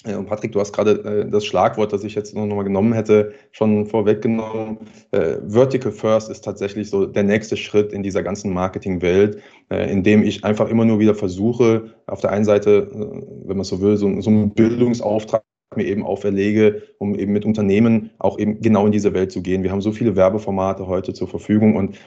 und 0.06 0.26
Patrick, 0.26 0.52
du 0.52 0.60
hast 0.60 0.74
gerade 0.74 0.92
äh, 1.04 1.30
das 1.30 1.46
Schlagwort, 1.46 1.94
das 1.94 2.04
ich 2.04 2.16
jetzt 2.16 2.34
noch 2.34 2.46
mal 2.48 2.64
genommen 2.64 2.94
hätte, 2.94 3.34
schon 3.52 3.86
vorweggenommen. 3.86 4.80
Äh, 5.12 5.38
Vertical 5.46 5.92
First 5.92 6.30
ist 6.30 6.42
tatsächlich 6.44 6.90
so 6.90 7.06
der 7.06 7.24
nächste 7.24 7.56
Schritt 7.56 7.94
in 7.94 8.02
dieser 8.02 8.24
ganzen 8.24 8.52
Marketingwelt, 8.52 9.42
äh, 9.70 9.92
in 9.92 10.02
dem 10.02 10.24
ich 10.24 10.44
einfach 10.44 10.70
immer 10.70 10.86
nur 10.86 11.00
wieder 11.00 11.14
versuche, 11.14 11.92
auf 12.08 12.20
der 12.22 12.32
einen 12.32 12.46
Seite, 12.46 12.90
äh, 12.92 13.48
wenn 13.48 13.58
man 13.58 13.64
so 13.64 13.80
will, 13.80 13.96
so 13.96 14.08
einen 14.08 14.52
Bildungsauftrag 14.52 15.44
mir 15.76 15.86
eben 15.86 16.04
auferlege, 16.04 16.82
um 16.98 17.16
eben 17.16 17.32
mit 17.32 17.46
Unternehmen 17.46 18.12
auch 18.20 18.38
eben 18.40 18.60
genau 18.60 18.86
in 18.86 18.92
diese 18.92 19.14
Welt 19.14 19.32
zu 19.32 19.42
gehen. 19.42 19.64
Wir 19.64 19.72
haben 19.72 19.82
so 19.82 19.92
viele 19.92 20.16
Werbeformate 20.16 20.88
heute 20.88 21.14
zur 21.14 21.28
Verfügung 21.28 21.78
und 21.78 21.98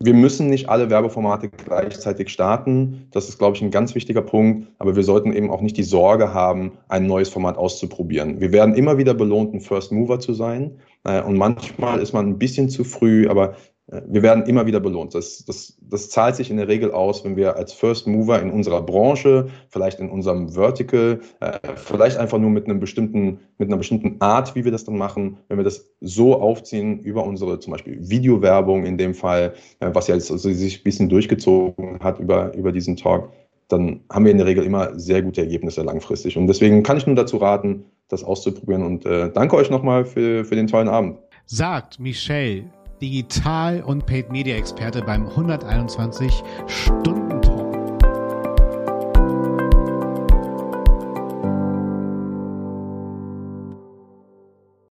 wir 0.00 0.14
müssen 0.14 0.48
nicht 0.48 0.68
alle 0.68 0.90
Werbeformate 0.90 1.48
gleichzeitig 1.48 2.28
starten. 2.28 3.08
Das 3.10 3.28
ist, 3.28 3.38
glaube 3.38 3.56
ich, 3.56 3.62
ein 3.62 3.72
ganz 3.72 3.96
wichtiger 3.96 4.22
Punkt. 4.22 4.68
Aber 4.78 4.94
wir 4.94 5.02
sollten 5.02 5.32
eben 5.32 5.50
auch 5.50 5.60
nicht 5.60 5.76
die 5.76 5.82
Sorge 5.82 6.32
haben, 6.32 6.72
ein 6.88 7.06
neues 7.06 7.28
Format 7.28 7.56
auszuprobieren. 7.56 8.40
Wir 8.40 8.52
werden 8.52 8.74
immer 8.74 8.96
wieder 8.96 9.14
belohnt, 9.14 9.54
ein 9.54 9.60
First 9.60 9.90
Mover 9.90 10.20
zu 10.20 10.34
sein. 10.34 10.78
Äh, 11.04 11.22
und 11.22 11.36
manchmal 11.36 12.00
ist 12.00 12.12
man 12.12 12.28
ein 12.28 12.38
bisschen 12.38 12.68
zu 12.68 12.84
früh, 12.84 13.28
aber 13.28 13.56
wir 14.06 14.22
werden 14.22 14.44
immer 14.44 14.66
wieder 14.66 14.80
belohnt. 14.80 15.14
Das, 15.14 15.44
das, 15.46 15.78
das 15.80 16.10
zahlt 16.10 16.36
sich 16.36 16.50
in 16.50 16.58
der 16.58 16.68
Regel 16.68 16.92
aus, 16.92 17.24
wenn 17.24 17.36
wir 17.36 17.56
als 17.56 17.72
First 17.72 18.06
Mover 18.06 18.40
in 18.40 18.50
unserer 18.50 18.82
Branche, 18.82 19.48
vielleicht 19.70 19.98
in 19.98 20.10
unserem 20.10 20.50
Vertical, 20.50 21.20
äh, 21.40 21.58
vielleicht 21.76 22.18
einfach 22.18 22.38
nur 22.38 22.50
mit 22.50 22.66
einem 22.66 22.80
bestimmten, 22.80 23.40
mit 23.56 23.68
einer 23.68 23.78
bestimmten 23.78 24.20
Art, 24.20 24.54
wie 24.54 24.64
wir 24.64 24.72
das 24.72 24.84
dann 24.84 24.98
machen, 24.98 25.38
wenn 25.48 25.56
wir 25.56 25.64
das 25.64 25.90
so 26.00 26.38
aufziehen 26.38 27.00
über 27.00 27.24
unsere 27.24 27.60
zum 27.60 27.72
Beispiel 27.72 27.98
Videowerbung 27.98 28.84
in 28.84 28.98
dem 28.98 29.14
Fall, 29.14 29.54
äh, 29.80 29.90
was 29.92 30.06
ja 30.08 30.14
jetzt 30.14 30.30
also 30.30 30.52
sich 30.52 30.80
ein 30.80 30.84
bisschen 30.84 31.08
durchgezogen 31.08 32.00
hat 32.00 32.20
über, 32.20 32.54
über 32.54 32.72
diesen 32.72 32.96
Talk, 32.96 33.30
dann 33.68 34.00
haben 34.10 34.24
wir 34.26 34.32
in 34.32 34.38
der 34.38 34.46
Regel 34.46 34.64
immer 34.64 34.98
sehr 34.98 35.22
gute 35.22 35.40
Ergebnisse 35.40 35.82
langfristig. 35.82 36.36
Und 36.36 36.46
deswegen 36.46 36.82
kann 36.82 36.98
ich 36.98 37.06
nur 37.06 37.16
dazu 37.16 37.38
raten, 37.38 37.84
das 38.08 38.22
auszuprobieren. 38.22 38.82
Und 38.82 39.06
äh, 39.06 39.30
danke 39.32 39.56
euch 39.56 39.70
nochmal 39.70 40.04
für, 40.04 40.44
für 40.44 40.56
den 40.56 40.66
tollen 40.66 40.88
Abend. 40.88 41.18
Sagt 41.46 41.98
Michelle 41.98 42.64
Digital- 43.00 43.82
und 43.82 44.06
Paid-Media-Experte 44.06 45.02
beim 45.02 45.26
121 45.28 46.42
Stunden 46.66 47.37